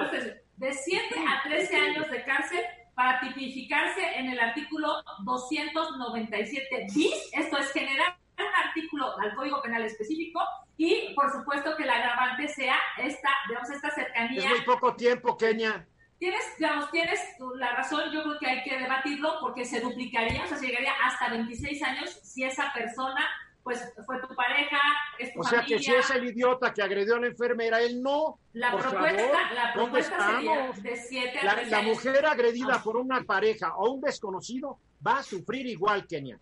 de 0.56 0.72
7 0.72 1.14
a 1.28 1.42
13 1.42 1.76
años 1.76 2.10
de 2.10 2.24
cárcel 2.24 2.60
para 2.94 3.20
tipificarse 3.20 4.00
en 4.18 4.30
el 4.30 4.38
artículo 4.40 5.02
297 5.24 6.86
bis, 6.94 7.14
esto 7.32 7.58
es 7.58 7.72
generar 7.72 8.16
un 8.38 8.66
artículo 8.66 9.18
al 9.18 9.34
Código 9.34 9.60
Penal 9.62 9.84
específico 9.84 10.40
y 10.76 11.14
por 11.14 11.30
supuesto 11.32 11.76
que 11.76 11.84
el 11.84 11.90
agravante 11.90 12.48
sea 12.48 12.76
esta, 12.98 13.28
digamos, 13.48 13.70
esta 13.70 13.88
Es 13.88 13.94
cercanía. 13.94 14.48
muy 14.48 14.60
poco 14.62 14.94
tiempo, 14.96 15.36
Kenia. 15.36 15.86
Tienes, 16.18 16.56
digamos, 16.58 16.90
tienes 16.92 17.20
la 17.56 17.74
razón, 17.74 18.10
yo 18.12 18.22
creo 18.22 18.38
que 18.38 18.46
hay 18.46 18.62
que 18.62 18.78
debatirlo 18.78 19.38
porque 19.40 19.64
se 19.64 19.80
duplicaría, 19.80 20.44
o 20.44 20.46
sea, 20.46 20.56
se 20.56 20.66
llegaría 20.66 20.92
hasta 21.04 21.28
26 21.30 21.82
años 21.82 22.10
si 22.22 22.44
esa 22.44 22.72
persona, 22.72 23.28
pues, 23.62 23.92
fue 24.04 24.20
tu 24.20 24.34
pareja, 24.34 24.78
es 25.18 25.32
tu 25.32 25.40
O 25.40 25.44
sea 25.44 25.62
que 25.64 25.78
si 25.78 25.92
es 25.92 26.10
el 26.10 26.24
idiota 26.24 26.72
que 26.72 26.82
agredió 26.82 27.16
a 27.16 27.20
la 27.20 27.26
enfermera, 27.28 27.80
él 27.80 28.02
no. 28.02 28.38
La 28.54 28.70
por 28.72 28.80
propuesta, 28.82 29.18
favor, 29.22 29.52
la 29.54 29.72
¿dónde 29.74 29.74
propuesta 29.74 30.30
sería 30.30 30.72
de 30.72 30.96
7 30.96 31.38
a 31.38 31.44
La, 31.44 31.54
13 31.54 31.70
la 31.70 31.78
años. 31.78 31.94
mujer 31.96 32.26
agredida 32.26 32.74
Ah. 32.76 32.82
por 32.82 32.96
una 32.96 33.22
pareja 33.22 33.74
o 33.76 33.90
un 33.90 34.00
desconocido 34.00 34.78
va 35.06 35.18
a 35.18 35.22
sufrir 35.22 35.66
igual, 35.66 36.06
Kenia. 36.06 36.38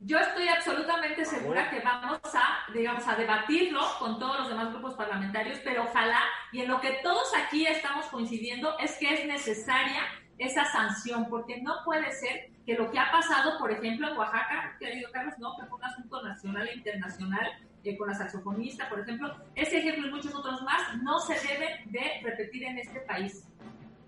Yo 0.00 0.16
estoy 0.18 0.46
absolutamente 0.46 1.24
segura 1.24 1.68
que 1.70 1.80
vamos 1.80 2.20
a, 2.32 2.72
digamos, 2.72 3.06
a 3.08 3.16
debatirlo 3.16 3.80
con 3.98 4.18
todos 4.20 4.38
los 4.40 4.48
demás 4.48 4.70
grupos 4.70 4.94
parlamentarios, 4.94 5.58
pero 5.64 5.82
ojalá, 5.84 6.20
y 6.52 6.60
en 6.60 6.68
lo 6.68 6.80
que 6.80 7.00
todos 7.02 7.32
aquí 7.34 7.66
estamos 7.66 8.06
coincidiendo, 8.06 8.78
es 8.78 8.96
que 8.98 9.12
es 9.12 9.26
necesaria 9.26 10.02
esa 10.38 10.64
sanción, 10.66 11.28
porque 11.28 11.60
no 11.62 11.76
puede 11.84 12.10
ser 12.12 12.50
que 12.64 12.74
lo 12.74 12.90
que 12.90 12.98
ha 12.98 13.10
pasado, 13.10 13.58
por 13.58 13.70
ejemplo, 13.70 14.08
en 14.08 14.16
Oaxaca, 14.16 14.76
querido 14.78 15.10
Carlos, 15.12 15.34
no, 15.38 15.56
que 15.58 15.66
fue 15.66 15.78
un 15.78 15.84
asunto 15.84 16.22
nacional 16.22 16.68
e 16.68 16.74
internacional, 16.74 17.48
eh, 17.84 17.96
con 17.96 18.08
la 18.08 18.14
saxofonista, 18.14 18.88
por 18.88 19.00
ejemplo, 19.00 19.34
ese 19.54 19.78
ejemplo 19.78 20.08
y 20.08 20.10
muchos 20.10 20.34
otros 20.34 20.60
más 20.62 21.00
no 21.02 21.18
se 21.20 21.34
deben 21.34 21.90
de 21.90 22.20
repetir 22.22 22.64
en 22.64 22.78
este 22.78 23.00
país. 23.00 23.44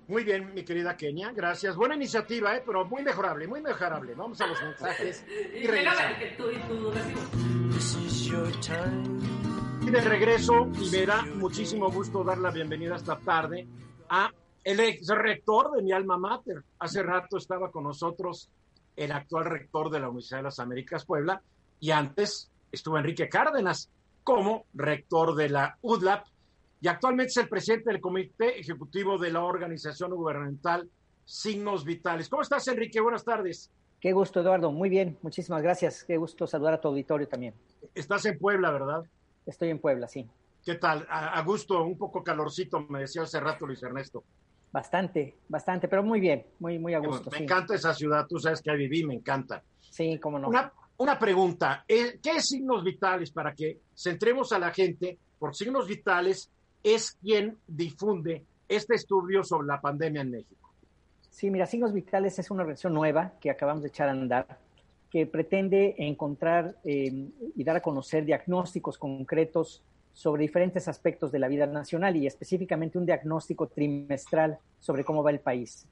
Muy 0.07 0.25
bien, 0.25 0.53
mi 0.53 0.65
querida 0.65 0.97
Kenia, 0.97 1.31
gracias. 1.33 1.77
Buena 1.77 1.95
iniciativa, 1.95 2.57
¿eh? 2.57 2.63
pero 2.67 2.85
muy 2.85 3.03
mejorable, 3.03 3.47
muy 3.47 3.63
mejorable. 3.63 4.15
Vamos 4.15 4.41
a 4.41 4.49
los 4.49 4.61
mensajes 4.61 5.25
Y 5.55 5.59
y 5.59 5.67
regresamos. 5.67 6.19
Y 9.83 9.91
de 9.91 10.01
regreso, 10.01 10.69
y 10.79 10.91
me 10.91 11.07
da 11.07 11.23
muchísimo 11.23 11.91
gusto 11.91 12.23
dar 12.23 12.39
la 12.39 12.51
bienvenida 12.51 12.97
esta 12.97 13.19
tarde 13.19 13.67
a 14.09 14.31
el 14.65 14.81
ex 14.81 15.09
rector 15.09 15.73
de 15.73 15.83
mi 15.83 15.93
alma 15.93 16.19
mater. 16.19 16.63
Hace 16.79 17.03
rato 17.03 17.37
estaba 17.37 17.71
con 17.71 17.85
nosotros 17.85 18.51
el 18.97 19.13
actual 19.13 19.47
rector 19.47 19.91
de 19.91 20.01
la 20.01 20.09
Universidad 20.09 20.39
de 20.39 20.45
las 20.45 20.59
Américas 20.59 21.05
Puebla 21.05 21.43
y 21.79 21.91
antes 21.91 22.51
estuvo 22.71 22.99
Enrique 22.99 23.29
Cárdenas 23.29 23.91
como 24.23 24.67
rector 24.75 25.35
de 25.35 25.49
la 25.49 25.79
UDLAP 25.81 26.27
y 26.83 26.89
actualmente 26.89 27.31
es 27.31 27.37
el 27.39 27.49
presidente 27.49 27.91
del 27.91 28.01
Comité 28.01 28.59
Ejecutivo 28.59 29.19
de 29.19 29.31
la 29.31 29.43
Organización 29.43 30.15
Gubernamental 30.15 30.89
Signos 31.25 31.85
Vitales. 31.85 32.29
¿Cómo 32.29 32.43
estás, 32.43 32.67
Enrique? 32.69 33.01
Buenas 33.01 33.25
tardes. 33.25 33.71
Qué 34.01 34.13
gusto, 34.13 34.41
Eduardo. 34.41 34.73
Muy 34.73 34.89
bien, 34.89 35.19
muchísimas 35.23 35.63
gracias. 35.63 36.05
Qué 36.05 36.17
gusto 36.17 36.47
saludar 36.47 36.75
a 36.75 36.81
tu 36.81 36.89
auditorio 36.89 37.29
también. 37.29 37.55
Estás 37.95 38.25
en 38.25 38.39
Puebla, 38.39 38.71
¿verdad? 38.71 39.05
Estoy 39.45 39.69
en 39.69 39.79
Puebla, 39.79 40.09
sí. 40.09 40.27
¿Qué 40.65 40.75
tal? 40.75 41.07
A, 41.11 41.39
a 41.39 41.43
gusto, 41.43 41.83
un 41.83 41.99
poco 41.99 42.25
calorcito, 42.25 42.81
me 42.89 43.01
decía 43.01 43.23
hace 43.23 43.41
rato 43.41 43.67
Luis 43.67 43.83
Ernesto. 43.83 44.25
Bastante, 44.73 45.37
bastante, 45.49 45.89
pero 45.89 46.03
muy 46.03 46.21
bien, 46.21 46.47
muy, 46.61 46.79
muy 46.79 46.95
a 46.95 47.01
gusto. 47.01 47.31
me 47.31 47.39
sí. 47.39 47.43
encanta 47.43 47.75
esa 47.75 47.93
ciudad, 47.93 48.27
tú 48.29 48.39
sabes 48.39 48.63
que 48.63 48.71
ahí 48.71 48.79
viví, 48.79 49.05
me 49.05 49.15
encanta. 49.15 49.63
Sí, 49.81 50.19
cómo 50.19 50.39
no. 50.39 50.49
Una, 50.49 50.73
una 50.99 51.19
pregunta, 51.19 51.85
eh, 51.89 52.21
¿qué 52.23 52.37
es 52.37 52.49
signos 52.49 52.85
vitales 52.85 53.33
para 53.33 53.53
que 53.53 53.81
centremos 53.97 54.53
a 54.53 54.59
la 54.59 54.71
gente? 54.71 55.19
Por 55.39 55.57
signos 55.57 55.89
vitales 55.89 56.51
es 56.83 57.13
quien 57.21 57.59
difunde 57.67 58.45
este 58.69 58.95
estudio 58.95 59.43
sobre 59.43 59.67
la 59.67 59.81
pandemia 59.81 60.23
en 60.23 60.31
México. 60.31 60.61
Sí, 61.31 61.51
mira, 61.51 61.67
Signos 61.67 61.93
Vitales 61.93 62.39
es 62.39 62.51
una 62.51 62.63
organización 62.63 62.95
nueva 62.95 63.33
que 63.41 63.51
acabamos 63.51 63.83
de 63.83 63.89
echar 63.89 64.09
a 64.09 64.13
andar, 64.13 64.59
que 65.11 65.27
pretende 65.27 65.95
encontrar 65.99 66.77
eh, 66.85 67.29
y 67.57 67.65
dar 67.65 67.77
a 67.77 67.81
conocer 67.81 68.25
diagnósticos 68.25 68.99
concretos 68.99 69.83
sobre 70.21 70.43
diferentes 70.43 70.87
aspectos 70.87 71.33
de 71.33 71.39
la 71.39 71.49
vida 71.49 71.67
nacional 71.67 72.15
y 72.15 72.27
específicamente 72.27 72.99
un 72.99 73.07
diagnóstico 73.07 73.69
trimestral 73.69 74.59
sobre 74.79 75.03
cómo 75.03 75.23
va 75.23 75.31
el 75.31 75.41
país. 75.41 75.87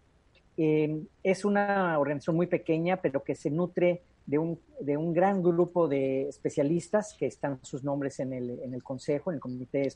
Eh, 0.58 1.00
es 1.22 1.46
una 1.46 1.98
organización 1.98 2.36
muy 2.36 2.46
pequeña, 2.46 2.98
pero 2.98 3.24
que 3.24 3.34
se 3.34 3.48
nutre 3.48 4.02
de 4.26 4.36
un, 4.36 4.60
de 4.80 4.98
un 4.98 5.14
gran 5.14 5.42
grupo 5.42 5.88
de 5.88 6.28
especialistas 6.28 7.16
que 7.18 7.24
están 7.24 7.58
sus 7.62 7.84
nombres 7.84 8.20
en 8.20 8.34
el, 8.34 8.60
en 8.62 8.74
el 8.74 8.82
consejo, 8.82 9.30
en 9.30 9.36
el 9.36 9.40
comité 9.40 9.94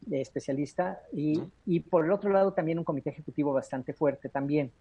de 0.00 0.22
especialista, 0.22 1.02
y, 1.12 1.42
y 1.66 1.80
por 1.80 2.06
el 2.06 2.12
otro 2.12 2.30
lado 2.30 2.54
también 2.54 2.78
un 2.78 2.84
comité 2.84 3.10
ejecutivo 3.10 3.52
bastante 3.52 3.92
fuerte 3.92 4.30
también. 4.30 4.72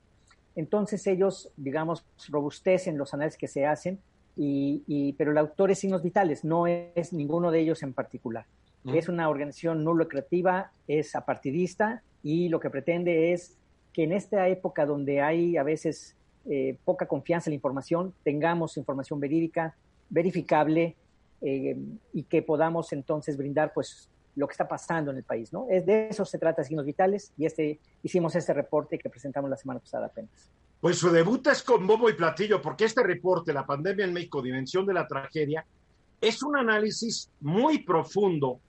Entonces 0.55 1.05
ellos, 1.07 1.51
digamos, 1.57 2.05
robustecen 2.29 2.97
los 2.97 3.13
análisis 3.13 3.37
que 3.37 3.49
se 3.49 3.65
hacen, 3.65 3.99
y, 4.37 4.81
y, 4.87 5.11
pero 5.13 5.31
el 5.31 5.37
autor 5.39 5.71
es 5.71 5.79
signos 5.79 6.03
vitales, 6.03 6.45
no 6.45 6.67
es 6.67 7.11
ninguno 7.11 7.51
de 7.51 7.59
ellos 7.59 7.83
en 7.83 7.91
particular. 7.91 8.45
Mm. 8.83 8.95
Es 8.95 9.09
una 9.09 9.29
organización 9.29 9.83
no 9.83 9.93
lucrativa, 9.93 10.71
es 10.87 11.15
apartidista 11.15 12.01
y 12.21 12.49
lo 12.49 12.59
que 12.59 12.69
pretende 12.69 13.33
es 13.33 13.57
que 13.91 14.03
en 14.03 14.11
esta 14.11 14.47
época 14.47 14.85
donde 14.85 15.21
hay 15.21 15.57
a 15.57 15.63
veces 15.63 16.15
eh, 16.49 16.77
poca 16.83 17.05
confianza 17.05 17.49
en 17.49 17.53
la 17.53 17.55
información, 17.55 18.13
tengamos 18.23 18.77
información 18.77 19.19
verídica, 19.19 19.75
verificable 20.09 20.95
eh, 21.41 21.77
y 22.13 22.23
que 22.23 22.41
podamos 22.41 22.91
entonces 22.93 23.37
brindar 23.37 23.73
pues 23.73 24.09
lo 24.35 24.47
que 24.47 24.53
está 24.53 24.67
pasando 24.67 25.11
en 25.11 25.17
el 25.17 25.23
país, 25.23 25.53
¿no? 25.53 25.67
Es 25.69 25.85
de 25.85 26.07
eso 26.09 26.25
se 26.25 26.39
trata 26.39 26.63
Signos 26.63 26.85
Vitales 26.85 27.31
y 27.37 27.45
este 27.45 27.79
hicimos 28.01 28.35
este 28.35 28.53
reporte 28.53 28.97
que 28.97 29.09
presentamos 29.09 29.49
la 29.49 29.57
semana 29.57 29.79
pasada 29.79 30.07
apenas. 30.07 30.49
Pues 30.81 30.97
su 30.97 31.09
debut 31.09 31.47
es 31.47 31.63
con 31.63 31.87
bombo 31.87 32.09
y 32.09 32.13
platillo, 32.13 32.61
porque 32.61 32.85
este 32.85 33.03
reporte, 33.03 33.53
La 33.53 33.65
pandemia 33.65 34.03
en 34.03 34.11
México, 34.11 34.41
Dimensión 34.41 34.85
de 34.85 34.93
la 34.93 35.07
Tragedia, 35.07 35.65
es 36.19 36.43
un 36.43 36.57
análisis 36.57 37.29
muy 37.39 37.79
profundo 37.83 38.59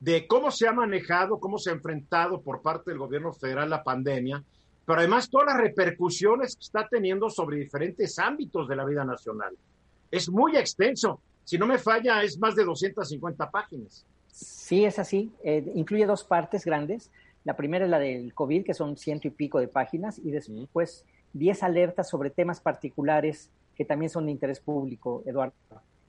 de 0.00 0.26
cómo 0.26 0.50
se 0.50 0.68
ha 0.68 0.72
manejado, 0.72 1.40
cómo 1.40 1.58
se 1.58 1.70
ha 1.70 1.74
enfrentado 1.74 2.40
por 2.40 2.62
parte 2.62 2.90
del 2.90 2.98
gobierno 2.98 3.32
federal 3.32 3.70
la 3.70 3.82
pandemia, 3.82 4.42
pero 4.86 5.00
además 5.00 5.28
todas 5.28 5.48
las 5.48 5.58
repercusiones 5.58 6.54
que 6.56 6.62
está 6.62 6.88
teniendo 6.88 7.28
sobre 7.28 7.58
diferentes 7.58 8.18
ámbitos 8.18 8.68
de 8.68 8.76
la 8.76 8.84
vida 8.84 9.04
nacional. 9.04 9.54
Es 10.10 10.30
muy 10.30 10.56
extenso. 10.56 11.20
Si 11.44 11.58
no 11.58 11.66
me 11.66 11.78
falla, 11.78 12.22
es 12.22 12.38
más 12.38 12.54
de 12.54 12.64
250 12.64 13.50
páginas. 13.50 14.06
Sí, 14.30 14.84
es 14.84 14.98
así. 14.98 15.32
Eh, 15.42 15.70
incluye 15.74 16.06
dos 16.06 16.24
partes 16.24 16.64
grandes. 16.64 17.10
La 17.44 17.56
primera 17.56 17.84
es 17.84 17.90
la 17.90 17.98
del 17.98 18.34
COVID, 18.34 18.64
que 18.64 18.74
son 18.74 18.96
ciento 18.96 19.28
y 19.28 19.30
pico 19.30 19.58
de 19.58 19.68
páginas, 19.68 20.18
y 20.18 20.30
después 20.30 21.04
diez 21.32 21.62
alertas 21.62 22.08
sobre 22.08 22.30
temas 22.30 22.60
particulares 22.60 23.50
que 23.74 23.84
también 23.84 24.10
son 24.10 24.26
de 24.26 24.32
interés 24.32 24.60
público, 24.60 25.22
Eduardo. 25.24 25.54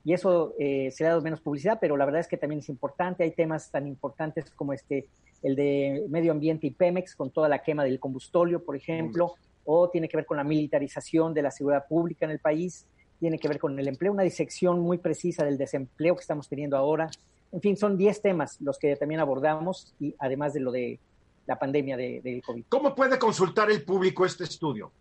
Y 0.10 0.14
eso 0.14 0.55
eh, 0.57 0.89
se 0.91 1.03
le 1.03 1.07
ha 1.07 1.12
dado 1.12 1.22
menos 1.22 1.39
publicidad, 1.39 1.78
pero 1.80 1.95
la 1.95 2.03
verdad 2.03 2.22
es 2.22 2.28
que 2.28 2.36
también 2.36 2.62
es 2.62 2.70
importante. 2.70 3.24
Hay 3.24 3.30
temas 3.30 3.70
tan 3.70 3.86
importantes 3.86 4.49
como 4.49 4.74
este, 4.74 5.05
el 5.43 5.55
de 5.55 6.03
medio 6.10 6.32
ambiente 6.32 6.66
y 6.66 6.72
Pemex, 6.72 7.16
con 7.16 7.30
toda 7.30 7.47
la 7.47 7.62
quema 7.62 7.84
del 7.84 7.99
combustóleo, 7.99 8.64
por 8.64 8.76
ejemplo, 8.76 9.36
o 9.66 9.88
tiene 9.91 10.10
que 10.10 10.18
ver 10.18 10.26
con 10.26 10.38
la 10.38 10.43
militarización 10.43 11.36
de 11.36 11.43
la 11.43 11.51
seguridad 11.51 11.86
pública 11.88 12.26
en 12.26 12.32
el 12.32 12.39
país, 12.39 12.88
tiene 13.20 13.38
que 13.38 13.47
ver 13.47 13.60
con 13.60 13.78
el 13.80 13.88
empleo, 13.88 14.12
una 14.12 14.24
disección 14.24 14.80
muy 14.80 14.97
precisa 14.97 15.45
del 15.45 15.60
desempleo 15.60 16.16
que 16.16 16.22
estamos 16.22 16.49
teniendo 16.49 16.76
ahora. 16.76 17.07
En 17.51 17.62
fin, 17.62 17.78
son 17.78 17.95
10 17.95 18.20
temas 18.24 18.60
los 18.62 18.80
que 18.80 18.95
también 18.95 19.22
abordamos 19.22 19.93
y 19.99 20.16
además 20.18 20.53
de 20.53 20.60
lo 20.60 20.72
de 20.72 20.99
la 21.45 21.60
pandemia 21.60 21.95
de, 21.95 22.20
de 22.24 22.41
COVID. 22.41 22.64
¿Cómo 22.68 22.95
puede 22.95 23.20
consultar 23.20 23.70
el 23.70 23.84
público 23.84 24.26
este 24.26 24.45
estudio? 24.45 24.91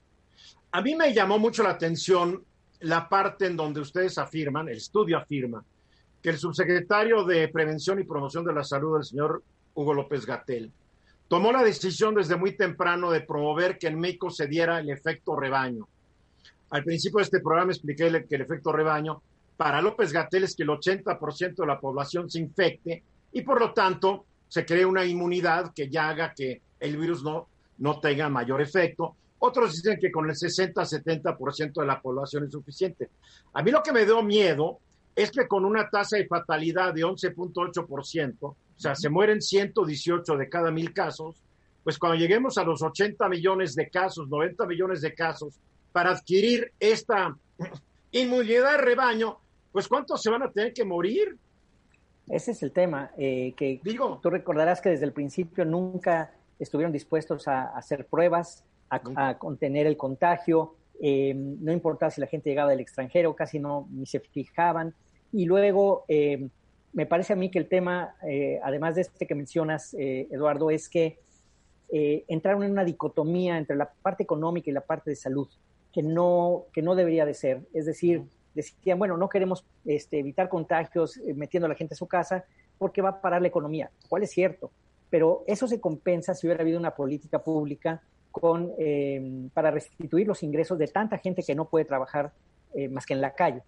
A 0.73 0.81
mí 0.81 0.93
me 0.93 1.13
llamó 1.13 1.39
mucho 1.39 1.63
la 1.63 1.69
atención 1.69 2.43
la 2.81 3.07
parte 3.07 3.45
en 3.45 3.55
donde 3.55 3.79
ustedes 3.79 4.17
afirman, 4.17 4.67
el 4.67 4.75
estudio 4.75 5.17
afirma, 5.17 5.63
que 6.21 6.31
el 6.31 6.37
subsecretario 6.37 7.23
de 7.23 7.47
Prevención 7.47 7.97
y 7.99 8.03
Promoción 8.03 8.43
de 8.43 8.53
la 8.53 8.65
Salud, 8.65 8.97
el 8.97 9.05
señor 9.05 9.41
Hugo 9.73 9.93
López 9.93 10.25
Gatel, 10.25 10.73
tomó 11.31 11.53
la 11.53 11.63
decisión 11.63 12.13
desde 12.13 12.35
muy 12.35 12.57
temprano 12.57 13.09
de 13.09 13.21
promover 13.21 13.77
que 13.77 13.87
en 13.87 13.97
México 13.97 14.29
se 14.29 14.47
diera 14.47 14.81
el 14.81 14.89
efecto 14.89 15.33
rebaño. 15.33 15.87
Al 16.71 16.83
principio 16.83 17.19
de 17.19 17.23
este 17.23 17.39
programa 17.39 17.71
expliqué 17.71 18.25
que 18.27 18.35
el 18.35 18.41
efecto 18.41 18.73
rebaño 18.73 19.21
para 19.55 19.81
López 19.81 20.11
Gatel 20.11 20.43
es 20.43 20.57
que 20.57 20.63
el 20.63 20.69
80% 20.71 21.55
de 21.55 21.65
la 21.65 21.79
población 21.79 22.29
se 22.29 22.39
infecte 22.39 23.01
y 23.31 23.43
por 23.43 23.61
lo 23.61 23.71
tanto 23.71 24.25
se 24.49 24.65
cree 24.65 24.85
una 24.85 25.05
inmunidad 25.05 25.71
que 25.73 25.89
ya 25.89 26.09
haga 26.09 26.33
que 26.33 26.59
el 26.81 26.97
virus 26.97 27.23
no, 27.23 27.47
no 27.77 28.01
tenga 28.01 28.27
mayor 28.27 28.61
efecto. 28.61 29.15
Otros 29.39 29.71
dicen 29.71 29.97
que 30.01 30.11
con 30.11 30.29
el 30.29 30.35
60-70% 30.35 31.79
de 31.79 31.85
la 31.85 32.01
población 32.01 32.43
es 32.43 32.51
suficiente. 32.51 33.09
A 33.53 33.63
mí 33.63 33.71
lo 33.71 33.81
que 33.81 33.93
me 33.93 34.03
dio 34.03 34.21
miedo 34.21 34.79
es 35.15 35.31
que 35.31 35.47
con 35.47 35.63
una 35.63 35.89
tasa 35.89 36.17
de 36.17 36.27
fatalidad 36.27 36.93
de 36.93 37.05
11.8%, 37.05 38.55
o 38.81 38.83
sea, 38.83 38.95
se 38.95 39.09
mueren 39.09 39.43
118 39.43 40.37
de 40.37 40.49
cada 40.49 40.71
mil 40.71 40.91
casos, 40.91 41.35
pues 41.83 41.99
cuando 41.99 42.17
lleguemos 42.17 42.57
a 42.57 42.63
los 42.63 42.81
80 42.81 43.29
millones 43.29 43.75
de 43.75 43.87
casos, 43.91 44.27
90 44.27 44.65
millones 44.65 45.01
de 45.01 45.13
casos, 45.13 45.53
para 45.91 46.09
adquirir 46.09 46.71
esta 46.79 47.37
inmunidad 48.11 48.71
de 48.71 48.77
rebaño, 48.79 49.37
pues 49.71 49.87
¿cuántos 49.87 50.19
se 50.19 50.31
van 50.31 50.41
a 50.41 50.51
tener 50.51 50.73
que 50.73 50.83
morir? 50.83 51.37
Ese 52.27 52.53
es 52.53 52.63
el 52.63 52.71
tema, 52.71 53.11
eh, 53.19 53.53
que 53.55 53.79
Digo, 53.83 54.19
tú 54.19 54.31
recordarás 54.31 54.81
que 54.81 54.89
desde 54.89 55.05
el 55.05 55.13
principio 55.13 55.63
nunca 55.63 56.33
estuvieron 56.57 56.91
dispuestos 56.91 57.47
a, 57.47 57.77
hacer 57.77 58.07
pruebas, 58.07 58.63
a, 58.89 59.37
contener 59.37 59.85
el 59.85 59.95
contagio, 59.95 60.73
eh, 60.99 61.35
no 61.35 61.71
importaba 61.71 62.09
si 62.09 62.19
la 62.19 62.25
gente 62.25 62.49
llegaba 62.49 62.71
del 62.71 62.79
extranjero, 62.79 63.35
casi 63.35 63.59
no 63.59 63.87
ni 63.91 64.07
se 64.07 64.19
fijaban. 64.21 64.95
Y 65.31 65.45
luego, 65.45 66.03
eh, 66.07 66.49
me 66.93 67.05
parece 67.05 67.33
a 67.33 67.35
mí 67.35 67.49
que 67.49 67.59
el 67.59 67.67
tema, 67.67 68.15
eh, 68.27 68.59
además 68.63 68.95
de 68.95 69.01
este 69.01 69.25
que 69.25 69.35
mencionas, 69.35 69.93
Eduardo, 69.93 70.71
es 70.71 70.89
que 70.89 71.19
entraron 71.89 72.63
en 72.63 72.71
una 72.71 72.85
dicotomía 72.85 73.57
entre 73.57 73.75
la 73.75 73.91
parte 73.91 74.23
económica 74.23 74.69
y 74.69 74.73
la 74.73 74.81
parte 74.81 75.09
de 75.09 75.15
salud, 75.15 75.49
que 75.91 76.01
no, 76.01 76.65
que 76.71 76.81
no 76.81 76.95
debería 76.95 77.25
de 77.25 77.33
ser. 77.33 77.61
Es 77.73 77.85
decir, 77.85 78.23
decían, 78.53 78.97
bueno, 78.97 79.17
no 79.17 79.27
queremos 79.27 79.65
este, 79.83 80.19
evitar 80.19 80.47
contagios 80.47 81.19
metiendo 81.35 81.65
a 81.65 81.69
la 81.69 81.75
gente 81.75 81.93
a 81.93 81.97
su 81.97 82.07
casa 82.07 82.45
porque 82.77 83.01
va 83.01 83.09
a 83.09 83.21
parar 83.21 83.41
la 83.41 83.49
economía, 83.49 83.91
cual 84.07 84.23
es 84.23 84.31
cierto, 84.31 84.71
pero 85.11 85.43
eso 85.45 85.67
se 85.67 85.79
compensa 85.79 86.33
si 86.33 86.47
hubiera 86.47 86.63
habido 86.63 86.79
una 86.79 86.95
política 86.95 87.43
pública 87.43 88.01
con, 88.31 88.71
eh, 88.79 89.49
para 89.53 89.69
restituir 89.69 90.25
los 90.25 90.41
ingresos 90.41 90.79
de 90.79 90.87
tanta 90.87 91.17
gente 91.17 91.43
que 91.43 91.53
no 91.53 91.65
puede 91.65 91.85
trabajar 91.85 92.31
eh, 92.73 92.87
más 92.87 93.05
que 93.05 93.13
en 93.13 93.21
la 93.21 93.35
calle. 93.35 93.61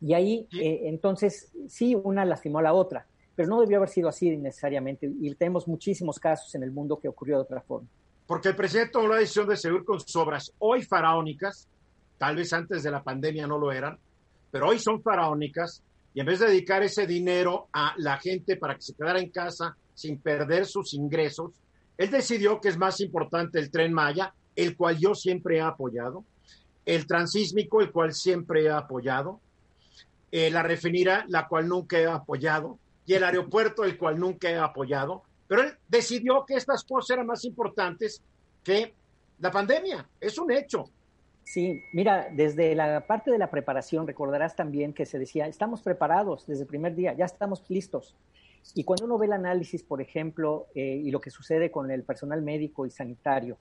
Y 0.00 0.14
ahí, 0.14 0.48
eh, 0.52 0.82
entonces, 0.84 1.52
sí, 1.68 1.94
una 1.94 2.24
lastimó 2.24 2.58
a 2.58 2.62
la 2.62 2.72
otra, 2.72 3.06
pero 3.34 3.48
no 3.48 3.60
debió 3.60 3.78
haber 3.78 3.88
sido 3.88 4.08
así 4.08 4.36
necesariamente. 4.36 5.10
Y 5.20 5.34
tenemos 5.34 5.68
muchísimos 5.68 6.18
casos 6.18 6.54
en 6.54 6.62
el 6.62 6.70
mundo 6.70 6.98
que 6.98 7.08
ocurrió 7.08 7.36
de 7.36 7.42
otra 7.42 7.60
forma. 7.60 7.88
Porque 8.26 8.48
el 8.48 8.56
presidente 8.56 8.92
tomó 8.92 9.08
la 9.08 9.16
decisión 9.16 9.48
de 9.48 9.56
seguir 9.56 9.84
con 9.84 10.00
sus 10.00 10.14
obras 10.16 10.52
hoy 10.58 10.82
faraónicas, 10.82 11.68
tal 12.16 12.36
vez 12.36 12.52
antes 12.52 12.82
de 12.82 12.90
la 12.90 13.02
pandemia 13.02 13.46
no 13.46 13.58
lo 13.58 13.72
eran, 13.72 13.98
pero 14.50 14.68
hoy 14.68 14.78
son 14.78 15.02
faraónicas, 15.02 15.82
y 16.14 16.20
en 16.20 16.26
vez 16.26 16.40
de 16.40 16.46
dedicar 16.46 16.82
ese 16.82 17.06
dinero 17.06 17.68
a 17.72 17.94
la 17.98 18.18
gente 18.18 18.56
para 18.56 18.74
que 18.74 18.82
se 18.82 18.94
quedara 18.94 19.20
en 19.20 19.30
casa 19.30 19.76
sin 19.94 20.18
perder 20.18 20.66
sus 20.66 20.94
ingresos, 20.94 21.52
él 21.98 22.10
decidió 22.10 22.60
que 22.60 22.68
es 22.68 22.78
más 22.78 23.00
importante 23.00 23.58
el 23.58 23.70
tren 23.70 23.92
Maya, 23.92 24.32
el 24.56 24.76
cual 24.76 24.98
yo 24.98 25.14
siempre 25.14 25.58
he 25.58 25.60
apoyado, 25.60 26.24
el 26.86 27.06
transísmico, 27.06 27.80
el 27.80 27.92
cual 27.92 28.12
siempre 28.12 28.64
he 28.64 28.70
apoyado, 28.70 29.40
eh, 30.32 30.50
la 30.50 30.62
refinera, 30.62 31.24
la 31.28 31.48
cual 31.48 31.68
nunca 31.68 31.98
he 31.98 32.06
apoyado, 32.06 32.78
y 33.06 33.14
el 33.14 33.24
aeropuerto, 33.24 33.84
el 33.84 33.98
cual 33.98 34.18
nunca 34.18 34.50
he 34.50 34.56
apoyado. 34.56 35.22
Pero 35.48 35.62
él 35.62 35.72
decidió 35.88 36.44
que 36.46 36.54
estas 36.54 36.84
cosas 36.84 37.10
eran 37.10 37.26
más 37.26 37.44
importantes 37.44 38.22
que 38.62 38.94
la 39.40 39.50
pandemia. 39.50 40.08
Es 40.20 40.38
un 40.38 40.52
hecho. 40.52 40.84
Sí, 41.42 41.82
mira, 41.92 42.28
desde 42.30 42.76
la 42.76 43.04
parte 43.06 43.32
de 43.32 43.38
la 43.38 43.50
preparación, 43.50 44.06
recordarás 44.06 44.54
también 44.54 44.92
que 44.92 45.06
se 45.06 45.18
decía, 45.18 45.48
estamos 45.48 45.82
preparados 45.82 46.46
desde 46.46 46.62
el 46.62 46.68
primer 46.68 46.94
día, 46.94 47.12
ya 47.14 47.24
estamos 47.24 47.64
listos. 47.68 48.14
Y 48.74 48.84
cuando 48.84 49.06
uno 49.06 49.18
ve 49.18 49.26
el 49.26 49.32
análisis, 49.32 49.82
por 49.82 50.00
ejemplo, 50.00 50.66
eh, 50.74 51.00
y 51.02 51.10
lo 51.10 51.20
que 51.20 51.30
sucede 51.30 51.70
con 51.70 51.90
el 51.90 52.04
personal 52.04 52.42
médico 52.42 52.86
y 52.86 52.90
sanitario, 52.90 53.58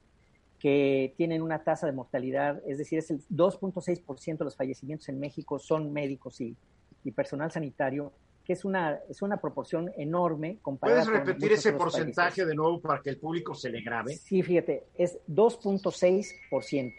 que 0.60 1.14
tienen 1.18 1.41
una 1.41 1.64
tasa 1.64 1.88
de 1.88 1.93
mortalidad, 1.93 2.62
es 2.68 2.78
decir, 2.78 2.99
es 2.99 3.10
el 3.12 3.22
2.6% 3.30 4.38
de 4.38 4.43
los 4.43 4.55
fallecimientos 4.55 5.07
en 5.10 5.20
México 5.20 5.57
son 5.57 5.93
médicos 5.93 6.41
y, 6.41 6.55
y, 7.03 7.12
personal 7.12 7.51
sanitario, 7.51 8.12
que 8.43 8.53
es 8.53 8.66
una, 8.66 8.99
es 9.10 9.22
una 9.22 9.38
proporción 9.38 9.89
enorme 9.97 10.57
comparada 10.62 11.03
¿Puedes 11.05 11.26
repetir 11.26 11.53
ese 11.53 11.74
porcentaje 11.74 12.45
de 12.45 12.55
nuevo 12.55 12.82
para 12.82 13.01
que 13.01 13.12
el 13.12 13.18
público 13.18 13.55
se 13.55 13.70
le 13.70 13.82
grabe? 13.82 14.16
Sí, 14.16 14.43
fíjate, 14.43 14.84
es 14.95 15.18
2.6%. 15.28 16.93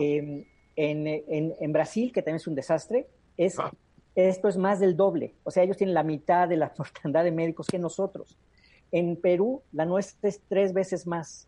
Eh, 0.00 0.46
en, 0.76 1.24
en, 1.28 1.54
en, 1.60 1.72
Brasil, 1.72 2.10
que 2.12 2.22
también 2.22 2.36
es 2.36 2.46
un 2.46 2.54
desastre, 2.54 3.06
es 3.36 3.58
ah 3.58 3.70
esto 4.26 4.48
es 4.48 4.56
más 4.56 4.80
del 4.80 4.96
doble. 4.96 5.34
O 5.44 5.50
sea, 5.50 5.62
ellos 5.62 5.76
tienen 5.76 5.94
la 5.94 6.02
mitad 6.02 6.48
de 6.48 6.56
la 6.56 6.72
mortandad 6.78 7.24
de 7.24 7.30
médicos 7.30 7.66
que 7.68 7.78
nosotros. 7.78 8.36
En 8.90 9.16
Perú, 9.16 9.62
la 9.72 9.84
nuestra 9.84 10.28
es 10.28 10.40
tres 10.48 10.72
veces 10.72 11.06
más. 11.06 11.46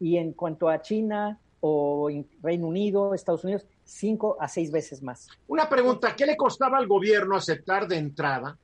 Y 0.00 0.16
en 0.16 0.32
cuanto 0.32 0.68
a 0.68 0.80
China 0.80 1.38
o 1.60 2.08
Reino 2.42 2.66
Unido, 2.66 3.14
Estados 3.14 3.44
Unidos, 3.44 3.66
cinco 3.84 4.36
a 4.40 4.48
seis 4.48 4.70
veces 4.70 5.02
más. 5.02 5.28
Una 5.48 5.68
pregunta, 5.68 6.14
¿qué 6.14 6.26
le 6.26 6.36
costaba 6.36 6.78
al 6.78 6.86
gobierno 6.86 7.36
aceptar 7.36 7.88
de 7.88 7.96
entrada 7.96 8.56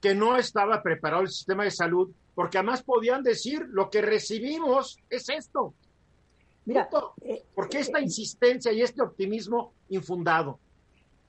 que 0.00 0.14
no 0.14 0.36
estaba 0.36 0.82
preparado 0.82 1.22
el 1.22 1.28
sistema 1.28 1.64
de 1.64 1.70
salud? 1.70 2.10
Porque 2.34 2.58
además 2.58 2.82
podían 2.82 3.22
decir, 3.22 3.66
lo 3.70 3.90
que 3.90 4.00
recibimos 4.00 4.98
es 5.10 5.28
esto. 5.28 5.74
Mira, 6.64 6.88
eh, 7.22 7.42
¿por 7.54 7.68
qué 7.68 7.78
esta 7.78 7.98
eh, 7.98 8.02
insistencia 8.02 8.72
y 8.72 8.82
este 8.82 9.02
optimismo 9.02 9.72
infundado? 9.88 10.58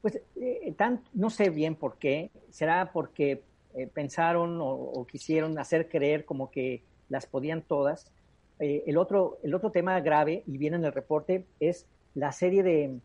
Pues 0.01 0.21
eh, 0.35 0.75
no 1.13 1.29
sé 1.29 1.49
bien 1.49 1.75
por 1.75 1.97
qué, 1.97 2.31
será 2.49 2.91
porque 2.91 3.43
eh, 3.73 3.87
pensaron 3.87 4.59
o, 4.61 5.05
quisieron 5.09 5.59
hacer 5.59 5.89
creer 5.89 6.25
como 6.25 6.49
que 6.49 6.81
las 7.09 7.25
podían 7.25 7.61
todas. 7.61 8.11
Eh, 8.59 8.83
el, 8.87 8.97
otro, 8.97 9.39
el 9.43 9.55
otro 9.55 9.71
tema 9.71 9.99
grave, 10.01 10.43
y 10.45 10.57
viene 10.57 10.77
en 10.77 10.85
el 10.85 10.91
reporte, 10.91 11.45
es 11.59 11.85
la 12.13 12.31
serie 12.31 12.63
de 12.63 12.99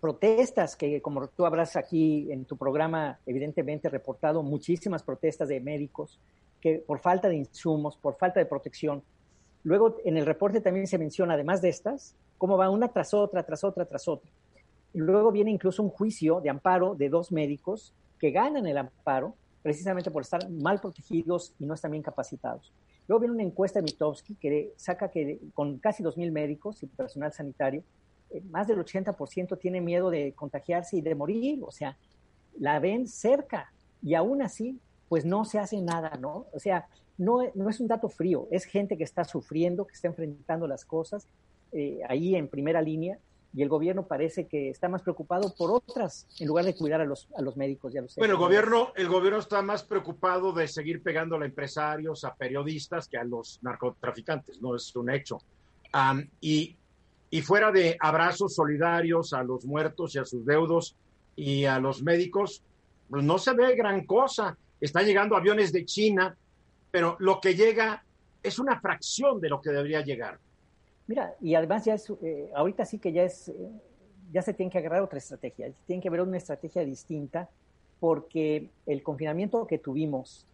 protestas 0.00 0.76
que, 0.76 1.00
como 1.00 1.28
tú 1.28 1.46
habrás 1.46 1.76
aquí 1.76 2.30
en 2.30 2.44
tu 2.44 2.56
programa, 2.56 3.18
evidentemente 3.26 3.88
reportado, 3.88 4.42
muchísimas 4.42 5.02
protestas 5.02 5.48
de 5.48 5.60
médicos 5.60 6.20
que 6.60 6.82
por 6.86 6.98
falta 6.98 7.28
de 7.28 7.36
insumos, 7.36 7.96
por 7.96 8.16
falta 8.16 8.40
de 8.40 8.46
protección. 8.46 9.02
Luego 9.62 9.96
en 10.04 10.16
el 10.16 10.26
reporte 10.26 10.60
también 10.60 10.86
se 10.86 10.98
menciona, 10.98 11.34
además 11.34 11.60
de 11.60 11.68
estas, 11.68 12.14
cómo 12.38 12.56
va 12.56 12.70
una 12.70 12.88
tras 12.88 13.14
otra, 13.14 13.42
tras 13.44 13.64
otra, 13.64 13.84
tras 13.84 14.08
otra. 14.08 14.30
Luego 14.94 15.32
viene 15.32 15.50
incluso 15.50 15.82
un 15.82 15.90
juicio 15.90 16.40
de 16.40 16.50
amparo 16.50 16.94
de 16.94 17.08
dos 17.08 17.32
médicos 17.32 17.94
que 18.18 18.30
ganan 18.30 18.66
el 18.66 18.78
amparo 18.78 19.34
precisamente 19.62 20.10
por 20.10 20.22
estar 20.22 20.48
mal 20.50 20.80
protegidos 20.80 21.54
y 21.58 21.66
no 21.66 21.74
están 21.74 21.90
bien 21.90 22.02
capacitados. 22.02 22.72
Luego 23.06 23.20
viene 23.20 23.34
una 23.34 23.42
encuesta 23.42 23.80
de 23.80 23.84
Mitowski 23.84 24.34
que 24.36 24.72
saca 24.76 25.08
que 25.10 25.38
con 25.52 25.78
casi 25.78 26.02
2.000 26.02 26.32
médicos 26.32 26.82
y 26.82 26.86
personal 26.86 27.32
sanitario, 27.32 27.82
eh, 28.30 28.42
más 28.50 28.66
del 28.66 28.78
80% 28.78 29.58
tiene 29.58 29.80
miedo 29.80 30.10
de 30.10 30.32
contagiarse 30.32 30.96
y 30.96 31.00
de 31.02 31.14
morir. 31.14 31.60
O 31.62 31.70
sea, 31.70 31.96
la 32.58 32.78
ven 32.78 33.06
cerca 33.06 33.72
y 34.02 34.14
aún 34.14 34.42
así, 34.42 34.78
pues 35.08 35.24
no 35.24 35.44
se 35.44 35.58
hace 35.58 35.80
nada, 35.80 36.16
¿no? 36.18 36.46
O 36.52 36.58
sea, 36.58 36.86
no, 37.18 37.40
no 37.54 37.70
es 37.70 37.80
un 37.80 37.88
dato 37.88 38.08
frío, 38.08 38.48
es 38.50 38.64
gente 38.64 38.96
que 38.96 39.04
está 39.04 39.24
sufriendo, 39.24 39.86
que 39.86 39.94
está 39.94 40.08
enfrentando 40.08 40.66
las 40.66 40.84
cosas 40.84 41.28
eh, 41.72 42.00
ahí 42.08 42.34
en 42.34 42.48
primera 42.48 42.80
línea 42.82 43.18
y 43.54 43.62
el 43.62 43.68
gobierno 43.68 44.06
parece 44.06 44.48
que 44.48 44.68
está 44.68 44.88
más 44.88 45.02
preocupado 45.02 45.54
por 45.56 45.70
otras 45.70 46.26
en 46.40 46.48
lugar 46.48 46.64
de 46.64 46.74
cuidar 46.74 47.00
a 47.00 47.04
los, 47.04 47.28
a 47.36 47.42
los 47.42 47.56
médicos 47.56 47.94
y 47.94 47.98
a 47.98 48.02
los 48.02 48.16
Bueno, 48.16 48.34
el 48.34 48.40
gobierno, 48.40 48.92
el 48.96 49.08
gobierno 49.08 49.38
está 49.38 49.62
más 49.62 49.84
preocupado 49.84 50.52
de 50.52 50.66
seguir 50.66 51.02
pegando 51.02 51.36
a 51.36 51.44
empresarios, 51.44 52.24
a 52.24 52.34
periodistas 52.34 53.06
que 53.06 53.16
a 53.16 53.22
los 53.22 53.60
narcotraficantes, 53.62 54.60
no 54.60 54.74
es 54.74 54.94
un 54.96 55.08
hecho. 55.10 55.38
y, 56.40 56.76
y 57.30 57.42
fuera 57.42 57.70
de 57.70 57.96
abrazos 58.00 58.54
solidarios 58.54 59.32
a 59.32 59.44
los 59.44 59.64
muertos 59.64 60.16
y 60.16 60.18
a 60.18 60.24
sus 60.24 60.44
deudos 60.44 60.96
y 61.36 61.64
a 61.64 61.78
los 61.78 62.02
médicos, 62.02 62.64
pues 63.08 63.22
no 63.22 63.38
se 63.38 63.52
ve 63.54 63.76
gran 63.76 64.04
cosa. 64.04 64.56
Están 64.80 65.06
llegando 65.06 65.36
aviones 65.36 65.72
de 65.72 65.84
China, 65.84 66.36
pero 66.90 67.16
lo 67.20 67.40
que 67.40 67.54
llega 67.54 68.04
es 68.42 68.58
una 68.58 68.80
fracción 68.80 69.40
de 69.40 69.48
lo 69.48 69.60
que 69.60 69.70
debería 69.70 70.00
llegar. 70.00 70.40
Mira, 71.06 71.34
y 71.40 71.54
además 71.54 71.84
ya 71.84 71.94
es, 71.94 72.10
eh, 72.22 72.50
ahorita 72.54 72.84
sí 72.84 72.98
que 72.98 73.12
ya 73.12 73.24
es, 73.24 73.48
eh, 73.48 73.70
ya 74.32 74.42
se 74.42 74.54
tiene 74.54 74.70
que 74.70 74.78
agarrar 74.78 75.02
otra 75.02 75.18
estrategia, 75.18 75.70
tiene 75.86 76.02
que 76.02 76.08
haber 76.08 76.22
una 76.22 76.38
estrategia 76.38 76.84
distinta 76.84 77.48
porque 78.00 78.70
el 78.86 79.02
confinamiento 79.02 79.66
que 79.66 79.78
tuvimos 79.78 80.46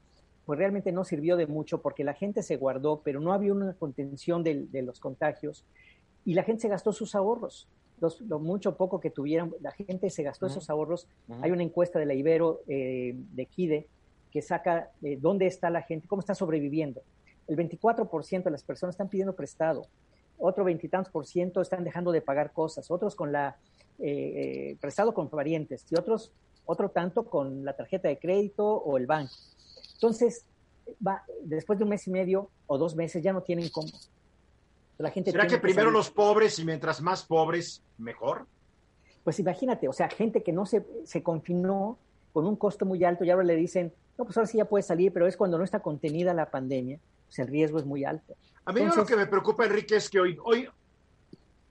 pues 0.44 0.58
realmente 0.58 0.90
no 0.90 1.04
sirvió 1.04 1.36
de 1.36 1.46
mucho 1.46 1.80
porque 1.80 2.02
la 2.02 2.14
gente 2.14 2.42
se 2.42 2.56
guardó, 2.56 3.02
pero 3.04 3.20
no 3.20 3.32
había 3.32 3.52
una 3.52 3.72
contención 3.74 4.42
de, 4.42 4.66
de 4.66 4.82
los 4.82 4.98
contagios 4.98 5.64
y 6.24 6.34
la 6.34 6.42
gente 6.42 6.62
se 6.62 6.68
gastó 6.68 6.92
sus 6.92 7.14
ahorros. 7.14 7.68
Los, 8.00 8.20
lo 8.22 8.38
mucho 8.38 8.76
poco 8.76 8.98
que 8.98 9.10
tuvieron, 9.10 9.54
la 9.60 9.72
gente 9.72 10.08
se 10.10 10.22
gastó 10.22 10.46
esos 10.46 10.70
ahorros. 10.70 11.06
Hay 11.42 11.50
una 11.50 11.62
encuesta 11.62 11.98
de 11.98 12.06
la 12.06 12.14
Ibero, 12.14 12.62
eh, 12.66 13.14
de 13.14 13.46
Kide, 13.46 13.88
que 14.30 14.40
saca 14.40 14.90
eh, 15.02 15.18
dónde 15.20 15.46
está 15.46 15.68
la 15.68 15.82
gente, 15.82 16.08
cómo 16.08 16.20
está 16.20 16.34
sobreviviendo. 16.34 17.02
El 17.46 17.56
24% 17.56 18.44
de 18.44 18.50
las 18.50 18.62
personas 18.62 18.94
están 18.94 19.08
pidiendo 19.08 19.34
prestado, 19.34 19.86
otro 20.40 20.64
veintitantos 20.64 21.12
por 21.12 21.26
ciento 21.26 21.60
están 21.60 21.84
dejando 21.84 22.12
de 22.12 22.20
pagar 22.20 22.52
cosas, 22.52 22.90
otros 22.90 23.14
con 23.14 23.32
la 23.32 23.56
eh, 23.98 24.76
prestado 24.80 25.12
con 25.12 25.28
parientes 25.28 25.84
y 25.90 25.98
otros 25.98 26.32
otro 26.64 26.90
tanto 26.90 27.24
con 27.24 27.64
la 27.64 27.74
tarjeta 27.74 28.08
de 28.08 28.18
crédito 28.18 28.64
o 28.64 28.96
el 28.96 29.06
banco. 29.06 29.34
Entonces, 29.94 30.44
va, 31.06 31.24
después 31.42 31.78
de 31.78 31.84
un 31.84 31.90
mes 31.90 32.06
y 32.06 32.10
medio 32.10 32.48
o 32.66 32.78
dos 32.78 32.94
meses 32.94 33.22
ya 33.22 33.32
no 33.32 33.42
tienen 33.42 33.68
cómo. 33.70 33.88
La 34.98 35.10
gente 35.10 35.30
¿Será 35.30 35.46
que 35.46 35.58
primero 35.58 35.90
los 35.90 36.10
pobres 36.10 36.58
y 36.58 36.64
mientras 36.64 37.00
más 37.00 37.24
pobres, 37.24 37.82
mejor? 37.98 38.46
Pues 39.24 39.38
imagínate, 39.38 39.88
o 39.88 39.92
sea, 39.92 40.08
gente 40.08 40.42
que 40.42 40.52
no 40.52 40.66
se, 40.66 40.86
se 41.04 41.22
confinó 41.22 41.98
con 42.32 42.46
un 42.46 42.56
costo 42.56 42.86
muy 42.86 43.02
alto 43.04 43.24
y 43.24 43.30
ahora 43.30 43.44
le 43.44 43.56
dicen, 43.56 43.92
no, 44.16 44.24
pues 44.24 44.36
ahora 44.36 44.46
sí 44.46 44.58
ya 44.58 44.66
puede 44.66 44.82
salir, 44.82 45.12
pero 45.12 45.26
es 45.26 45.36
cuando 45.36 45.58
no 45.58 45.64
está 45.64 45.80
contenida 45.80 46.34
la 46.34 46.50
pandemia, 46.50 46.98
pues 47.26 47.38
el 47.38 47.48
riesgo 47.48 47.78
es 47.78 47.86
muy 47.86 48.04
alto. 48.04 48.34
A 48.64 48.72
mí 48.72 48.80
lo 48.84 49.06
que 49.06 49.16
me 49.16 49.26
preocupa, 49.26 49.64
Enrique, 49.64 49.96
es 49.96 50.08
que 50.08 50.20
hoy, 50.20 50.38
hoy, 50.42 50.68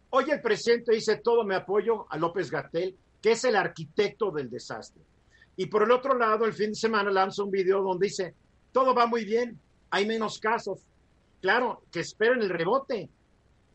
hoy 0.10 0.32
el 0.32 0.42
presidente 0.42 0.94
dice 0.94 1.18
todo 1.18 1.44
me 1.44 1.56
apoyo 1.56 2.06
a 2.10 2.18
López 2.18 2.50
Gatel, 2.50 2.98
que 3.22 3.32
es 3.32 3.44
el 3.44 3.56
arquitecto 3.56 4.32
del 4.32 4.50
desastre. 4.50 5.02
Y 5.56 5.68
por 5.68 5.84
el 5.84 5.92
otro 5.92 6.18
lado, 6.18 6.46
el 6.46 6.54
fin 6.54 6.70
de 6.70 6.76
semana 6.76 7.12
lanza 7.12 7.44
un 7.44 7.52
video 7.52 7.82
donde 7.82 8.08
dice, 8.08 8.34
todo 8.72 8.96
va 8.96 9.06
muy 9.06 9.26
bien, 9.26 9.60
hay 9.90 10.06
menos 10.06 10.40
casos. 10.40 10.80
Claro, 11.42 11.84
que 11.92 12.00
esperen 12.00 12.42
el 12.42 12.50
rebote. 12.50 13.10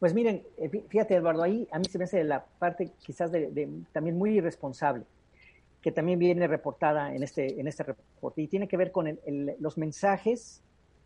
Pues 0.01 0.13
miren, 0.13 0.43
eh, 0.59 0.71
fíjate 0.89 1.15
Eduardo, 1.15 1.43
ahí 1.43 1.69
a 1.71 1.79
mí 1.79 1.85
se 1.85 1.99
me 1.99 2.05
hace 2.05 2.25
la 2.25 2.45
parte 2.45 2.91
quizás 3.05 3.31
de, 3.33 3.69
también 3.93 4.19
muy 4.19 4.37
irresponsable, 4.37 5.05
que 5.81 5.93
también 5.93 6.19
viene 6.19 6.47
reportada 6.47 7.15
en 7.15 7.23
este, 7.23 7.61
en 7.61 7.69
este 7.69 7.85
reporte, 7.85 8.43
y 8.43 8.49
tiene 8.49 8.69
que 8.69 8.77
ver 8.77 8.91
con 8.91 9.19
los 9.59 9.79
mensajes 9.79 10.63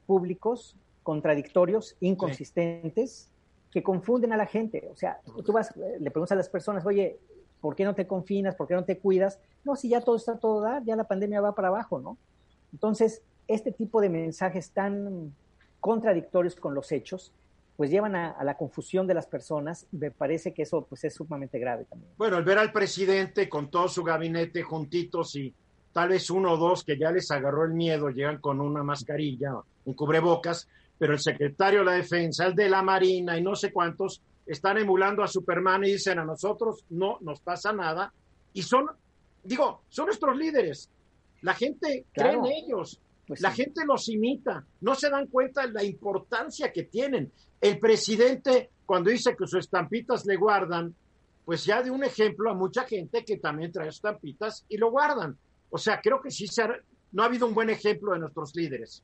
públicos 0.06 0.74
contradictorios, 1.08 1.96
inconsistentes, 2.00 3.30
que 3.70 3.82
confunden 3.82 4.34
a 4.34 4.36
la 4.36 4.44
gente. 4.44 4.90
O 4.92 4.94
sea, 4.94 5.18
tú 5.42 5.54
vas, 5.54 5.74
eh, 5.74 5.96
le 5.98 6.10
preguntas 6.10 6.32
a 6.32 6.34
las 6.34 6.50
personas, 6.50 6.84
oye, 6.84 7.18
¿por 7.62 7.74
qué 7.74 7.86
no 7.86 7.94
te 7.94 8.06
confinas? 8.06 8.54
¿Por 8.54 8.68
qué 8.68 8.74
no 8.74 8.84
te 8.84 8.98
cuidas? 8.98 9.40
No, 9.64 9.74
si 9.74 9.88
ya 9.88 10.02
todo 10.02 10.16
está 10.16 10.38
todo 10.38 10.60
dar, 10.60 10.84
ya 10.84 10.96
la 10.96 11.04
pandemia 11.04 11.40
va 11.40 11.54
para 11.54 11.68
abajo, 11.68 11.98
¿no? 11.98 12.18
Entonces, 12.74 13.22
este 13.46 13.72
tipo 13.72 14.02
de 14.02 14.10
mensajes 14.10 14.70
tan 14.72 15.32
contradictorios 15.80 16.56
con 16.56 16.74
los 16.74 16.92
hechos, 16.92 17.32
pues 17.78 17.88
llevan 17.88 18.14
a, 18.14 18.44
la 18.44 18.58
confusión 18.58 19.06
de 19.06 19.14
las 19.14 19.26
personas 19.26 19.86
y 19.90 19.96
me 19.96 20.10
parece 20.10 20.52
que 20.52 20.60
eso 20.64 20.84
pues 20.86 21.04
es 21.04 21.14
sumamente 21.14 21.58
grave 21.58 21.86
también. 21.86 22.12
Bueno, 22.18 22.36
el 22.36 22.44
ver 22.44 22.58
al 22.58 22.70
presidente 22.70 23.48
con 23.48 23.70
todo 23.70 23.88
su 23.88 24.04
gabinete 24.04 24.62
juntitos 24.62 25.34
y 25.36 25.54
tal 25.90 26.10
vez 26.10 26.28
uno 26.28 26.52
o 26.52 26.58
dos 26.58 26.84
que 26.84 26.98
ya 26.98 27.10
les 27.10 27.30
agarró 27.30 27.64
el 27.64 27.72
miedo, 27.72 28.10
llegan 28.10 28.42
con 28.42 28.60
una 28.60 28.82
mascarilla, 28.82 29.54
un 29.86 29.94
cubrebocas, 29.94 30.68
pero 30.98 31.12
el 31.12 31.20
secretario 31.20 31.80
de 31.80 31.84
la 31.86 31.92
defensa, 31.92 32.46
el 32.46 32.54
de 32.54 32.68
la 32.68 32.82
marina 32.82 33.38
y 33.38 33.42
no 33.42 33.54
sé 33.54 33.72
cuántos, 33.72 34.20
están 34.46 34.78
emulando 34.78 35.22
a 35.22 35.28
Superman 35.28 35.84
y 35.84 35.92
dicen 35.92 36.18
a 36.18 36.24
nosotros 36.24 36.84
no 36.90 37.18
nos 37.20 37.40
pasa 37.40 37.72
nada 37.72 38.12
y 38.52 38.62
son, 38.62 38.86
digo, 39.44 39.82
son 39.88 40.06
nuestros 40.06 40.36
líderes. 40.36 40.90
La 41.42 41.54
gente 41.54 42.06
cree 42.12 42.32
en 42.32 42.46
ellos, 42.46 42.98
pues 43.26 43.40
la 43.40 43.52
gente 43.52 43.84
los 43.86 44.08
imita, 44.08 44.64
no 44.80 44.94
se 44.94 45.10
dan 45.10 45.26
cuenta 45.26 45.66
de 45.66 45.72
la 45.72 45.84
importancia 45.84 46.72
que 46.72 46.84
tienen. 46.84 47.30
El 47.60 47.78
presidente, 47.78 48.70
cuando 48.86 49.10
dice 49.10 49.36
que 49.36 49.46
sus 49.46 49.60
estampitas 49.60 50.24
le 50.26 50.36
guardan, 50.36 50.94
pues 51.44 51.64
ya 51.64 51.82
de 51.82 51.90
un 51.90 52.02
ejemplo 52.02 52.50
a 52.50 52.54
mucha 52.54 52.84
gente 52.84 53.24
que 53.24 53.36
también 53.36 53.70
trae 53.70 53.88
estampitas 53.88 54.64
y 54.68 54.76
lo 54.76 54.90
guardan. 54.90 55.36
O 55.70 55.78
sea, 55.78 56.00
creo 56.02 56.20
que 56.20 56.30
sí 56.30 56.46
se 56.46 56.62
no 57.12 57.22
ha 57.22 57.26
habido 57.26 57.46
un 57.46 57.54
buen 57.54 57.70
ejemplo 57.70 58.12
de 58.12 58.18
nuestros 58.18 58.54
líderes. 58.54 59.02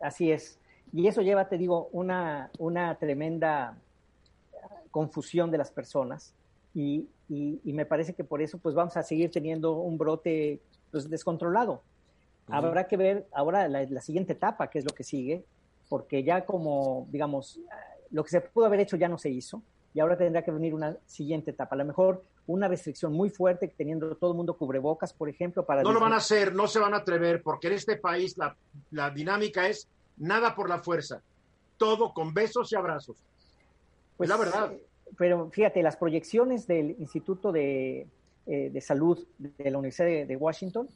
Así 0.00 0.30
es. 0.30 0.58
Y 0.92 1.06
eso 1.06 1.22
lleva, 1.22 1.48
te 1.48 1.58
digo, 1.58 1.88
una, 1.92 2.50
una 2.58 2.94
tremenda 2.96 3.76
confusión 4.90 5.50
de 5.50 5.58
las 5.58 5.70
personas. 5.70 6.34
Y, 6.74 7.08
me 7.64 7.84
parece 7.84 8.14
que 8.14 8.24
por 8.24 8.40
eso 8.40 8.58
pues 8.58 8.74
vamos 8.74 8.96
a 8.96 9.02
seguir 9.02 9.30
teniendo 9.30 9.74
un 9.74 9.98
brote 9.98 10.60
pues, 10.90 11.08
descontrolado. 11.10 11.82
Habrá 12.48 12.86
que 12.86 12.96
ver 12.96 13.26
ahora 13.32 13.68
la, 13.68 14.00
siguiente 14.00 14.32
etapa, 14.32 14.68
que 14.70 14.78
es 14.78 14.84
lo 14.84 14.94
que 14.94 15.04
sigue, 15.04 15.44
porque 15.88 16.22
ya 16.22 16.46
como, 16.46 17.06
digamos, 17.10 17.60
lo 18.10 18.24
que 18.24 18.30
se 18.30 18.40
pudo 18.40 18.66
haber 18.66 18.80
hecho 18.80 18.96
ya 18.96 19.08
no 19.08 19.18
se 19.18 19.28
hizo, 19.28 19.62
y 19.92 20.00
ahora 20.00 20.16
tendrá 20.16 20.42
que 20.42 20.50
venir 20.50 20.74
una 20.74 20.96
siguiente 21.06 21.50
etapa. 21.50 21.74
A 21.74 21.78
lo 21.78 21.84
mejor 21.84 22.24
una 22.46 22.68
restricción 22.68 23.12
muy 23.12 23.28
fuerte, 23.28 23.68
teniendo 23.68 24.16
todo 24.16 24.30
el 24.30 24.36
mundo 24.36 24.56
cubrebocas, 24.56 25.12
por 25.12 25.28
ejemplo, 25.28 25.66
para... 25.66 25.82
No 25.82 25.92
lo 25.92 26.00
van 26.00 26.14
a 26.14 26.16
hacer, 26.16 26.54
no 26.54 26.66
se 26.66 26.78
van 26.78 26.94
a 26.94 26.98
atrever, 26.98 27.42
porque 27.42 27.66
en 27.66 27.74
este 27.74 27.96
país 27.96 28.38
la, 28.38 28.56
la 28.90 29.10
dinámica 29.10 29.68
es 29.68 29.88
nada 30.18 30.54
por 30.54 30.68
la 30.68 30.78
fuerza, 30.78 31.22
todo 31.76 32.12
con 32.12 32.34
besos 32.34 32.72
y 32.72 32.76
abrazos. 32.76 33.16
Pues 34.16 34.28
la 34.28 34.36
verdad. 34.36 34.72
Eh, 34.72 34.82
pero 35.16 35.50
fíjate, 35.50 35.82
las 35.82 35.96
proyecciones 35.96 36.66
del 36.66 36.96
Instituto 36.98 37.52
de, 37.52 38.06
eh, 38.46 38.80
Salud 38.80 39.26
de 39.38 39.70
la 39.70 39.78
Universidad 39.78 40.26
de 40.26 40.36
Washington 40.36 40.88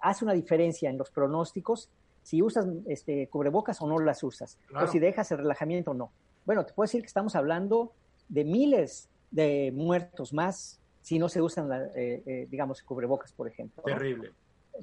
hace 0.00 0.24
una 0.24 0.32
diferencia 0.32 0.88
en 0.88 0.98
los 0.98 1.10
pronósticos 1.10 1.90
si 2.22 2.42
usas 2.42 2.66
este, 2.86 3.26
cubrebocas 3.28 3.80
o 3.80 3.86
no 3.86 3.98
las 3.98 4.22
usas, 4.22 4.58
o 4.74 4.86
si 4.86 4.98
dejas 4.98 5.30
el 5.32 5.38
relajamiento 5.38 5.92
o 5.92 5.94
no. 5.94 6.12
Bueno, 6.44 6.64
te 6.64 6.72
puedo 6.72 6.86
decir 6.86 7.00
que 7.00 7.06
estamos 7.06 7.34
hablando 7.34 7.92
de 8.28 8.44
miles 8.44 9.08
de 9.30 9.72
muertos 9.74 10.32
más 10.32 10.80
si 11.02 11.18
no 11.18 11.28
se 11.28 11.40
usan, 11.40 11.70
eh, 11.72 12.22
eh, 12.26 12.46
digamos, 12.50 12.82
cubrebocas, 12.82 13.32
por 13.32 13.48
ejemplo. 13.48 13.82
Terrible. 13.82 14.32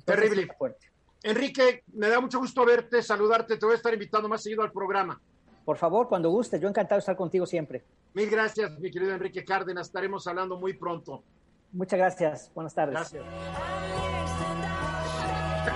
Terrible. 0.03 0.47
Fuerte. 0.57 0.87
Enrique, 1.23 1.83
me 1.93 2.09
da 2.09 2.19
mucho 2.21 2.39
gusto 2.39 2.65
verte, 2.65 3.01
saludarte, 3.01 3.57
te 3.57 3.65
voy 3.65 3.73
a 3.73 3.77
estar 3.77 3.93
invitando 3.93 4.29
más 4.29 4.41
seguido 4.41 4.63
al 4.63 4.71
programa. 4.71 5.19
Por 5.65 5.77
favor, 5.77 6.07
cuando 6.07 6.29
guste, 6.29 6.59
yo 6.59 6.69
encantado 6.69 6.97
de 6.97 6.99
estar 6.99 7.15
contigo 7.15 7.45
siempre. 7.45 7.83
Mil 8.13 8.29
gracias, 8.29 8.79
mi 8.79 8.89
querido 8.89 9.13
Enrique 9.13 9.43
Cárdenas, 9.43 9.87
estaremos 9.87 10.25
hablando 10.27 10.57
muy 10.57 10.73
pronto. 10.73 11.23
Muchas 11.73 11.99
gracias, 11.99 12.51
buenas 12.53 12.73
tardes. 12.73 12.93
Gracias 12.93 13.25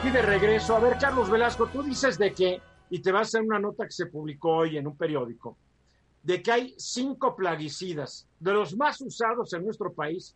aquí 0.01 0.09
de 0.09 0.21
regreso. 0.21 0.75
A 0.75 0.79
ver, 0.79 0.97
Carlos 0.97 1.29
Velasco, 1.29 1.67
tú 1.67 1.83
dices 1.83 2.17
de 2.17 2.33
que, 2.33 2.61
y 2.89 3.01
te 3.01 3.11
vas 3.11 3.21
a 3.21 3.27
hacer 3.27 3.41
una 3.41 3.59
nota 3.59 3.85
que 3.85 3.91
se 3.91 4.07
publicó 4.07 4.57
hoy 4.57 4.77
en 4.77 4.87
un 4.87 4.95
periódico, 4.95 5.57
de 6.23 6.41
que 6.41 6.51
hay 6.51 6.75
cinco 6.77 7.35
plaguicidas, 7.35 8.27
de 8.39 8.53
los 8.53 8.75
más 8.75 9.01
usados 9.01 9.53
en 9.53 9.65
nuestro 9.65 9.93
país, 9.93 10.35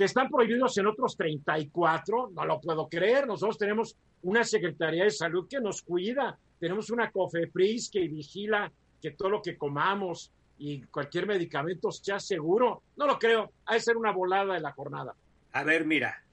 que 0.00 0.06
están 0.06 0.30
prohibidos 0.30 0.78
en 0.78 0.86
otros 0.86 1.14
34. 1.14 2.30
No 2.30 2.46
lo 2.46 2.58
puedo 2.58 2.88
creer. 2.88 3.26
Nosotros 3.26 3.58
tenemos 3.58 3.98
una 4.22 4.44
Secretaría 4.44 5.04
de 5.04 5.10
Salud 5.10 5.46
que 5.46 5.60
nos 5.60 5.82
cuida, 5.82 6.38
tenemos 6.58 6.88
una 6.88 7.10
COFEPRIS 7.10 7.90
que 7.90 8.08
vigila 8.08 8.72
que 9.02 9.10
todo 9.10 9.28
lo 9.28 9.42
que 9.42 9.58
comamos 9.58 10.32
y 10.56 10.80
cualquier 10.84 11.26
medicamento 11.26 11.90
sea 11.90 12.18
seguro. 12.18 12.82
No 12.96 13.06
lo 13.06 13.18
creo. 13.18 13.52
Ha 13.66 13.74
de 13.74 13.80
ser 13.80 13.98
una 13.98 14.10
volada 14.10 14.54
de 14.54 14.60
la 14.60 14.72
jornada. 14.72 15.14
A 15.52 15.64
ver, 15.64 15.84
mira, 15.84 16.24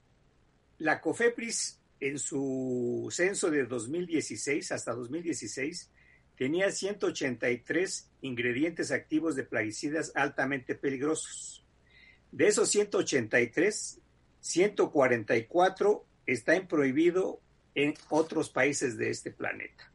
la 0.78 1.02
COFEPRIS 1.02 1.78
en 2.00 2.18
su 2.18 3.08
censo 3.10 3.50
de 3.50 3.66
2016 3.66 4.72
hasta 4.72 4.94
2016 4.94 5.90
tenía 6.38 6.70
183 6.70 8.10
ingredientes 8.22 8.92
activos 8.92 9.36
de 9.36 9.44
plaguicidas 9.44 10.10
altamente 10.14 10.74
peligrosos. 10.74 11.66
De 12.30 12.48
esos 12.48 12.68
183, 12.68 14.00
144 14.40 16.04
están 16.26 16.66
prohibidos 16.66 17.36
en 17.74 17.94
otros 18.10 18.50
países 18.50 18.96
de 18.98 19.10
este 19.10 19.30
planeta. 19.30 19.90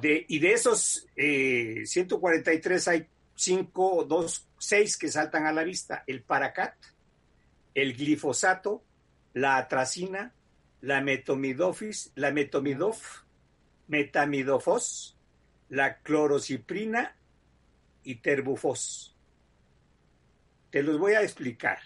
De, 0.00 0.26
y 0.28 0.38
de 0.38 0.52
esos 0.52 1.06
143 1.14 2.86
eh, 2.86 2.90
hay 2.90 3.06
5, 3.34 4.04
2, 4.04 4.48
6 4.58 4.96
que 4.98 5.08
saltan 5.08 5.46
a 5.46 5.52
la 5.52 5.64
vista. 5.64 6.04
El 6.06 6.22
paracat, 6.22 6.74
el 7.74 7.96
glifosato, 7.96 8.82
la 9.34 9.56
atracina, 9.56 10.34
la 10.80 11.00
metomidofis, 11.00 12.12
la 12.14 12.30
metomidof, 12.30 13.22
metamidofos, 13.88 15.16
la 15.68 15.98
clorociprina 15.98 17.16
y 18.02 18.16
terbufos. 18.16 19.15
Te 20.76 20.82
los 20.82 20.98
voy 20.98 21.14
a 21.14 21.22
explicar. 21.22 21.78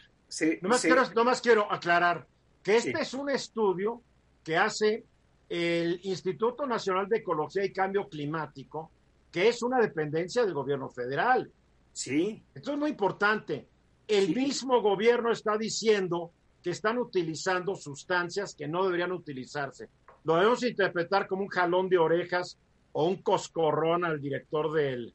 no, 0.63 0.69
más 0.69 0.83
quiero, 0.83 1.05
quiero, 1.41 1.73
aclarar 1.73 2.27
que 2.61 2.77
este 2.77 3.01
es 3.01 3.15
un 3.15 3.31
estudio 3.31 4.03
que 4.43 4.57
hace 4.57 5.05
el 5.49 6.01
Instituto 6.03 6.67
Nacional 6.67 7.09
de 7.09 7.19
Ecología 7.19 7.65
y 7.65 7.73
Cambio 7.73 8.09
Climático, 8.09 8.91
que 9.31 9.47
es 9.47 9.63
una 9.63 9.79
dependencia 9.79 10.45
del 10.45 10.55
gobierno 10.55 10.89
federal. 10.89 11.49
Sí. 11.93 12.43
Esto 12.53 12.73
es 12.73 12.79
muy 12.79 12.91
importante. 12.91 13.69
el 14.09 14.35
mismo 14.35 14.83
gobierno 14.83 15.31
está 15.31 15.57
diciendo 15.57 16.33
que 16.61 16.71
están 16.71 16.99
utilizando 16.99 17.77
sustancias 17.77 18.57
que 18.57 18.67
no 18.67 18.85
deberían 18.85 19.13
utilizarse. 19.13 19.89
Lo 20.25 20.35
debemos 20.35 20.65
interpretar 20.65 21.29
como 21.29 21.43
un 21.43 21.49
jalón 21.49 21.89
de 21.89 21.99
orejas 21.99 22.59
o 22.91 23.07
un 23.07 23.23
coscorrón 23.23 24.05
al 24.05 24.21
director 24.21 24.73
del... 24.73 25.15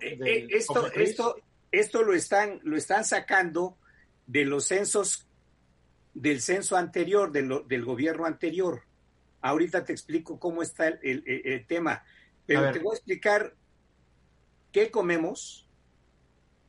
Eh, 0.00 0.16
del 0.16 0.28
eh, 0.28 0.46
esto, 0.50 0.86
esto, 0.92 1.34
esto 1.72 2.02
lo 2.02 2.14
están, 2.14 2.60
lo 2.62 2.76
están 2.76 3.04
sacando 3.04 3.76
de 4.26 4.44
los 4.44 4.66
censos 4.66 5.26
del 6.14 6.40
censo 6.40 6.76
anterior, 6.76 7.30
de 7.32 7.42
lo- 7.42 7.60
del 7.60 7.84
gobierno 7.84 8.26
anterior. 8.26 8.82
Ahorita 9.42 9.84
te 9.84 9.92
explico 9.92 10.38
cómo 10.40 10.62
está 10.62 10.88
el, 10.88 11.22
el- 11.26 11.66
tema, 11.66 12.02
pero 12.46 12.62
te 12.72 12.78
voy 12.80 12.94
a 12.94 12.96
explicar 12.98 13.54
qué 14.72 14.90
comemos 14.90 15.68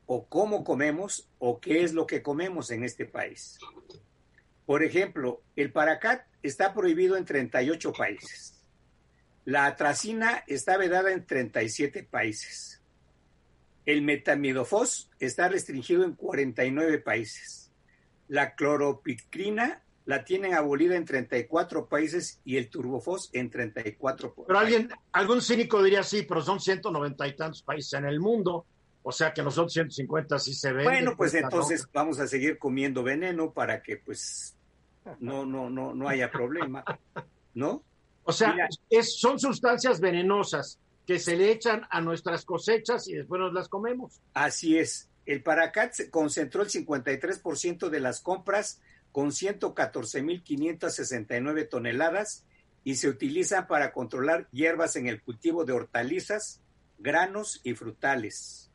o 0.06 0.26
cómo 0.26 0.64
comemos 0.64 1.28
o 1.38 1.60
qué 1.60 1.82
es 1.82 1.92
lo 1.92 2.06
que 2.06 2.22
comemos 2.22 2.70
en 2.70 2.84
este 2.84 3.04
país. 3.04 3.58
Por 4.66 4.82
ejemplo, 4.82 5.42
el 5.56 5.72
paracat 5.72 6.24
está 6.42 6.72
prohibido 6.72 7.16
en 7.16 7.24
38 7.24 7.92
países. 7.92 8.64
La 9.44 9.66
atracina 9.66 10.44
está 10.46 10.76
vedada 10.76 11.12
en 11.12 11.26
37 11.26 12.04
países. 12.04 12.80
El 13.84 14.02
metamidofos 14.02 15.10
está 15.18 15.48
restringido 15.48 16.04
en 16.04 16.12
49 16.12 16.98
países. 16.98 17.72
La 18.28 18.54
cloropicrina 18.54 19.82
la 20.04 20.24
tienen 20.24 20.54
abolida 20.54 20.96
en 20.96 21.04
34 21.04 21.86
países 21.88 22.40
y 22.44 22.56
el 22.56 22.68
turbofos 22.68 23.30
en 23.32 23.50
34 23.50 24.34
Pero 24.46 24.58
alguien, 24.58 24.88
algún 25.12 25.40
cínico 25.40 25.82
diría 25.82 26.02
sí, 26.02 26.22
pero 26.22 26.42
son 26.42 26.60
190 26.60 27.26
y 27.28 27.36
tantos 27.36 27.62
países 27.62 27.92
en 27.94 28.06
el 28.06 28.18
mundo, 28.18 28.66
o 29.02 29.12
sea 29.12 29.32
que 29.32 29.42
nosotros 29.42 29.72
150 29.72 30.38
sí 30.38 30.54
se 30.54 30.72
ven. 30.72 30.84
Bueno, 30.84 31.16
pues 31.16 31.34
entonces 31.34 31.86
vamos 31.92 32.18
a 32.18 32.26
seguir 32.26 32.58
comiendo 32.58 33.02
veneno 33.02 33.52
para 33.52 33.82
que 33.82 33.96
pues 33.96 34.56
no 35.20 35.44
no 35.44 35.70
no 35.70 35.94
no 35.94 36.08
haya 36.08 36.30
problema, 36.30 36.84
¿no? 37.54 37.82
O 38.24 38.32
sea, 38.32 38.52
Mira. 38.52 38.68
es, 38.88 39.18
son 39.18 39.38
sustancias 39.38 40.00
venenosas 40.00 40.78
que 41.06 41.18
se 41.18 41.36
le 41.36 41.50
echan 41.50 41.82
a 41.90 42.00
nuestras 42.00 42.44
cosechas 42.44 43.08
y 43.08 43.14
después 43.14 43.40
nos 43.40 43.52
las 43.52 43.68
comemos. 43.68 44.20
Así 44.34 44.78
es. 44.78 45.08
El 45.26 45.42
Paracat 45.42 45.94
concentró 46.10 46.62
el 46.62 46.68
53% 46.68 47.88
de 47.88 48.00
las 48.00 48.20
compras 48.20 48.80
con 49.12 49.30
114.569 49.30 51.68
toneladas 51.68 52.44
y 52.84 52.96
se 52.96 53.08
utiliza 53.08 53.68
para 53.68 53.92
controlar 53.92 54.48
hierbas 54.50 54.96
en 54.96 55.06
el 55.06 55.22
cultivo 55.22 55.64
de 55.64 55.72
hortalizas, 55.72 56.60
granos 56.98 57.60
y 57.62 57.74
frutales. 57.74 58.70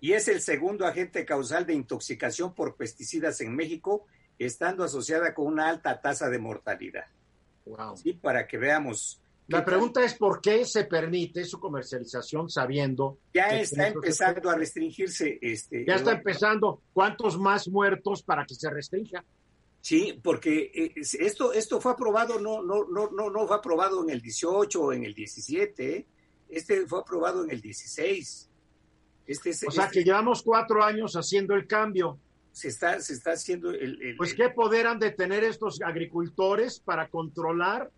Y 0.00 0.12
es 0.12 0.28
el 0.28 0.40
segundo 0.40 0.86
agente 0.86 1.24
causal 1.24 1.66
de 1.66 1.74
intoxicación 1.74 2.54
por 2.54 2.76
pesticidas 2.76 3.40
en 3.40 3.54
México, 3.54 4.06
estando 4.38 4.84
asociada 4.84 5.34
con 5.34 5.46
una 5.46 5.68
alta 5.68 6.00
tasa 6.00 6.28
de 6.28 6.38
mortalidad. 6.38 7.06
Wow. 7.66 7.96
Sí, 7.96 8.12
para 8.12 8.46
que 8.46 8.58
veamos. 8.58 9.20
La 9.48 9.64
pregunta 9.64 10.02
es 10.02 10.14
por 10.14 10.40
qué 10.40 10.64
se 10.64 10.84
permite 10.84 11.44
su 11.44 11.60
comercialización 11.60 12.48
sabiendo 12.48 13.18
Ya 13.34 13.48
está 13.60 13.88
empezando 13.88 14.48
a 14.50 14.56
restringirse. 14.56 15.38
Este, 15.42 15.84
Ya 15.86 15.96
está 15.96 16.12
Eduardo. 16.12 16.18
empezando. 16.18 16.82
¿Cuántos 16.94 17.38
más 17.38 17.68
muertos 17.68 18.22
para 18.22 18.46
que 18.46 18.54
se 18.54 18.70
restrinja? 18.70 19.22
Sí, 19.82 20.18
porque 20.22 20.70
eh, 20.74 20.92
esto, 21.20 21.52
esto 21.52 21.78
fue 21.78 21.92
aprobado, 21.92 22.40
no, 22.40 22.62
no, 22.62 22.86
no, 22.88 23.10
no, 23.10 23.28
no 23.28 23.46
fue 23.46 23.56
aprobado 23.56 24.02
en 24.02 24.08
el 24.10 24.22
18 24.22 24.80
o 24.82 24.92
en 24.94 25.04
el 25.04 25.12
17, 25.12 25.96
¿eh? 25.96 26.06
este 26.48 26.86
fue 26.86 27.00
aprobado 27.00 27.44
en 27.44 27.50
el 27.50 27.60
16. 27.60 28.48
Este, 29.26 29.50
es- 29.50 29.64
O 29.68 29.70
sea 29.70 29.84
este 29.84 29.98
que 29.98 30.04
llevamos 30.04 30.42
cuatro 30.42 30.82
años 30.82 31.14
haciendo 31.16 31.54
el 31.54 31.66
cambio. 31.66 32.18
se 32.52 32.68
está, 32.68 32.98
se 33.00 33.12
está 33.14 33.32
haciendo 33.32 33.72
el, 33.72 34.00
el- 34.00 34.16
Pues 34.16 34.30
el- 34.30 34.36
qué 34.36 34.48
poder 34.48 34.86
han 34.86 34.98
de 35.00 35.10
tener 35.10 35.44
estos 35.44 35.82
agricultores 35.82 36.80
para 36.80 37.08
controlar, 37.08 37.90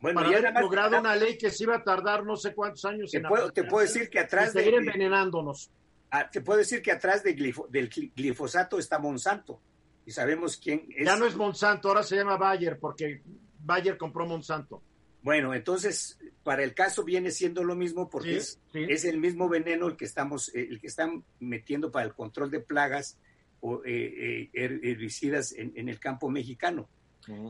bueno, 0.00 0.20
para 0.20 0.30
ya 0.32 0.38
haber 0.38 0.52
más- 0.52 0.62
logrado 0.62 0.98
una 1.00 1.16
ley 1.16 1.38
que 1.38 1.50
se 1.50 1.64
iba 1.64 1.76
a 1.76 1.82
tardar 1.84 2.24
no 2.24 2.36
sé 2.36 2.54
cuántos 2.54 2.84
años 2.84 3.10
te 3.10 3.18
en 3.18 3.24
puedo, 3.24 3.50
te 3.52 3.62
puedo 3.64 3.76
aplicarse 3.84 3.98
decir 3.98 4.10
que 4.10 4.18
atrás 4.20 4.52
de, 4.54 4.60
seguir 4.64 4.74
envenenándonos. 4.78 5.70
ah, 6.10 6.28
te 6.30 6.40
puedo 6.40 6.58
decir 6.58 6.82
que 6.82 6.92
atrás 6.92 7.22
de 7.22 7.36
glifo- 7.36 7.68
del 7.68 7.88
gli- 7.90 8.12
glifosato 8.14 8.78
está 8.78 8.98
Monsanto 8.98 9.60
y 10.04 10.10
sabemos 10.10 10.56
quién 10.56 10.86
es. 10.96 11.06
Ya 11.06 11.16
no 11.16 11.26
es 11.26 11.34
Monsanto, 11.36 11.88
ahora 11.88 12.02
se 12.02 12.16
llama 12.16 12.36
Bayer 12.36 12.78
porque 12.78 13.22
Bayer 13.60 13.96
compró 13.96 14.26
Monsanto. 14.26 14.82
Bueno, 15.22 15.52
entonces 15.54 16.18
para 16.44 16.62
el 16.62 16.72
caso 16.74 17.02
viene 17.02 17.32
siendo 17.32 17.64
lo 17.64 17.74
mismo 17.74 18.08
porque 18.08 18.28
Sí, 18.32 18.36
es, 18.36 18.60
sí. 18.72 18.86
es 18.88 19.04
el 19.04 19.18
mismo 19.18 19.48
veneno 19.48 19.88
el 19.88 19.96
que 19.96 20.04
estamos, 20.04 20.54
eh, 20.54 20.68
el 20.70 20.80
que 20.80 20.86
están 20.86 21.24
metiendo 21.40 21.90
para 21.90 22.06
el 22.06 22.14
control 22.14 22.50
de 22.52 22.60
plagas 22.60 23.18
o 23.58 23.82
eh, 23.84 23.90
eh, 23.90 24.50
her- 24.52 24.80
herbicidas 24.84 25.50
en, 25.52 25.72
en 25.74 25.88
el 25.88 25.98
campo 25.98 26.28
mexicano. 26.30 26.88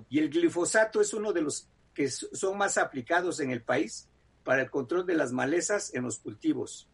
Y 0.09 0.21
el 0.21 0.31
glifosato 0.31 1.03
es 1.03 1.13
uno 1.13 1.35
de 1.35 1.43
los 1.43 1.69
que 1.97 2.11
son 2.11 2.59
más 2.59 2.77
aplicados 2.77 3.41
en 3.41 3.51
el 3.51 3.63
país 3.63 4.07
para 4.45 4.63
el 4.63 4.71
control 4.71 5.07
de 5.07 5.15
las 5.15 5.33
malezas 5.33 5.93
en 5.95 6.05
los 6.05 6.19
cultivos, 6.19 6.89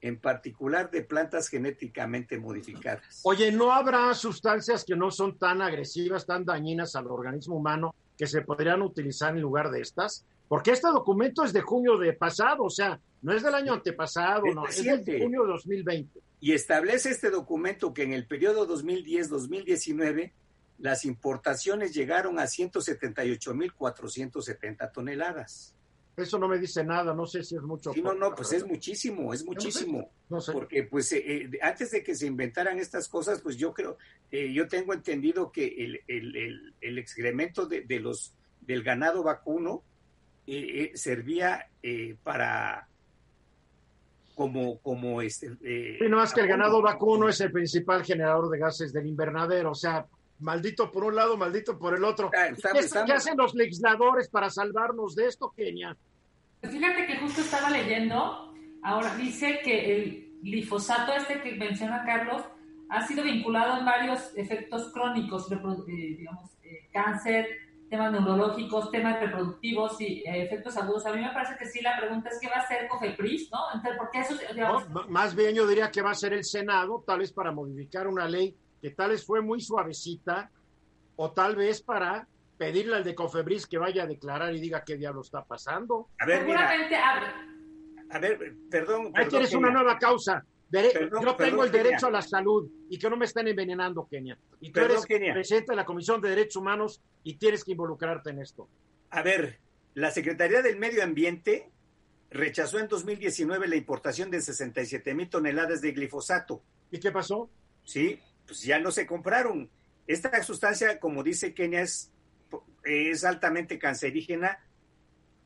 en 0.00 0.20
particular 0.20 0.90
de 0.90 1.02
plantas 1.02 1.48
genéticamente 1.48 2.38
modificadas. 2.38 3.20
Oye, 3.22 3.52
¿no 3.52 3.72
habrá 3.72 4.12
sustancias 4.14 4.84
que 4.84 4.96
no 4.96 5.12
son 5.12 5.38
tan 5.38 5.62
agresivas, 5.62 6.26
tan 6.26 6.44
dañinas 6.44 6.96
al 6.96 7.06
organismo 7.06 7.56
humano 7.56 7.94
que 8.18 8.26
se 8.26 8.42
podrían 8.42 8.82
utilizar 8.82 9.34
en 9.34 9.40
lugar 9.40 9.70
de 9.70 9.80
estas? 9.80 10.24
Porque 10.48 10.72
este 10.72 10.88
documento 10.88 11.44
es 11.44 11.52
de 11.52 11.60
junio 11.60 11.96
de 11.96 12.12
pasado, 12.14 12.64
o 12.64 12.70
sea, 12.70 12.98
no 13.22 13.32
es 13.32 13.42
del 13.44 13.54
año 13.54 13.74
antepasado, 13.74 14.42
Es 14.46 14.54
no, 14.54 14.66
es 14.66 15.04
de 15.04 15.20
junio 15.22 15.42
de 15.42 15.48
2020. 15.52 16.20
y 16.40 16.52
establece 16.52 17.10
este 17.10 17.30
documento 17.30 17.94
que 17.94 18.02
en 18.02 18.12
el 18.12 18.26
periodo 18.26 18.66
2010-2019 18.68 20.32
las 20.78 21.04
importaciones 21.04 21.92
llegaron 21.94 22.38
a 22.38 22.44
178.470 22.44 24.92
toneladas. 24.92 25.74
Eso 26.16 26.38
no 26.38 26.48
me 26.48 26.58
dice 26.58 26.84
nada, 26.84 27.12
no 27.14 27.26
sé 27.26 27.44
si 27.44 27.54
es 27.54 27.62
mucho. 27.62 27.92
Sí, 27.92 28.02
no, 28.02 28.12
no, 28.12 28.34
pues 28.34 28.52
es 28.52 28.66
muchísimo, 28.66 29.32
es 29.32 29.44
muchísimo. 29.44 30.10
No 30.28 30.40
sé. 30.40 30.50
Porque 30.52 30.82
pues 30.82 31.12
eh, 31.12 31.22
eh, 31.24 31.48
antes 31.62 31.92
de 31.92 32.02
que 32.02 32.16
se 32.16 32.26
inventaran 32.26 32.80
estas 32.80 33.08
cosas, 33.08 33.40
pues 33.40 33.56
yo 33.56 33.72
creo, 33.72 33.98
eh, 34.32 34.52
yo 34.52 34.66
tengo 34.66 34.94
entendido 34.94 35.52
que 35.52 35.66
el, 35.66 36.00
el, 36.08 36.34
el, 36.36 36.74
el 36.80 36.98
excremento 36.98 37.66
de, 37.66 37.82
de 37.82 38.00
los 38.00 38.34
del 38.60 38.82
ganado 38.82 39.22
vacuno 39.22 39.82
eh, 40.46 40.82
eh, 40.82 40.96
servía 40.96 41.68
eh, 41.82 42.16
para 42.22 42.88
como 44.34 44.78
como 44.78 45.20
este 45.20 45.50
Sí, 45.56 46.08
no 46.08 46.16
más 46.16 46.32
que 46.32 46.40
el 46.40 46.48
ganado 46.48 46.80
vacuno 46.80 47.28
es 47.28 47.40
el 47.40 47.52
principal 47.52 48.04
generador 48.04 48.48
de 48.48 48.58
gases 48.58 48.92
del 48.92 49.06
invernadero, 49.06 49.72
o 49.72 49.74
sea, 49.74 50.06
maldito 50.38 50.90
por 50.90 51.04
un 51.04 51.14
lado, 51.16 51.36
maldito 51.36 51.78
por 51.78 51.94
el 51.96 52.04
otro. 52.04 52.30
Ah, 52.36 52.48
¿Qué, 53.06 53.12
hacen 53.12 53.36
los 53.36 53.54
legisladores 53.54 54.28
para 54.28 54.50
salvarnos 54.50 55.14
de 55.14 55.26
esto, 55.26 55.52
Kenia? 55.56 55.96
Pues 56.60 56.72
fíjate 56.72 57.06
que 57.06 57.16
justo 57.18 57.40
estaba 57.40 57.70
leyendo, 57.70 58.52
ahora 58.82 59.14
dice 59.16 59.60
que 59.62 59.94
el 59.96 60.32
glifosato 60.42 61.12
este 61.14 61.40
que 61.42 61.54
menciona 61.56 62.04
Carlos 62.04 62.42
ha 62.90 63.06
sido 63.06 63.22
vinculado 63.24 63.78
en 63.78 63.84
varios 63.84 64.32
efectos 64.36 64.90
crónicos, 64.92 65.50
eh, 65.52 65.56
digamos, 66.18 66.50
eh, 66.62 66.88
cáncer, 66.92 67.46
temas 67.90 68.12
neurológicos, 68.12 68.90
temas 68.90 69.18
reproductivos 69.20 70.00
y 70.00 70.22
eh, 70.26 70.42
efectos 70.44 70.76
agudos. 70.76 71.04
A 71.06 71.12
mí 71.12 71.20
me 71.20 71.30
parece 71.32 71.56
que 71.58 71.66
sí, 71.66 71.80
la 71.82 71.96
pregunta 71.98 72.28
es 72.30 72.38
qué 72.40 72.48
va 72.48 72.56
a 72.56 72.60
hacer 72.60 72.86
Cofepris, 72.88 73.50
¿no? 73.50 73.58
Entonces, 73.74 73.98
porque 73.98 74.20
eso, 74.20 74.34
digamos, 74.54 74.88
¿no? 74.90 75.02
M- 75.02 75.10
Más 75.10 75.34
bien 75.34 75.54
yo 75.54 75.66
diría 75.66 75.90
que 75.90 76.02
va 76.02 76.10
a 76.10 76.14
ser 76.14 76.32
el 76.32 76.44
Senado, 76.44 77.02
tal 77.06 77.18
vez 77.20 77.32
para 77.32 77.52
modificar 77.52 78.06
una 78.06 78.26
ley 78.28 78.54
que 78.80 78.90
tal 78.90 79.10
vez 79.10 79.24
fue 79.24 79.40
muy 79.42 79.60
suavecita, 79.60 80.50
o 81.16 81.32
tal 81.32 81.56
vez 81.56 81.82
para 81.82 82.26
pedirle 82.56 82.96
al 82.96 83.04
de 83.04 83.14
Cofebris 83.14 83.66
que 83.66 83.78
vaya 83.78 84.04
a 84.04 84.06
declarar 84.06 84.54
y 84.54 84.60
diga 84.60 84.84
qué 84.84 84.96
diablo 84.96 85.20
está 85.22 85.44
pasando. 85.44 86.08
A 86.20 86.26
ver, 86.26 86.44
mira, 86.44 86.58
seguramente 86.68 86.96
habrá- 86.96 87.46
a 88.10 88.18
ver, 88.18 88.54
perdón, 88.70 89.02
Ahí 89.06 89.12
perdón, 89.12 89.28
tienes 89.30 89.54
una 89.54 89.70
nueva 89.70 89.98
causa. 89.98 90.44
Dere- 90.70 90.92
Perdón, 90.92 91.22
yo 91.24 91.34
tengo 91.36 91.36
perdón, 91.36 91.66
el 91.66 91.72
derecho 91.72 92.06
Kenia. 92.06 92.08
a 92.08 92.10
la 92.10 92.22
salud 92.22 92.70
y 92.90 92.98
que 92.98 93.08
no 93.08 93.16
me 93.16 93.24
estén 93.24 93.48
envenenando, 93.48 94.06
Kenia. 94.06 94.36
Y 94.60 94.66
tú 94.68 94.74
Perdón, 94.74 94.90
eres 94.92 95.06
Kenia. 95.06 95.32
presidente 95.32 95.72
de 95.72 95.76
la 95.76 95.84
Comisión 95.86 96.20
de 96.20 96.28
Derechos 96.28 96.56
Humanos 96.56 97.00
y 97.24 97.36
tienes 97.38 97.64
que 97.64 97.72
involucrarte 97.72 98.30
en 98.30 98.40
esto. 98.42 98.68
A 99.10 99.22
ver, 99.22 99.60
la 99.94 100.10
Secretaría 100.10 100.60
del 100.60 100.78
Medio 100.78 101.02
Ambiente 101.02 101.70
rechazó 102.30 102.78
en 102.78 102.88
2019 102.88 103.66
la 103.66 103.76
importación 103.76 104.30
de 104.30 104.42
67 104.42 105.14
mil 105.14 105.30
toneladas 105.30 105.80
de 105.80 105.92
glifosato. 105.92 106.62
¿Y 106.90 107.00
qué 107.00 107.10
pasó? 107.12 107.48
Sí, 107.84 108.20
pues 108.48 108.62
ya 108.62 108.78
no 108.80 108.90
se 108.90 109.06
compraron. 109.06 109.70
Esta 110.06 110.42
sustancia, 110.42 110.98
como 110.98 111.22
dice 111.22 111.52
Kenia, 111.54 111.82
es, 111.82 112.10
es 112.82 113.24
altamente 113.24 113.78
cancerígena. 113.78 114.58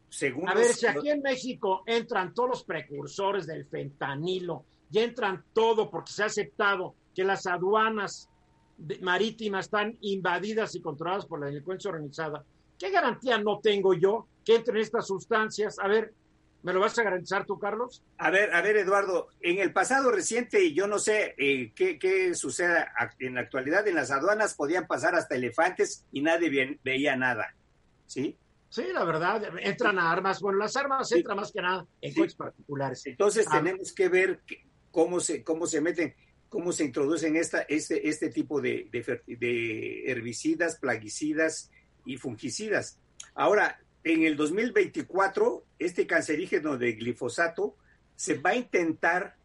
Según 0.09 0.49
A 0.49 0.55
los- 0.55 0.63
ver, 0.67 0.75
si 0.75 0.87
aquí 0.87 1.11
en 1.11 1.21
México 1.21 1.83
entran 1.87 2.33
todos 2.33 2.49
los 2.51 2.65
precursores 2.65 3.47
del 3.47 3.67
fentanilo 3.67 4.65
y 4.91 5.01
entran 5.01 5.45
todo 5.53 5.91
porque 5.91 6.13
se 6.13 6.23
ha 6.23 6.27
aceptado 6.27 6.95
que 7.15 7.25
las 7.25 7.47
aduanas 7.47 8.29
marítimas 9.01 9.67
están 9.67 9.97
invadidas 10.01 10.75
y 10.75 10.81
controladas 10.81 11.27
por 11.27 11.41
la 11.41 11.47
delincuencia 11.47 11.91
organizada, 11.91 12.45
¿qué 12.79 12.91
garantía 12.91 13.39
no 13.39 13.59
tengo 13.61 13.95
yo 13.95 14.27
que 14.45 14.57
entren 14.57 14.79
estas 14.79 15.07
sustancias? 15.07 15.77
A 15.79 15.89
ver, 15.89 16.13
¿Me 16.63 16.73
lo 16.73 16.81
vas 16.81 16.97
a 16.99 17.03
garantizar 17.03 17.45
tú, 17.45 17.59
Carlos? 17.59 18.05
A 18.19 18.31
ver, 18.31 18.55
a 18.55 18.63
ver, 18.63 18.77
Eduardo, 18.77 19.29
en 19.41 19.59
el 19.59 19.73
pasado 19.73 20.13
reciente, 20.13 20.73
yo 20.73 20.87
no 20.87 20.99
sé 20.99 21.35
eh, 21.37 21.73
qué, 21.75 21.99
qué 21.99 22.35
sucede 22.35 22.87
en 23.19 23.35
la 23.35 23.41
actualidad, 23.41 23.87
en 23.89 23.97
las 23.97 24.13
aduanas 24.13 24.55
podían 24.55 24.87
pasar 24.87 25.17
hasta 25.17 25.35
elefantes 25.35 26.07
y 26.13 26.23
nadie 26.23 26.79
veía 26.85 27.17
nada, 27.17 27.55
¿sí? 28.07 28.39
Sí, 28.69 28.85
la 28.95 29.05
verdad, 29.05 29.43
entran 29.61 29.99
a 29.99 30.11
armas, 30.11 30.41
bueno, 30.41 30.59
las 30.61 30.77
armas 30.77 31.11
entran 31.13 31.37
más 31.37 31.53
que 31.53 31.61
nada 31.61 31.87
en 32.01 32.15
coches 32.15 32.37
particulares. 32.37 33.05
Entonces 33.07 33.47
ah. 33.51 33.59
tenemos 33.59 33.93
que 33.93 34.09
ver 34.09 34.41
cómo 34.91 35.21
se, 35.21 35.43
cómo 35.43 35.67
se 35.67 35.81
meten, 35.81 36.15
cómo 36.49 36.73
se 36.73 36.85
introducen 36.85 37.37
esta, 37.37 37.63
este, 37.63 38.09
este 38.09 38.31
tipo 38.31 38.61
de, 38.61 38.89
de 39.27 40.05
herbicidas, 40.07 40.79
plaguicidas 40.79 41.71
y 42.07 42.17
fungicidas. 42.17 42.99
Ahora, 43.35 43.79
en 44.05 44.25
el 44.25 44.37
2024, 44.37 45.65
este 45.79 46.07
cancerígeno 46.07 46.77
de 46.77 46.93
glifosato 46.93 47.77
se 48.17 48.39
va 48.39 48.51
a 48.51 48.57
intentar 48.57 49.37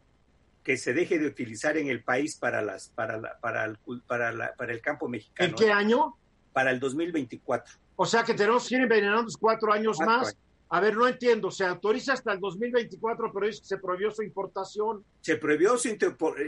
que 0.63 0.77
se 0.77 0.93
deje 0.93 1.17
de 1.17 1.27
utilizar 1.27 1.77
en 1.77 1.87
el 1.87 2.03
país 2.03 2.35
para 2.35 2.61
las 2.61 2.89
para 2.89 3.17
la, 3.17 3.39
para 3.39 3.65
el, 3.65 3.77
para, 4.05 4.31
la, 4.31 4.53
para 4.53 4.73
el 4.73 4.81
campo 4.81 5.07
mexicano. 5.07 5.49
¿En 5.49 5.55
qué 5.55 5.71
año? 5.71 6.17
Para 6.51 6.71
el 6.71 6.79
2024. 6.79 7.73
O 7.95 8.05
sea 8.05 8.23
que 8.23 8.33
tenemos 8.33 8.67
que 8.67 8.75
ir 8.75 8.81
envenenando 8.81 9.31
cuatro 9.39 9.71
años 9.71 9.97
más. 9.99 10.35
A 10.69 10.81
ver, 10.81 10.97
no 10.97 11.07
entiendo. 11.07 11.49
Se 11.51 11.63
autoriza 11.63 12.13
hasta 12.13 12.33
el 12.33 12.39
2024, 12.39 13.31
pero 13.33 13.53
se 13.53 13.77
prohibió 13.77 14.11
su 14.11 14.23
importación. 14.23 15.05
Se 15.21 15.37
prohibió 15.37 15.77
su, 15.77 15.95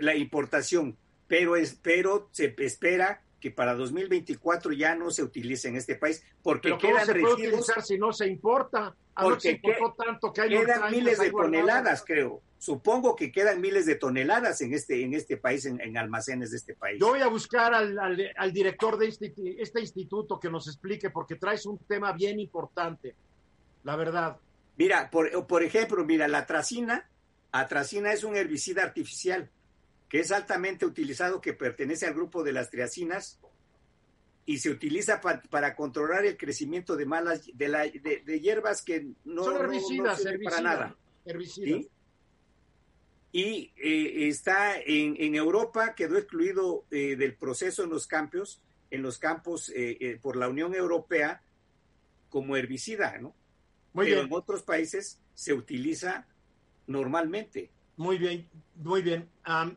la 0.02 0.16
importación, 0.16 0.98
pero, 1.28 1.56
es, 1.56 1.80
pero 1.82 2.28
se 2.32 2.54
espera 2.58 3.22
que 3.40 3.52
para 3.52 3.76
2024 3.76 4.74
ya 4.74 4.96
no 4.96 5.12
se 5.12 5.24
utilice 5.24 5.68
en 5.70 5.78
este 5.78 5.96
país 5.96 6.24
porque 6.44 6.70
¿Pero 6.70 6.78
quedan 6.78 7.06
se 7.06 7.16
puede 7.16 7.34
utilizar 7.34 7.82
si 7.82 7.98
no 7.98 8.12
se 8.12 8.28
importa? 8.28 8.96
porque 9.22 9.62
tanto 9.98 10.32
que 10.32 10.42
hay 10.42 10.50
quedan 10.50 10.92
miles 10.92 11.20
de 11.20 11.32
toneladas, 11.32 12.04
creo. 12.06 12.42
Supongo 12.58 13.16
que 13.16 13.32
quedan 13.32 13.62
miles 13.62 13.86
de 13.86 13.96
toneladas 13.96 14.62
en 14.62 14.74
este 14.74 15.04
en 15.04 15.14
este 15.14 15.38
país, 15.38 15.66
en, 15.66 15.98
almacenes 15.98 16.52
de 16.52 16.58
este 16.58 16.74
país. 16.76 17.00
Yo 17.00 17.10
voy 17.10 17.22
a 17.22 17.28
buscar 17.28 17.74
al, 17.74 17.98
al, 18.36 18.54
director 18.54 18.98
de 18.98 19.08
este, 19.08 19.34
este 19.60 19.82
instituto 19.82 20.40
que 20.40 20.50
nos 20.50 20.68
explique 20.68 21.10
porque 21.10 21.36
traes 21.36 21.66
un 21.66 21.78
tema 21.80 22.12
bien 22.14 22.40
importante, 22.40 23.16
la 23.84 23.96
verdad. 23.96 24.38
Mira, 24.78 25.10
por, 25.10 25.48
por 25.48 25.64
ejemplo, 25.64 26.06
mira, 26.06 26.28
la 26.28 26.46
tracina, 26.46 27.10
atracina 27.52 28.14
es 28.14 28.24
un 28.24 28.36
herbicida 28.36 28.84
artificial 28.84 29.50
que 30.10 30.20
es 30.20 30.32
altamente 30.32 30.86
utilizado, 30.86 31.40
que 31.40 31.54
pertenece 31.54 32.08
al 32.08 32.16
grupo 32.16 32.44
de 32.44 32.52
las 32.52 32.70
triacinas 32.70 33.40
y 34.46 34.58
se 34.58 34.72
utiliza 34.72 35.22
para 35.22 35.76
controlar 35.76 36.26
el 36.26 36.36
crecimiento 36.36 36.98
de 36.98 37.06
malas 37.06 37.48
de, 37.54 37.68
la, 37.68 37.82
de, 37.82 38.40
hierbas 38.40 38.82
que 38.82 39.06
no 39.24 39.44
son 39.44 39.58
herbicidas, 39.58 40.24
para 40.44 40.62
nada. 40.62 40.98
Y 43.32 43.72
eh, 43.78 44.28
está 44.28 44.80
en, 44.80 45.16
en, 45.20 45.36
Europa, 45.36 45.94
quedó 45.94 46.18
excluido 46.18 46.86
eh, 46.90 47.16
del 47.16 47.36
proceso 47.36 47.84
en 47.84 47.92
los 47.92 48.08
campos, 48.08 48.60
en 48.90 49.04
los 49.04 49.20
campos 49.20 49.72
eh, 49.76 50.18
por 50.20 50.36
la 50.36 50.50
Unión 50.50 50.74
Europea 50.74 51.44
como 52.30 52.56
herbicida, 52.56 53.20
¿no? 53.20 53.36
Muy 53.94 54.08
Pero 54.08 54.22
en 54.22 54.34
otros 54.34 54.64
países 54.64 55.20
se 55.36 55.54
utiliza 55.54 56.28
normalmente. 56.88 57.70
Muy 58.00 58.18
bien, 58.18 58.48
muy 58.76 59.02
bien. 59.02 59.30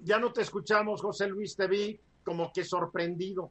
ya 0.05 0.21
no 0.21 0.33
te 0.33 0.43
escuchamos, 0.43 1.03
José 1.03 1.27
Luis, 1.27 1.57
te 1.57 1.67
vi 1.67 1.99
como 2.23 2.53
que 2.53 2.65
sorprendido. 2.65 3.51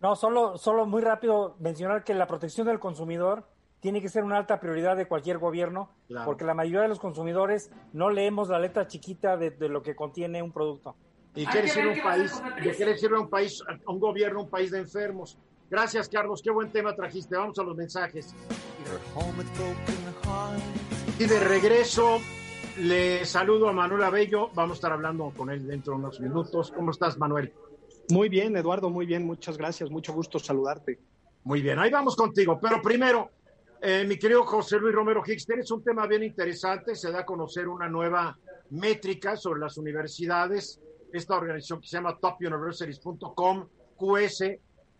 No, 0.00 0.14
solo, 0.14 0.58
solo 0.58 0.84
muy 0.84 1.00
rápido 1.00 1.56
mencionar 1.58 2.04
que 2.04 2.12
la 2.12 2.26
protección 2.26 2.66
del 2.66 2.78
consumidor 2.78 3.48
tiene 3.80 4.02
que 4.02 4.10
ser 4.10 4.24
una 4.24 4.36
alta 4.36 4.60
prioridad 4.60 4.94
de 4.94 5.08
cualquier 5.08 5.38
gobierno, 5.38 5.88
porque 6.26 6.44
la 6.44 6.52
mayoría 6.52 6.82
de 6.82 6.88
los 6.88 7.00
consumidores 7.00 7.70
no 7.94 8.10
leemos 8.10 8.50
la 8.50 8.58
letra 8.58 8.86
chiquita 8.86 9.38
de, 9.38 9.56
lo 9.70 9.82
que 9.82 9.96
contiene 9.96 10.42
un 10.42 10.52
producto. 10.52 10.94
Y 11.34 11.46
quiere 11.46 11.68
ser 11.68 11.86
un 11.86 12.02
país, 12.02 12.42
quiere 12.60 12.98
ser 12.98 13.14
un 13.14 13.30
país, 13.30 13.62
un 13.86 13.98
gobierno, 13.98 14.42
un 14.42 14.50
país 14.50 14.70
de 14.70 14.80
enfermos. 14.80 15.38
Gracias, 15.70 16.10
Carlos. 16.10 16.42
Qué 16.42 16.50
buen 16.50 16.70
tema 16.70 16.94
trajiste. 16.94 17.36
Vamos 17.36 17.58
a 17.58 17.62
los 17.62 17.74
mensajes. 17.74 18.34
Y 21.18 21.24
de 21.24 21.40
regreso, 21.40 22.18
le 22.78 23.24
saludo 23.24 23.68
a 23.68 23.72
Manuel 23.72 24.02
Abello. 24.02 24.50
Vamos 24.54 24.72
a 24.72 24.78
estar 24.78 24.92
hablando 24.92 25.32
con 25.36 25.50
él 25.50 25.66
dentro 25.66 25.94
de 25.94 25.98
unos 26.00 26.20
minutos. 26.20 26.70
¿Cómo 26.70 26.90
estás, 26.90 27.18
Manuel? 27.18 27.52
Muy 28.10 28.28
bien, 28.28 28.56
Eduardo, 28.56 28.90
muy 28.90 29.06
bien. 29.06 29.26
Muchas 29.26 29.58
gracias. 29.58 29.90
Mucho 29.90 30.12
gusto 30.12 30.38
saludarte. 30.38 30.98
Muy 31.44 31.62
bien, 31.62 31.78
ahí 31.78 31.90
vamos 31.90 32.16
contigo. 32.16 32.58
Pero 32.60 32.80
primero, 32.80 33.30
eh, 33.80 34.04
mi 34.06 34.18
querido 34.18 34.44
José 34.44 34.78
Luis 34.78 34.94
Romero 34.94 35.22
Hicks, 35.26 35.46
tienes 35.46 35.70
un 35.70 35.82
tema 35.82 36.06
bien 36.06 36.22
interesante. 36.22 36.94
Se 36.94 37.10
da 37.10 37.20
a 37.20 37.26
conocer 37.26 37.68
una 37.68 37.88
nueva 37.88 38.38
métrica 38.70 39.36
sobre 39.36 39.60
las 39.60 39.76
universidades. 39.76 40.80
Esta 41.12 41.36
organización 41.36 41.80
que 41.80 41.88
se 41.88 41.96
llama 41.96 42.18
topuniversities.com, 42.18 43.66
QS, 43.96 44.42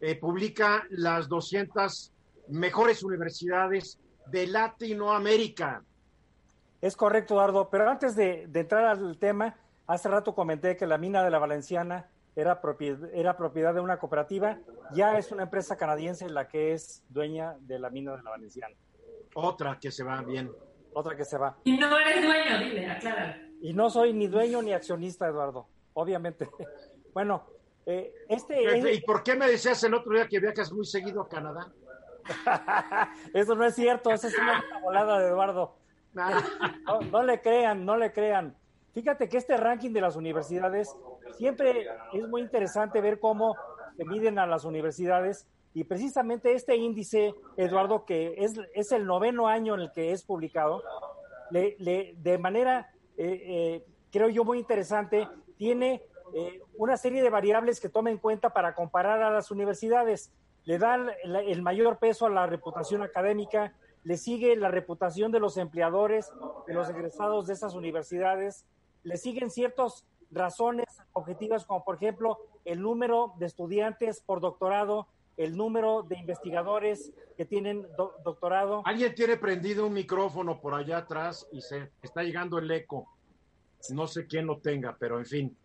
eh, 0.00 0.14
publica 0.16 0.84
las 0.90 1.28
200 1.28 2.12
mejores 2.48 3.02
universidades 3.02 3.98
de 4.26 4.46
Latinoamérica. 4.46 5.82
Es 6.80 6.96
correcto, 6.96 7.34
Eduardo, 7.34 7.68
pero 7.70 7.90
antes 7.90 8.14
de, 8.14 8.48
entrar 8.54 8.84
al 8.84 9.18
tema, 9.18 9.56
hace 9.86 10.08
rato 10.08 10.34
comenté 10.34 10.76
que 10.76 10.86
la 10.86 10.96
mina 10.96 11.24
de 11.24 11.30
la 11.30 11.38
Valenciana 11.38 12.08
era 12.36 12.60
propiedad, 12.60 13.12
era 13.12 13.36
propiedad 13.36 13.74
de 13.74 13.80
una 13.80 13.98
cooperativa, 13.98 14.58
ya 14.92 15.18
es 15.18 15.32
una 15.32 15.42
empresa 15.44 15.76
canadiense 15.76 16.28
la 16.28 16.46
que 16.46 16.72
es 16.72 17.02
dueña 17.08 17.56
de 17.60 17.80
la 17.80 17.90
mina 17.90 18.16
de 18.16 18.22
la 18.22 18.30
Valenciana. 18.30 18.76
Otra 19.34 19.78
que 19.80 19.90
se 19.90 20.04
va 20.04 20.22
bien. 20.22 20.50
Otra 20.92 21.16
que 21.16 21.24
se 21.24 21.36
va. 21.36 21.56
Y 21.64 21.76
no 21.76 21.98
eres 21.98 22.22
dueño, 22.22 22.58
dile, 22.60 22.90
aclara. 22.90 23.40
Y 23.60 23.72
no 23.72 23.90
soy 23.90 24.12
ni 24.12 24.28
dueño 24.28 24.62
ni 24.62 24.72
accionista, 24.72 25.26
Eduardo, 25.26 25.66
obviamente. 25.94 26.48
Bueno, 27.14 27.42
eh, 27.84 28.14
este... 28.28 28.92
¿Y 28.92 29.00
por 29.00 29.24
qué 29.24 29.34
me 29.34 29.48
decías 29.48 29.82
el 29.82 29.94
otro 29.94 30.12
día 30.12 30.28
que 30.28 30.38
viajas 30.38 30.70
muy 30.70 30.84
seguido 30.84 31.22
a 31.22 31.28
Canadá? 31.28 31.72
Eso 33.34 33.56
no 33.56 33.64
es 33.64 33.74
cierto, 33.74 34.10
esa 34.10 34.28
es 34.28 34.38
una 34.38 34.62
volada 34.82 35.18
de 35.18 35.28
Eduardo. 35.28 35.74
No, 37.10 37.22
le 37.22 37.40
crean, 37.40 37.84
no 37.84 37.96
le 37.96 38.12
crean. 38.12 38.56
Fíjate 38.92 39.28
que 39.28 39.36
este 39.36 39.56
ranking 39.56 39.92
de 39.92 40.00
las 40.00 40.16
universidades 40.16 40.96
siempre 41.36 41.86
es 42.12 42.28
muy 42.28 42.40
interesante 42.42 43.00
ver 43.00 43.20
cómo 43.20 43.54
se 43.96 44.04
miden 44.04 44.38
a 44.38 44.46
las 44.46 44.64
universidades 44.64 45.46
y 45.74 45.84
precisamente 45.84 46.52
este 46.54 46.76
índice, 46.76 47.34
Eduardo, 47.56 48.04
que 48.04 48.34
es, 48.38 48.54
es 48.74 48.90
el 48.92 49.06
noveno 49.06 49.46
año 49.46 49.74
en 49.74 49.80
el 49.80 49.92
que 49.92 50.12
es 50.12 50.24
publicado, 50.24 50.82
le, 51.50 52.14
de 52.16 52.38
manera, 52.38 52.90
eh, 53.16 53.42
eh, 53.46 53.86
creo 54.10 54.28
yo, 54.28 54.44
muy 54.44 54.58
interesante, 54.58 55.28
tiene 55.56 56.02
eh, 56.34 56.60
una 56.76 56.96
serie 56.96 57.22
de 57.22 57.30
variables 57.30 57.80
que 57.80 57.88
toma 57.88 58.10
en 58.10 58.18
cuenta 58.18 58.50
para 58.50 58.74
comparar 58.74 59.22
a 59.22 59.30
las 59.30 59.50
universidades. 59.50 60.32
Le 60.64 60.78
dan 60.78 61.10
el 61.22 61.62
mayor 61.62 61.98
peso 61.98 62.26
a 62.26 62.30
la 62.30 62.46
reputación 62.46 63.02
académica, 63.02 63.72
le 64.08 64.16
sigue 64.16 64.56
la 64.56 64.70
reputación 64.70 65.32
de 65.32 65.38
los 65.38 65.58
empleadores, 65.58 66.32
de 66.66 66.72
los 66.72 66.88
egresados 66.88 67.46
de 67.46 67.52
esas 67.52 67.74
universidades, 67.74 68.64
le 69.02 69.18
siguen 69.18 69.50
ciertas 69.50 70.06
razones 70.30 70.86
objetivas 71.12 71.66
como 71.66 71.84
por 71.84 71.96
ejemplo 71.96 72.38
el 72.64 72.80
número 72.80 73.34
de 73.38 73.44
estudiantes 73.44 74.22
por 74.22 74.40
doctorado, 74.40 75.08
el 75.36 75.58
número 75.58 76.04
de 76.04 76.16
investigadores 76.16 77.12
que 77.36 77.44
tienen 77.44 77.86
doctorado. 78.24 78.80
Alguien 78.86 79.14
tiene 79.14 79.36
prendido 79.36 79.86
un 79.86 79.92
micrófono 79.92 80.58
por 80.58 80.72
allá 80.72 80.96
atrás 80.96 81.46
y 81.52 81.60
se 81.60 81.90
está 82.00 82.22
llegando 82.22 82.56
el 82.56 82.70
eco. 82.70 83.06
No 83.90 84.06
sé 84.06 84.26
quién 84.26 84.46
lo 84.46 84.56
tenga, 84.56 84.96
pero 84.98 85.18
en 85.18 85.26
fin. 85.26 85.56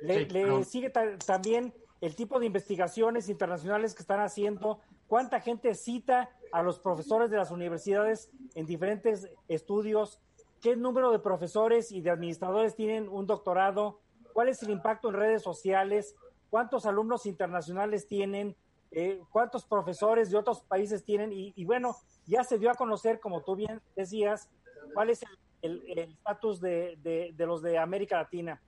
Le, 0.00 0.64
sigue 0.64 0.90
también 1.26 1.74
el 2.00 2.16
tipo 2.16 2.40
de 2.40 2.46
investigaciones 2.46 3.28
internacionales 3.28 3.94
que 3.94 4.00
están 4.00 4.20
haciendo, 4.20 4.80
cuánta 5.08 5.40
gente 5.40 5.74
cita 5.74 6.30
a 6.52 6.62
los 6.62 6.78
profesores 6.78 7.30
de 7.30 7.36
las 7.36 7.50
universidades 7.50 8.30
en 8.54 8.66
diferentes 8.66 9.28
estudios, 9.48 10.20
qué 10.60 10.76
número 10.76 11.12
de 11.12 11.18
profesores 11.18 11.92
y 11.92 12.00
de 12.00 12.10
administradores 12.10 12.74
tienen 12.74 13.08
un 13.08 13.26
doctorado, 13.26 14.00
cuál 14.32 14.48
es 14.48 14.62
el 14.62 14.70
impacto 14.70 15.08
en 15.08 15.14
redes 15.14 15.42
sociales, 15.42 16.14
cuántos 16.50 16.86
alumnos 16.86 17.26
internacionales 17.26 18.06
tienen, 18.06 18.56
eh, 18.92 19.20
cuántos 19.30 19.64
profesores 19.64 20.30
de 20.30 20.38
otros 20.38 20.62
países 20.62 21.04
tienen 21.04 21.30
y, 21.32 21.64
bueno, 21.64 21.96
ya 22.26 22.44
se 22.44 22.58
dio 22.58 22.70
a 22.70 22.74
conocer, 22.74 23.20
como 23.20 23.42
tú 23.42 23.56
bien 23.56 23.80
decías, 23.94 24.48
cuál 24.94 25.10
es 25.10 25.22
el 25.62 25.82
estatus 25.98 26.60
de, 26.60 27.34
los 27.38 27.62
de 27.62 27.78
América 27.78 28.18
Latina. 28.18 28.60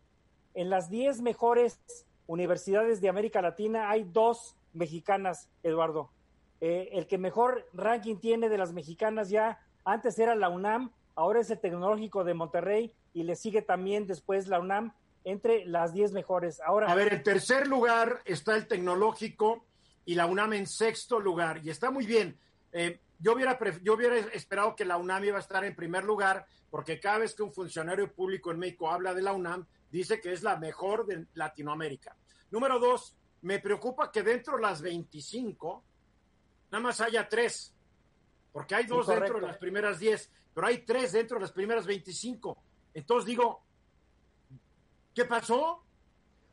En 0.55 0.70
las 0.70 0.91
10 0.91 1.22
mejores 1.22 1.80
universidades 2.26 3.01
de 3.01 3.09
América 3.09 3.41
Latina 3.41 3.91
hay 3.91 4.05
dos 4.05 4.57
mexicanas, 4.72 5.49
Eduardo. 5.62 6.11
Eh, 6.61 6.90
el 6.92 7.06
que 7.06 7.18
mejor 7.18 7.68
ranking 7.72 8.16
tiene 8.16 8.48
de 8.48 8.59
las 8.59 8.72
mexicanas 8.72 9.30
ya, 9.30 9.61
antes 9.84 10.18
era 10.18 10.34
la 10.34 10.48
UNAM, 10.48 10.90
ahora 11.14 11.40
es 11.40 11.50
el 11.50 11.61
Tecnológico 11.61 12.24
de 12.24 12.34
Monterrey 12.34 12.92
y 13.14 13.22
le 13.22 13.36
sigue 13.36 13.62
también 13.62 14.06
después 14.06 14.48
la 14.48 14.61
UNAM 14.61 14.92
entre 15.24 15.64
las 15.66 15.92
10 15.92 16.12
mejores. 16.12 16.61
Ahora, 16.61 16.90
a 16.90 16.94
ver, 16.94 17.12
en 17.12 17.22
tercer 17.22 17.66
lugar 17.66 18.20
está 18.24 18.56
el 18.56 18.66
Tecnológico 18.66 19.64
y 20.04 20.14
la 20.14 20.26
UNAM 20.26 20.54
en 20.54 20.66
sexto 20.66 21.20
lugar 21.20 21.61
y 21.64 21.70
está 21.70 21.90
muy 21.90 22.06
bien. 22.06 22.38
Eh, 22.72 22.98
yo 23.18 23.34
hubiera, 23.34 23.59
yo 23.82 23.94
hubiera 23.94 24.16
esperado 24.16 24.76
que 24.76 24.84
la 24.84 24.96
UNAM 24.96 25.24
iba 25.24 25.36
a 25.36 25.40
estar 25.40 25.64
en 25.64 25.74
primer 25.74 26.04
lugar, 26.04 26.46
porque 26.70 27.00
cada 27.00 27.18
vez 27.18 27.34
que 27.34 27.42
un 27.42 27.52
funcionario 27.52 28.12
público 28.12 28.50
en 28.50 28.59
México 28.59 28.90
habla 28.90 29.14
de 29.14 29.22
la 29.22 29.32
UNAM, 29.32 29.66
dice 29.90 30.20
que 30.20 30.32
es 30.32 30.42
la 30.42 30.56
mejor 30.56 31.06
de 31.06 31.26
Latinoamérica. 31.34 32.16
Número 32.50 32.78
dos, 32.78 33.16
me 33.42 33.59
preocupa 33.59 34.11
que 34.11 34.22
dentro 34.22 34.56
de 34.56 34.62
las 34.62 34.82
25, 34.82 35.82
nada 36.70 36.82
más 36.82 37.00
haya 37.00 37.28
tres, 37.28 37.74
porque 38.52 38.74
hay 38.74 38.86
dos 38.86 39.06
dentro 39.06 39.40
de 39.40 39.46
las 39.46 39.56
primeras 39.58 39.98
10, 39.98 40.30
pero 40.54 40.66
hay 40.66 40.78
tres 40.84 41.12
dentro 41.12 41.36
de 41.36 41.42
las 41.42 41.52
primeras 41.52 41.86
25. 41.86 42.56
Entonces 42.94 43.26
digo, 43.26 43.60
¿qué 45.14 45.24
pasó? 45.24 45.82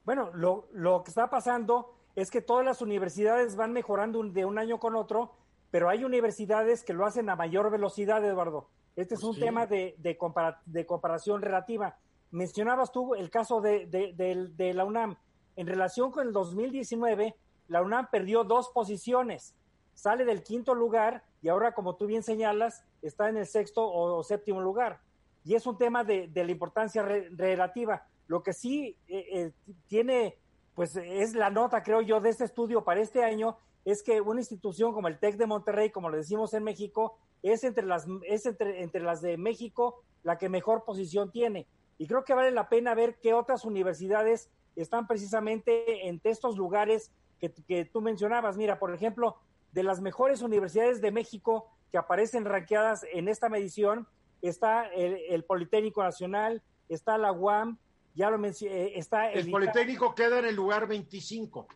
Bueno, 0.04 0.32
lo, 0.34 0.68
lo 0.74 1.04
que 1.04 1.10
está 1.12 1.30
pasando 1.30 1.96
es 2.16 2.30
que 2.32 2.42
todas 2.42 2.66
las 2.66 2.82
universidades 2.82 3.56
van 3.56 3.74
mejorando 3.74 4.24
de 4.24 4.46
un 4.46 4.58
año 4.60 4.80
con 4.80 4.96
otro, 4.96 5.36
pero 5.72 5.90
hay 5.90 6.04
universidades 6.04 6.84
que 6.84 6.94
lo 6.94 7.06
hacen 7.06 7.30
a 7.30 7.36
mayor 7.36 7.70
velocidad, 7.72 8.24
Eduardo. 8.24 8.70
Este 8.96 9.16
es 9.16 9.22
Pues 9.22 9.30
un 9.30 9.36
sí. 9.36 9.42
tema 9.42 9.66
de, 9.66 9.96
de, 9.98 10.18
compara- 10.18 10.62
de 10.66 10.86
comparación 10.86 11.42
relativa. 11.42 11.98
Mencionabas 12.32 12.92
tú 12.92 13.16
el 13.16 13.30
caso 13.30 13.60
de 13.62 14.72
la 14.76 14.86
UNAM. 14.86 15.18
En 15.58 15.68
relación 15.68 16.12
con 16.12 16.28
el 16.28 16.34
2019, 16.34 17.36
la 17.68 17.82
UNAM 17.82 18.08
perdió 18.10 18.44
dos 18.44 18.70
posiciones. 18.70 19.56
Sale 19.96 20.26
del 20.26 20.44
quinto 20.44 20.76
lugar 20.76 21.24
y 21.42 21.48
ahora, 21.50 21.74
como 21.74 21.96
tú 21.96 22.06
bien 22.06 22.22
señalas, 22.22 22.84
está 23.02 23.30
en 23.30 23.38
el 23.38 23.48
sexto 23.48 23.88
o, 23.88 24.24
séptimo 24.24 24.62
lugar. 24.62 25.00
Y 25.44 25.56
es 25.56 25.66
un 25.66 25.78
tema 25.78 26.04
de, 26.04 26.30
la 26.34 26.52
importancia 26.52 27.02
re- 27.02 27.30
relativa. 27.32 28.06
Lo 28.28 28.44
que 28.44 28.54
sí 28.54 28.96
eh, 29.08 29.26
eh, 29.32 29.52
tiene, 29.88 30.38
pues 30.76 30.96
es 30.96 31.34
la 31.34 31.50
nota, 31.50 31.82
creo 31.82 32.02
yo, 32.02 32.20
de 32.20 32.30
este 32.30 32.44
estudio 32.44 32.84
para 32.84 33.00
este 33.00 33.24
año, 33.24 33.58
es 33.86 34.04
que 34.04 34.20
una 34.22 34.42
institución 34.42 34.94
como 34.94 35.08
el 35.08 35.20
TEC 35.20 35.38
de 35.38 35.46
Monterrey, 35.46 35.92
como 35.92 36.10
le 36.10 36.18
decimos 36.18 36.54
en 36.54 36.64
México, 36.64 37.18
es 37.44 37.64
entre 37.64 37.86
las, 37.86 38.08
es 38.24 38.46
entre, 38.48 38.82
entre 38.82 39.02
las 39.02 39.22
de 39.22 39.38
México 39.38 40.02
la 40.24 40.38
que 40.38 40.50
mejor 40.50 40.84
posición 40.84 41.32
tiene. 41.32 41.68
Y 42.00 42.08
creo 42.08 42.24
que 42.26 42.34
vale 42.34 42.52
la 42.52 42.68
pena 42.68 42.96
ver 42.96 43.20
qué 43.22 43.34
otras 43.34 43.64
universidades 43.64 44.50
están 44.76 45.08
precisamente 45.08 46.08
entre 46.08 46.32
estos 46.32 46.58
lugares 46.58 47.12
que 47.40 47.86
tú 47.86 48.02
mencionabas. 48.02 48.58
Mira, 48.58 48.80
por 48.80 48.94
ejemplo, 48.94 49.38
de 49.76 49.84
las 49.84 50.00
mejores 50.00 50.42
universidades 50.42 51.02
de 51.02 51.12
México 51.12 51.68
que 51.92 51.98
aparecen 51.98 52.46
ranqueadas 52.46 53.06
en 53.12 53.28
esta 53.28 53.50
medición, 53.50 54.08
está 54.42 54.88
el, 54.88 55.20
el 55.30 55.44
Politécnico 55.44 56.02
Nacional, 56.02 56.64
está 56.88 57.18
la 57.18 57.34
UAM, 57.34 57.78
ya 58.16 58.30
lo 58.30 58.38
mencioné, 58.38 58.98
está 58.98 59.30
El. 59.32 59.52
Politécnico 59.52 60.16
queda 60.16 60.40
en 60.40 60.46
el 60.46 60.56
lugar 60.56 60.88
25. 60.88 61.68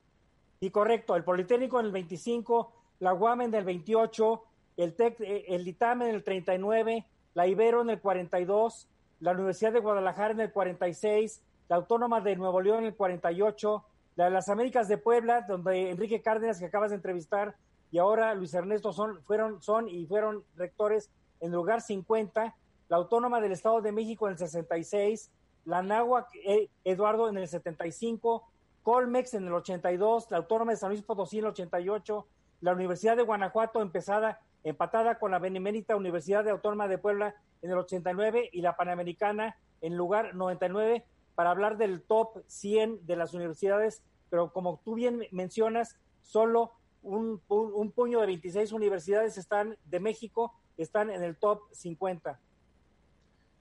Y 0.62 0.70
correcto, 0.70 1.18
el 1.18 1.26
Politécnico 1.26 1.80
en 1.80 1.88
el 1.88 1.92
25, 1.92 2.72
la 3.00 3.14
UAM 3.14 3.42
en 3.42 3.54
el 3.54 3.66
28, 3.66 4.44
el 4.78 4.96
TEC, 4.96 5.20
eh, 5.20 5.46
el 5.50 5.68
ITAM 5.68 6.04
en 6.04 6.16
el 6.16 6.24
39, 6.24 7.06
la 7.34 7.48
Ibero 7.48 7.82
en 7.82 7.90
el 7.90 8.00
42, 8.00 8.88
la 9.20 9.32
Universidad 9.34 9.74
de 9.74 9.80
Guadalajara 9.80 10.34
en 10.34 10.40
el 10.40 10.52
46, 10.54 11.42
la 11.68 11.76
Autónoma 11.76 12.22
de 12.22 12.38
Nuevo 12.38 12.62
León 12.62 12.80
en 12.80 12.86
el 12.86 12.96
48, 12.96 13.84
la 14.16 14.26
de 14.26 14.32
las 14.32 14.48
Américas 14.48 14.88
de 14.88 14.98
Puebla, 14.98 15.42
donde 15.42 15.90
Enrique 15.90 16.22
Cárdenas, 16.22 16.60
que 16.60 16.66
acabas 16.66 16.92
de 16.92 16.96
entrevistar, 16.96 17.56
y 17.92 17.98
ahora 17.98 18.34
Luis 18.34 18.54
Ernesto 18.54 18.94
son, 18.94 19.22
fueron, 19.24 19.62
son 19.62 19.88
y 19.88 20.06
fueron 20.06 20.44
rectores 20.56 21.10
en 21.40 21.52
lugar 21.52 21.82
50, 21.82 22.56
la 22.90 22.98
Autónoma 22.98 23.42
del 23.42 23.52
Estado 23.52 23.82
de 23.82 23.92
México 23.92 24.28
en 24.28 24.34
el 24.34 24.38
66, 24.38 25.32
la 25.66 25.82
Náhuac 25.82 26.28
eh, 26.46 26.70
Eduardo 26.84 27.30
en 27.30 27.38
el 27.38 27.48
75, 27.48 28.44
Colmex 28.84 29.34
en 29.34 29.48
el 29.48 29.54
82, 29.54 30.32
la 30.32 30.38
Autónoma 30.38 30.72
de 30.72 30.78
San 30.78 30.90
Luis 30.90 31.04
Potosí 31.04 31.40
en 31.40 31.46
el 31.46 31.52
88, 31.52 32.28
la 32.62 32.74
Universidad 32.74 33.16
de 33.16 33.24
Guanajuato 33.24 33.82
empezada, 33.82 34.40
empatada 34.64 35.20
con 35.20 35.32
la 35.32 35.40
Benemérita 35.40 35.96
Universidad 35.96 36.44
de 36.44 36.52
Autónoma 36.52 36.88
de 36.88 36.98
Puebla 36.98 37.36
en 37.62 37.72
el 37.72 37.78
89 37.78 38.50
y 38.52 38.62
la 38.62 38.76
Panamericana 38.76 39.58
en 39.82 39.96
lugar 39.96 40.36
99 40.36 41.06
para 41.36 41.52
hablar 41.52 41.78
del 41.78 42.02
top 42.02 42.44
100 42.48 43.06
de 43.06 43.16
las 43.16 43.34
universidades, 43.34 44.04
pero 44.30 44.52
como 44.52 44.82
tú 44.84 44.96
bien 44.96 45.26
mencionas, 45.32 45.98
solo 46.22 46.74
un, 47.02 47.42
un, 47.48 47.72
un 47.74 47.92
puño 47.92 48.20
de 48.20 48.28
26 48.28 48.72
universidades 48.72 49.38
están 49.38 49.78
de 49.86 50.00
México, 50.00 50.54
están 50.78 51.10
en 51.10 51.24
el 51.24 51.38
top 51.38 51.62
50. 51.72 52.40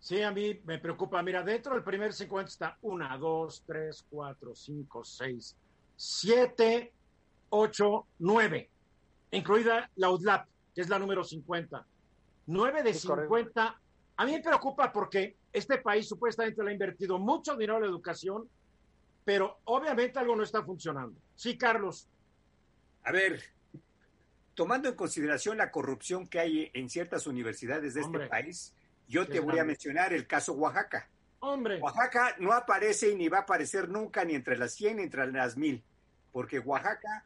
Sí, 0.00 0.22
a 0.22 0.30
mí 0.30 0.60
me 0.64 0.78
preocupa. 0.78 1.22
Mira, 1.22 1.42
dentro 1.42 1.74
del 1.74 1.82
primer 1.82 2.12
50 2.12 2.48
está 2.48 2.78
1, 2.82 3.18
2, 3.18 3.64
3, 3.66 4.06
4, 4.10 4.54
5, 4.54 5.04
6, 5.04 5.56
7, 5.96 6.92
8, 7.50 8.06
9, 8.18 8.70
incluida 9.32 9.90
la 9.96 10.10
UDLAP, 10.10 10.46
que 10.74 10.80
es 10.80 10.88
la 10.88 10.98
número 10.98 11.24
50. 11.24 11.84
9 12.46 12.82
de 12.82 12.94
Sí, 12.94 13.06
correcto. 13.06 13.34
50. 13.34 13.80
A 14.16 14.24
mí 14.24 14.32
me 14.32 14.40
preocupa 14.40 14.92
porque 14.92 15.36
este 15.52 15.78
país 15.78 16.08
supuestamente 16.08 16.62
le 16.62 16.70
ha 16.70 16.72
invertido 16.72 17.18
mucho 17.18 17.54
dinero 17.56 17.76
en 17.76 17.82
la 17.82 17.88
educación, 17.88 18.48
pero 19.24 19.58
obviamente 19.64 20.18
algo 20.18 20.34
no 20.34 20.42
está 20.42 20.62
funcionando. 20.62 21.20
Sí, 21.34 21.58
Carlos. 21.58 22.08
A 23.08 23.12
ver, 23.12 23.42
tomando 24.54 24.88
en 24.90 24.94
consideración 24.94 25.56
la 25.56 25.70
corrupción 25.70 26.26
que 26.26 26.40
hay 26.40 26.70
en 26.74 26.90
ciertas 26.90 27.26
universidades 27.26 27.94
de 27.94 28.02
Hombre, 28.02 28.24
este 28.24 28.30
país, 28.30 28.74
yo 29.08 29.26
te 29.26 29.40
voy 29.40 29.58
a 29.58 29.64
mencionar 29.64 30.12
el 30.12 30.26
caso 30.26 30.52
Oaxaca. 30.52 31.08
Hombre, 31.40 31.80
Oaxaca 31.80 32.36
no 32.38 32.52
aparece 32.52 33.10
y 33.10 33.14
ni 33.14 33.28
va 33.28 33.38
a 33.38 33.40
aparecer 33.42 33.88
nunca 33.88 34.24
ni 34.24 34.34
entre 34.34 34.58
las 34.58 34.74
100 34.74 34.96
ni 34.98 35.04
entre 35.04 35.26
las 35.32 35.56
1000, 35.56 35.82
porque 36.32 36.58
Oaxaca, 36.58 37.24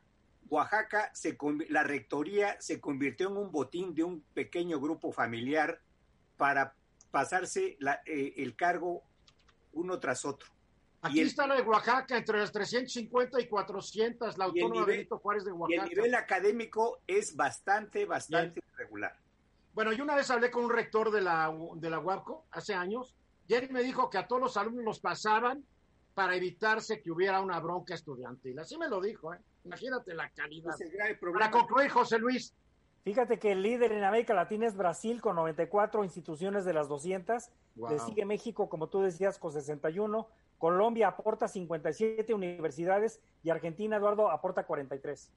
Oaxaca, 0.49 1.11
se, 1.15 1.37
la 1.69 1.83
rectoría 1.83 2.61
se 2.61 2.81
convirtió 2.81 3.29
en 3.31 3.39
un 3.39 3.51
botín 3.51 3.93
de 3.95 4.05
un 4.05 4.21
pequeño 4.35 4.79
grupo 4.81 5.11
familiar 5.11 5.81
para 6.37 6.75
pasarse 7.11 7.77
la- 7.81 8.03
eh, 8.07 8.35
el 8.37 8.55
cargo 8.55 9.03
uno 9.73 9.99
tras 9.99 10.25
otro. 10.25 10.49
Aquí 11.03 11.21
el- 11.21 11.27
está 11.27 11.47
la 11.47 11.57
de 11.57 11.63
Oaxaca, 11.63 12.17
entre 12.17 12.39
las 12.39 12.53
350 12.53 13.41
y 13.41 13.47
400, 13.49 14.39
la 14.39 14.47
autónoma 14.47 14.75
nivel- 14.83 14.87
Benito 14.87 15.19
Juárez 15.19 15.45
de 15.45 15.51
Y 15.51 15.55
el 15.55 15.61
Oaxaca. 15.61 15.87
nivel 15.89 16.15
académico 16.15 16.99
es 17.07 17.37
bastante, 17.37 18.05
bastante 18.07 18.63
irregular. 18.75 19.15
Bueno, 19.75 19.93
yo 19.93 20.05
una 20.05 20.15
vez 20.15 20.31
hablé 20.31 20.51
con 20.51 20.65
un 20.65 20.71
rector 20.71 21.11
de 21.11 21.21
la, 21.23 21.53
de 21.77 21.91
la 21.91 21.99
UAPCO 21.99 22.45
hace 22.51 22.75
años 22.75 23.15
y 23.49 23.55
él 23.55 23.71
me 23.71 23.83
dijo 23.83 24.11
que 24.11 24.19
a 24.19 24.27
todos 24.27 24.41
los 24.43 24.57
alumnos 24.57 24.85
los 24.85 25.01
pasaban 25.01 25.65
para 26.15 26.37
evitarse 26.37 27.01
que 27.01 27.11
hubiera 27.11 27.41
una 27.41 27.59
bronca 27.59 27.95
estudiantil. 27.95 28.59
Así 28.59 28.77
me 28.77 28.89
lo 28.89 29.01
dijo, 29.01 29.33
¿eh? 29.33 29.39
Imagínate 29.65 30.13
la 30.15 30.29
calidad. 30.31 30.75
Ese 30.75 30.85
es 30.85 30.91
el 30.91 30.97
grave 30.97 31.15
Para 31.15 31.21
problema. 31.21 31.51
concluir, 31.51 31.91
José 31.91 32.19
Luis, 32.19 32.55
Fíjate 33.05 33.41
que 33.41 33.51
el 33.51 33.63
líder 33.63 33.91
en 33.91 34.05
América 34.05 34.33
Latina 34.33 34.65
es 34.65 34.77
Brasil 34.77 35.21
con 35.21 35.35
94 35.35 36.05
instituciones 36.05 36.65
de 36.65 36.73
las 36.73 36.87
200. 36.87 37.51
Wow. 37.75 37.91
Le 37.91 37.99
sigue 37.99 38.25
México, 38.25 38.69
como 38.69 38.87
tú 38.89 39.01
decías, 39.01 39.41
con 39.41 39.51
61. 39.51 40.29
Colombia 40.63 41.09
aporta 41.09 41.49
57 41.49 42.33
universidades 42.33 43.21
y 43.43 43.51
Argentina, 43.51 43.97
Eduardo, 43.97 44.31
aporta 44.31 44.65
43. 44.65 45.33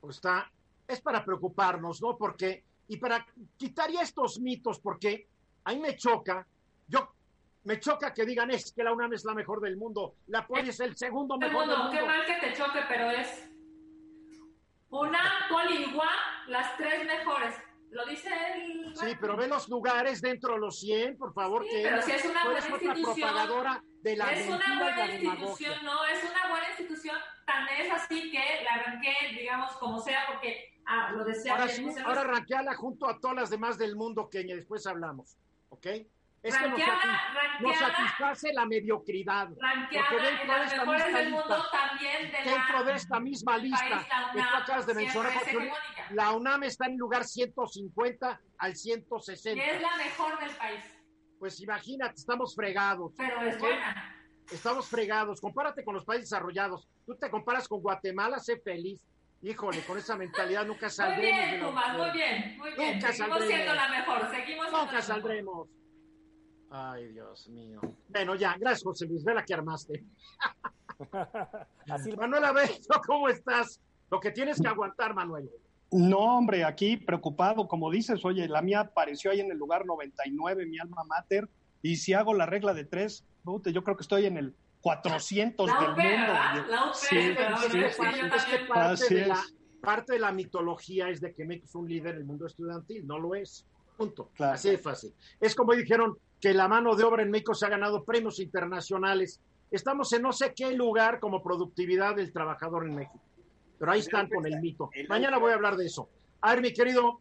pues 0.00 0.16
está, 0.16 0.50
es 0.88 1.00
para 1.00 1.24
preocuparnos, 1.24 2.02
¿no? 2.02 2.16
Porque, 2.18 2.64
y 2.88 2.96
para 2.96 3.24
quitar 3.56 3.88
ya 3.92 4.02
estos 4.02 4.40
mitos, 4.40 4.80
porque 4.80 5.28
a 5.62 5.70
mí 5.70 5.78
me 5.78 5.94
choca, 5.94 6.44
yo, 6.88 7.08
me 7.62 7.78
choca 7.78 8.12
que 8.12 8.26
digan 8.26 8.50
es 8.50 8.72
que 8.72 8.82
la 8.82 8.92
UNAM 8.92 9.12
es 9.12 9.24
la 9.24 9.32
mejor 9.32 9.60
del 9.60 9.76
mundo, 9.76 10.16
la 10.26 10.44
Poli 10.44 10.70
es 10.70 10.80
el 10.80 10.96
segundo 10.96 11.38
mejor 11.38 11.68
del 11.68 11.76
Segundo, 11.76 11.84
mundo. 11.84 11.96
qué 12.00 12.04
mal 12.04 12.26
que 12.26 12.44
te 12.44 12.52
choque, 12.54 12.80
pero 12.88 13.10
es 13.12 13.48
una 14.90 15.20
poli 15.50 15.84
y 15.84 15.94
UAM, 15.94 16.48
las 16.48 16.76
tres 16.76 17.06
mejores. 17.06 17.54
Lo 17.94 18.04
dice 18.06 18.28
él. 18.54 18.92
Sí, 18.96 19.16
pero 19.20 19.36
ve 19.36 19.46
los 19.46 19.68
lugares 19.68 20.20
dentro 20.20 20.54
de 20.54 20.58
los 20.60 20.80
100, 20.80 21.16
por 21.16 21.32
favor, 21.32 21.64
Sí, 21.64 21.70
que 21.70 21.82
pero 21.84 22.02
si 22.02 22.10
es 22.10 22.24
una 22.24 22.44
buena 22.44 22.58
institución, 22.60 23.04
propagadora 23.14 23.82
de 24.02 24.16
la 24.16 24.32
es 24.32 24.48
una 24.48 24.56
buena 24.78 25.06
demagogia. 25.06 25.14
institución, 25.34 25.84
no, 25.84 26.04
es 26.06 26.24
una 26.24 26.48
buena 26.50 26.68
institución, 26.68 27.16
tan 27.46 27.68
es 27.68 27.90
así 27.92 28.30
que 28.32 28.64
la 28.64 28.74
arranqué, 28.74 29.14
digamos, 29.38 29.72
como 29.76 30.00
sea, 30.00 30.26
porque 30.26 30.74
ah, 30.86 31.12
lo 31.12 31.24
decía 31.24 31.52
Ahora 31.52 31.68
sí, 31.68 31.86
ahora 32.04 32.24
ranqueala 32.24 32.74
junto 32.74 33.08
a 33.08 33.20
todas 33.20 33.36
las 33.36 33.50
demás 33.50 33.78
del 33.78 33.94
mundo 33.96 34.28
que 34.28 34.42
después 34.44 34.86
hablamos, 34.86 35.36
¿ok? 35.68 35.86
Es 36.42 36.54
que 36.58 36.68
nos, 36.68 36.78
Ranqueada, 36.78 37.00
satis- 37.00 37.60
nos 37.60 37.78
ranqueada. 37.78 37.96
satisface 37.96 38.52
la 38.52 38.66
mediocridad. 38.66 39.48
ranqueada 39.58 40.08
porque 40.10 40.28
en 40.28 40.36
dentro 40.36 40.58
de 40.58 40.64
esta 40.66 40.84
misma 40.84 40.98
lista- 41.16 41.48
de 42.44 42.50
Dentro 42.50 42.84
de 42.84 42.92
esta 42.92 43.20
misma 43.20 43.56
lista 43.58 44.06
que 44.34 44.38
tú 44.42 44.48
acabas 44.54 44.86
de 44.86 44.94
mencionar, 44.94 45.32
la 46.10 46.32
UNAM 46.32 46.64
está 46.64 46.86
en 46.86 46.92
el 46.92 46.98
lugar 46.98 47.24
150 47.24 48.40
al 48.58 48.72
Y 48.72 48.76
160. 48.76 49.62
es 49.64 49.80
la 49.82 49.96
mejor 49.96 50.38
del 50.40 50.50
país, 50.56 50.80
Pues 51.38 51.60
imagínate, 51.60 52.14
estamos 52.16 52.54
fregados. 52.54 53.12
pero 53.16 53.40
es 53.42 53.58
buena. 53.58 54.10
Estamos 54.52 54.86
fregados. 54.88 55.40
Compárate 55.40 55.84
con 55.84 55.94
los 55.94 56.04
países 56.04 56.28
desarrollados. 56.30 56.86
Tú 57.06 57.16
te 57.16 57.30
comparas 57.30 57.66
con 57.66 57.80
Guatemala, 57.80 58.38
sé 58.38 58.58
feliz. 58.60 59.00
Híjole, 59.42 59.80
con 59.86 59.98
esa 59.98 60.16
mentalidad 60.16 60.64
nunca 60.66 60.86
Muy 60.86 60.90
saldremos. 60.90 61.40
de 61.40 61.46
bien, 61.50 61.66
Pumas, 61.66 61.96
muy 61.98 62.10
bien, 62.12 62.58
muy 62.58 62.70
bien. 62.74 62.94
Nunca 62.94 63.12
Seguimos 63.12 63.38
saldremos. 63.38 63.46
siendo 63.48 63.74
la 63.74 63.88
mejor, 63.88 64.20
seguimos 64.30 64.46
siendo 64.46 64.62
la 64.62 64.70
Nunca 64.70 64.92
mejor. 64.92 65.02
saldremos. 65.02 65.68
Ay, 66.70 67.08
Dios 67.08 67.48
mío. 67.48 67.80
Bueno, 68.08 68.34
ya, 68.34 68.56
gracias, 68.58 68.82
José 68.84 69.06
Luis. 69.06 69.22
Ve 69.24 69.34
la 69.34 69.44
que 69.44 69.54
armaste. 69.54 70.04
Así 71.90 72.12
Manuel 72.16 72.44
Abello, 72.44 72.72
¿cómo 73.06 73.28
estás? 73.28 73.80
Lo 74.10 74.20
que 74.20 74.30
tienes 74.30 74.60
que 74.60 74.68
aguantar, 74.68 75.14
Manuel. 75.14 75.48
No, 75.96 76.38
hombre, 76.38 76.64
aquí 76.64 76.96
preocupado, 76.96 77.68
como 77.68 77.88
dices, 77.88 78.24
oye, 78.24 78.48
la 78.48 78.62
mía 78.62 78.80
apareció 78.80 79.30
ahí 79.30 79.38
en 79.38 79.52
el 79.52 79.58
lugar 79.58 79.86
99, 79.86 80.66
mi 80.66 80.80
alma 80.80 81.04
mater, 81.04 81.48
y 81.82 81.94
si 81.94 82.14
hago 82.14 82.34
la 82.34 82.46
regla 82.46 82.74
de 82.74 82.84
tres, 82.84 83.24
yo 83.44 83.84
creo 83.84 83.96
que 83.96 84.02
estoy 84.02 84.26
en 84.26 84.36
el 84.36 84.56
400 84.80 85.68
la 85.68 85.78
del 85.78 85.88
mundo. 85.90 86.02
¿verdad? 86.02 86.66
La 86.68 86.94
Sí, 86.94 87.16
pero 87.36 87.56
sí, 87.58 87.68
sí, 87.70 87.78
Es 87.78 88.44
que 88.44 88.58
parte 88.66 89.04
Así 89.04 89.14
de, 89.14 89.26
la, 89.26 89.34
es. 89.34 89.54
parte 89.80 90.14
de 90.14 90.18
la 90.18 90.32
mitología 90.32 91.10
es 91.10 91.20
de 91.20 91.32
que 91.32 91.44
México 91.44 91.66
es 91.66 91.74
un 91.76 91.88
líder 91.88 92.14
en 92.14 92.22
el 92.22 92.24
mundo 92.24 92.46
estudiantil, 92.46 93.06
no 93.06 93.20
lo 93.20 93.36
es. 93.36 93.64
Punto. 93.96 94.30
Claro. 94.34 94.54
Así 94.54 94.70
de 94.70 94.78
fácil. 94.78 95.14
Es 95.38 95.54
como 95.54 95.74
dijeron 95.74 96.18
que 96.40 96.54
la 96.54 96.66
mano 96.66 96.96
de 96.96 97.04
obra 97.04 97.22
en 97.22 97.30
México 97.30 97.54
se 97.54 97.66
ha 97.66 97.68
ganado 97.68 98.02
premios 98.02 98.40
internacionales. 98.40 99.40
Estamos 99.70 100.12
en 100.12 100.22
no 100.22 100.32
sé 100.32 100.52
qué 100.56 100.72
lugar 100.72 101.20
como 101.20 101.40
productividad 101.40 102.16
del 102.16 102.32
trabajador 102.32 102.84
en 102.84 102.96
México. 102.96 103.20
Pero 103.84 103.92
ahí 103.92 104.00
están 104.00 104.30
con 104.30 104.46
el 104.46 104.62
mito. 104.62 104.88
Mañana 105.10 105.36
voy 105.36 105.52
a 105.52 105.56
hablar 105.56 105.76
de 105.76 105.84
eso. 105.84 106.08
A 106.40 106.54
ver, 106.54 106.62
mi 106.62 106.72
querido 106.72 107.20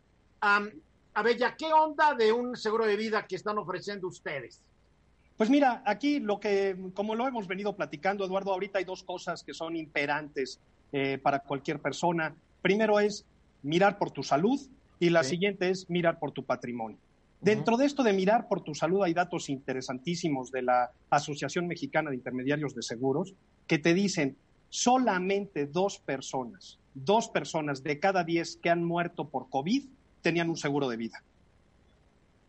Abella, 1.13 1.55
¿qué 1.57 1.73
onda 1.73 2.15
de 2.15 2.31
un 2.31 2.55
seguro 2.55 2.85
de 2.85 2.95
vida 2.95 3.27
que 3.27 3.35
están 3.35 3.57
ofreciendo 3.57 4.07
ustedes? 4.07 4.61
Pues 5.35 5.49
mira, 5.49 5.83
aquí 5.85 6.21
lo 6.21 6.39
que, 6.39 6.77
como 6.93 7.15
lo 7.15 7.27
hemos 7.27 7.47
venido 7.49 7.75
platicando, 7.75 8.23
Eduardo, 8.23 8.53
ahorita 8.53 8.79
hay 8.79 8.85
dos 8.85 9.03
cosas 9.03 9.43
que 9.43 9.53
son 9.53 9.75
imperantes 9.75 10.61
eh, 10.93 11.17
para 11.17 11.39
cualquier 11.39 11.81
persona. 11.81 12.33
Primero 12.61 12.97
es 13.01 13.25
mirar 13.61 13.97
por 13.97 14.11
tu 14.11 14.23
salud 14.23 14.57
y 14.99 15.09
la 15.09 15.23
Sí. 15.25 15.31
siguiente 15.31 15.69
es 15.69 15.89
mirar 15.89 16.17
por 16.17 16.31
tu 16.31 16.45
patrimonio. 16.45 16.97
Dentro 17.41 17.75
de 17.75 17.87
esto 17.87 18.03
de 18.03 18.13
mirar 18.13 18.47
por 18.47 18.63
tu 18.63 18.73
salud 18.73 19.03
hay 19.03 19.13
datos 19.13 19.49
interesantísimos 19.49 20.49
de 20.49 20.61
la 20.61 20.91
Asociación 21.09 21.67
Mexicana 21.67 22.09
de 22.09 22.15
Intermediarios 22.15 22.73
de 22.73 22.83
Seguros 22.83 23.33
que 23.67 23.79
te 23.79 23.93
dicen 23.93 24.37
solamente 24.73 25.67
dos 25.67 25.99
personas, 25.99 26.79
dos 26.95 27.29
personas 27.29 27.83
de 27.83 27.99
cada 27.99 28.23
diez 28.23 28.57
que 28.57 28.71
han 28.71 28.83
muerto 28.83 29.29
por 29.29 29.47
COVID 29.51 29.83
tenían 30.23 30.49
un 30.49 30.57
seguro 30.57 30.89
de 30.89 30.97
vida. 30.97 31.21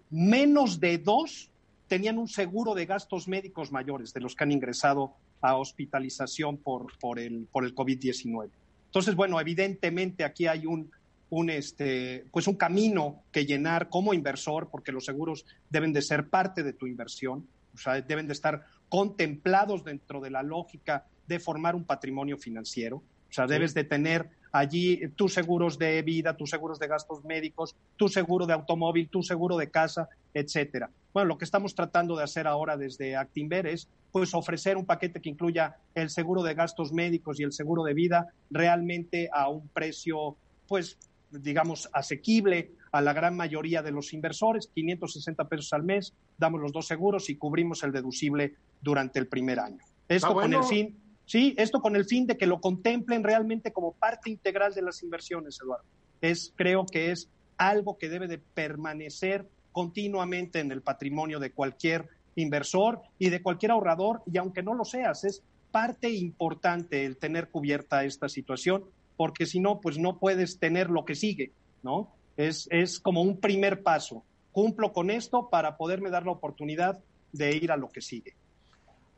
Menos 0.08 0.80
de 0.80 0.96
dos 0.96 1.50
tenían 1.86 2.16
un 2.16 2.26
seguro 2.26 2.74
de 2.74 2.86
gastos 2.86 3.28
médicos 3.28 3.70
mayores 3.70 4.14
de 4.14 4.22
los 4.22 4.34
que 4.34 4.44
han 4.44 4.52
ingresado 4.52 5.12
a 5.42 5.58
hospitalización 5.58 6.56
por, 6.56 6.98
por 6.98 7.18
el, 7.18 7.46
por 7.52 7.62
el 7.62 7.74
COVID-19. 7.74 8.48
Entonces, 8.86 9.14
bueno, 9.14 9.38
evidentemente 9.38 10.24
aquí 10.24 10.46
hay 10.46 10.64
un, 10.64 10.90
un, 11.28 11.50
este, 11.50 12.24
pues 12.32 12.46
un 12.46 12.56
camino 12.56 13.20
que 13.32 13.44
llenar 13.44 13.90
como 13.90 14.14
inversor, 14.14 14.70
porque 14.70 14.92
los 14.92 15.04
seguros 15.04 15.44
deben 15.68 15.92
de 15.92 16.00
ser 16.00 16.30
parte 16.30 16.62
de 16.62 16.72
tu 16.72 16.86
inversión, 16.86 17.46
o 17.74 17.76
sea, 17.76 18.00
deben 18.00 18.26
de 18.26 18.32
estar 18.32 18.64
contemplados 18.88 19.84
dentro 19.84 20.22
de 20.22 20.30
la 20.30 20.42
lógica 20.42 21.04
de 21.26 21.38
formar 21.38 21.74
un 21.74 21.84
patrimonio 21.84 22.36
financiero. 22.36 22.96
O 22.96 23.32
sea, 23.34 23.46
debes 23.46 23.74
de 23.74 23.84
tener 23.84 24.30
allí 24.52 25.08
tus 25.16 25.34
seguros 25.34 25.76
de 25.76 26.00
vida, 26.02 26.36
tus 26.36 26.50
seguros 26.50 26.78
de 26.78 26.86
gastos 26.86 27.24
médicos, 27.24 27.74
tu 27.96 28.08
seguro 28.08 28.46
de 28.46 28.52
automóvil, 28.52 29.08
tu 29.08 29.22
seguro 29.24 29.56
de 29.56 29.68
casa, 29.68 30.08
etcétera. 30.32 30.88
Bueno, 31.12 31.28
lo 31.28 31.38
que 31.38 31.44
estamos 31.44 31.74
tratando 31.74 32.16
de 32.16 32.22
hacer 32.22 32.46
ahora 32.46 32.76
desde 32.76 33.16
Actinver 33.16 33.66
es 33.66 33.88
pues 34.12 34.32
ofrecer 34.32 34.76
un 34.76 34.86
paquete 34.86 35.20
que 35.20 35.28
incluya 35.28 35.76
el 35.96 36.08
seguro 36.08 36.44
de 36.44 36.54
gastos 36.54 36.92
médicos 36.92 37.40
y 37.40 37.42
el 37.42 37.52
seguro 37.52 37.82
de 37.82 37.94
vida 37.94 38.28
realmente 38.50 39.28
a 39.32 39.48
un 39.48 39.66
precio 39.66 40.36
pues 40.68 40.96
digamos 41.32 41.90
asequible 41.92 42.70
a 42.92 43.00
la 43.00 43.12
gran 43.12 43.36
mayoría 43.36 43.82
de 43.82 43.90
los 43.90 44.12
inversores, 44.12 44.70
560 44.72 45.48
pesos 45.48 45.72
al 45.72 45.82
mes, 45.82 46.14
damos 46.38 46.60
los 46.60 46.72
dos 46.72 46.86
seguros 46.86 47.28
y 47.28 47.34
cubrimos 47.34 47.82
el 47.82 47.90
deducible 47.90 48.54
durante 48.80 49.18
el 49.18 49.26
primer 49.26 49.58
año. 49.58 49.78
Esto 50.08 50.14
Está 50.14 50.28
con 50.28 50.36
bueno. 50.36 50.60
el 50.60 50.64
fin 50.66 50.96
Sí, 51.26 51.54
esto 51.56 51.80
con 51.80 51.96
el 51.96 52.04
fin 52.04 52.26
de 52.26 52.36
que 52.36 52.46
lo 52.46 52.60
contemplen 52.60 53.24
realmente 53.24 53.72
como 53.72 53.92
parte 53.92 54.30
integral 54.30 54.74
de 54.74 54.82
las 54.82 55.02
inversiones, 55.02 55.58
Eduardo. 55.62 55.84
Es, 56.20 56.52
creo 56.54 56.84
que 56.86 57.10
es 57.10 57.28
algo 57.56 57.96
que 57.98 58.08
debe 58.08 58.28
de 58.28 58.38
permanecer 58.38 59.48
continuamente 59.72 60.60
en 60.60 60.70
el 60.70 60.82
patrimonio 60.82 61.40
de 61.40 61.50
cualquier 61.50 62.08
inversor 62.36 63.00
y 63.18 63.30
de 63.30 63.42
cualquier 63.42 63.72
ahorrador, 63.72 64.22
y 64.30 64.38
aunque 64.38 64.62
no 64.62 64.74
lo 64.74 64.84
seas, 64.84 65.24
es 65.24 65.42
parte 65.70 66.10
importante 66.10 67.04
el 67.04 67.16
tener 67.16 67.48
cubierta 67.48 68.04
esta 68.04 68.28
situación, 68.28 68.84
porque 69.16 69.46
si 69.46 69.60
no, 69.60 69.80
pues 69.80 69.98
no 69.98 70.18
puedes 70.18 70.58
tener 70.58 70.90
lo 70.90 71.04
que 71.04 71.14
sigue, 71.14 71.52
¿no? 71.82 72.12
Es, 72.36 72.68
es 72.70 73.00
como 73.00 73.22
un 73.22 73.40
primer 73.40 73.82
paso. 73.82 74.24
Cumplo 74.52 74.92
con 74.92 75.10
esto 75.10 75.48
para 75.50 75.76
poderme 75.76 76.10
dar 76.10 76.24
la 76.24 76.32
oportunidad 76.32 77.00
de 77.32 77.56
ir 77.56 77.72
a 77.72 77.76
lo 77.76 77.88
que 77.88 78.00
sigue. 78.00 78.34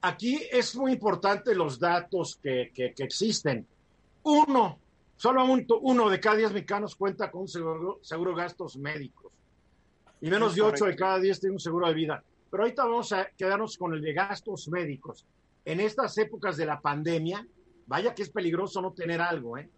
Aquí 0.02 0.40
es 0.50 0.76
muy 0.76 0.92
importante 0.92 1.54
los 1.54 1.78
datos 1.78 2.38
que, 2.42 2.70
que- 2.74 2.92
que 2.94 3.04
existen. 3.04 3.66
Uno, 4.24 4.78
solo 5.16 5.44
un- 5.44 5.66
uno 5.80 6.08
de 6.10 6.20
cada 6.20 6.36
diez 6.36 6.52
mexicanos 6.52 6.94
cuenta 6.96 7.30
con 7.30 7.42
un 7.42 7.48
seguro, 7.48 7.98
seguro 8.02 8.32
de 8.32 8.42
gastos 8.42 8.76
médicos. 8.76 9.32
Y 10.20 10.30
menos 10.30 10.54
de 10.54 10.62
ocho 10.62 10.84
de 10.86 10.96
cada 10.96 11.18
diez 11.18 11.40
tiene 11.40 11.54
un 11.54 11.60
seguro 11.60 11.88
de 11.88 11.94
vida. 11.94 12.22
Pero 12.50 12.62
ahorita 12.62 12.84
vamos 12.84 13.12
a 13.12 13.26
quedarnos 13.36 13.76
con 13.76 13.94
el 13.94 14.00
de 14.00 14.12
gastos 14.12 14.68
médicos. 14.68 15.26
En 15.64 15.80
estas 15.80 16.16
épocas 16.18 16.56
de 16.56 16.66
la 16.66 16.80
pandemia, 16.80 17.44
vaya 17.86 18.14
que 18.14 18.22
es 18.22 18.30
peligroso 18.30 18.80
no 18.80 18.92
tener 18.92 19.20
algo, 19.20 19.58
¿eh? 19.58 19.68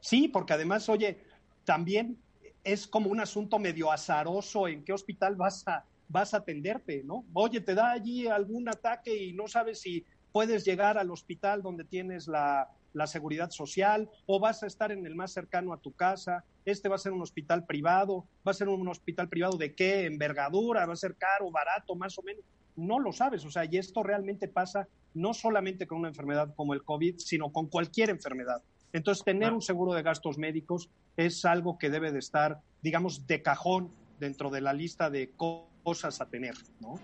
Sí, 0.00 0.28
porque 0.28 0.52
además, 0.52 0.88
oye, 0.88 1.22
también 1.64 2.18
es 2.62 2.86
como 2.86 3.10
un 3.10 3.20
asunto 3.20 3.58
medio 3.58 3.90
azaroso 3.90 4.68
en 4.68 4.84
qué 4.84 4.92
hospital 4.92 5.34
vas 5.36 5.66
a, 5.66 5.84
vas 6.08 6.34
a 6.34 6.38
atenderte, 6.38 7.02
¿no? 7.04 7.24
Oye, 7.32 7.60
te 7.60 7.74
da 7.74 7.92
allí 7.92 8.26
algún 8.26 8.68
ataque 8.68 9.16
y 9.16 9.32
no 9.32 9.46
sabes 9.48 9.80
si 9.80 10.04
puedes 10.32 10.64
llegar 10.64 10.98
al 10.98 11.10
hospital 11.10 11.62
donde 11.62 11.84
tienes 11.84 12.26
la, 12.28 12.68
la 12.92 13.06
seguridad 13.06 13.50
social 13.50 14.08
o 14.26 14.38
vas 14.40 14.62
a 14.62 14.66
estar 14.66 14.92
en 14.92 15.06
el 15.06 15.14
más 15.14 15.32
cercano 15.32 15.72
a 15.72 15.80
tu 15.80 15.92
casa. 15.92 16.44
Este 16.64 16.88
va 16.88 16.96
a 16.96 16.98
ser 16.98 17.12
un 17.12 17.22
hospital 17.22 17.64
privado, 17.64 18.28
va 18.46 18.50
a 18.50 18.54
ser 18.54 18.68
un 18.68 18.86
hospital 18.88 19.28
privado 19.28 19.56
de 19.56 19.74
qué 19.74 20.04
envergadura, 20.06 20.86
va 20.86 20.92
a 20.92 20.96
ser 20.96 21.16
caro, 21.16 21.50
barato, 21.50 21.94
más 21.96 22.18
o 22.18 22.22
menos. 22.22 22.44
No 22.76 22.98
lo 22.98 23.12
sabes, 23.12 23.44
o 23.44 23.50
sea, 23.50 23.64
y 23.64 23.78
esto 23.78 24.02
realmente 24.02 24.48
pasa 24.48 24.86
no 25.14 25.32
solamente 25.32 25.86
con 25.86 25.98
una 25.98 26.08
enfermedad 26.08 26.52
como 26.54 26.74
el 26.74 26.84
COVID, 26.84 27.16
sino 27.18 27.50
con 27.50 27.68
cualquier 27.68 28.10
enfermedad. 28.10 28.62
Entonces, 28.92 29.24
tener 29.24 29.52
un 29.52 29.62
seguro 29.62 29.94
de 29.94 30.02
gastos 30.02 30.36
médicos 30.38 30.90
es 31.16 31.44
algo 31.44 31.78
que 31.78 31.88
debe 31.90 32.12
de 32.12 32.18
estar, 32.18 32.60
digamos, 32.82 33.26
de 33.26 33.42
cajón 33.42 33.94
dentro 34.18 34.50
de 34.50 34.60
la 34.60 34.72
lista 34.74 35.08
de 35.10 35.32
co- 35.34 35.70
cosas 35.86 36.20
a 36.20 36.26
tener, 36.26 36.54
¿no? 36.80 36.98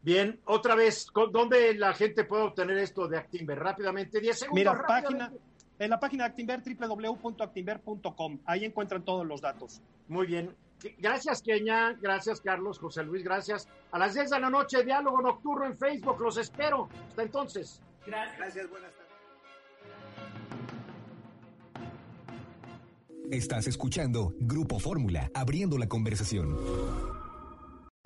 Bien, 0.00 0.38
otra 0.44 0.76
vez, 0.76 1.10
¿con- 1.10 1.32
¿dónde 1.32 1.74
la 1.74 1.92
gente 1.94 2.22
puede 2.22 2.44
obtener 2.44 2.78
esto 2.78 3.08
de 3.08 3.18
Actimber? 3.18 3.58
Rápidamente, 3.58 4.20
10 4.20 4.38
segundos. 4.38 4.54
Mira, 4.72 4.86
página, 4.86 5.32
en 5.80 5.90
la 5.90 5.98
página 5.98 6.22
de 6.24 6.30
Actinver, 6.30 6.62
www.actinver.com, 6.62 8.38
ahí 8.46 8.64
encuentran 8.64 9.04
todos 9.04 9.26
los 9.26 9.40
datos. 9.40 9.80
Muy 10.06 10.28
bien. 10.28 10.54
Gracias, 10.98 11.42
Keña. 11.42 11.94
Gracias, 11.94 12.40
Carlos, 12.40 12.78
José 12.78 13.02
Luis. 13.02 13.24
Gracias. 13.24 13.66
A 13.90 13.98
las 13.98 14.14
10 14.14 14.30
de 14.30 14.38
la 14.38 14.48
noche, 14.48 14.84
Diálogo 14.84 15.20
Nocturno 15.20 15.66
en 15.66 15.76
Facebook. 15.76 16.20
Los 16.20 16.36
espero. 16.36 16.88
Hasta 17.08 17.22
entonces. 17.24 17.80
Gracias. 18.06 18.38
Gracias, 18.38 18.70
buenas 18.70 18.92
tardes. 18.92 19.06
Estás 23.32 23.66
escuchando 23.66 24.34
Grupo 24.38 24.78
Fórmula, 24.78 25.32
abriendo 25.34 25.78
la 25.78 25.88
conversación. 25.88 26.56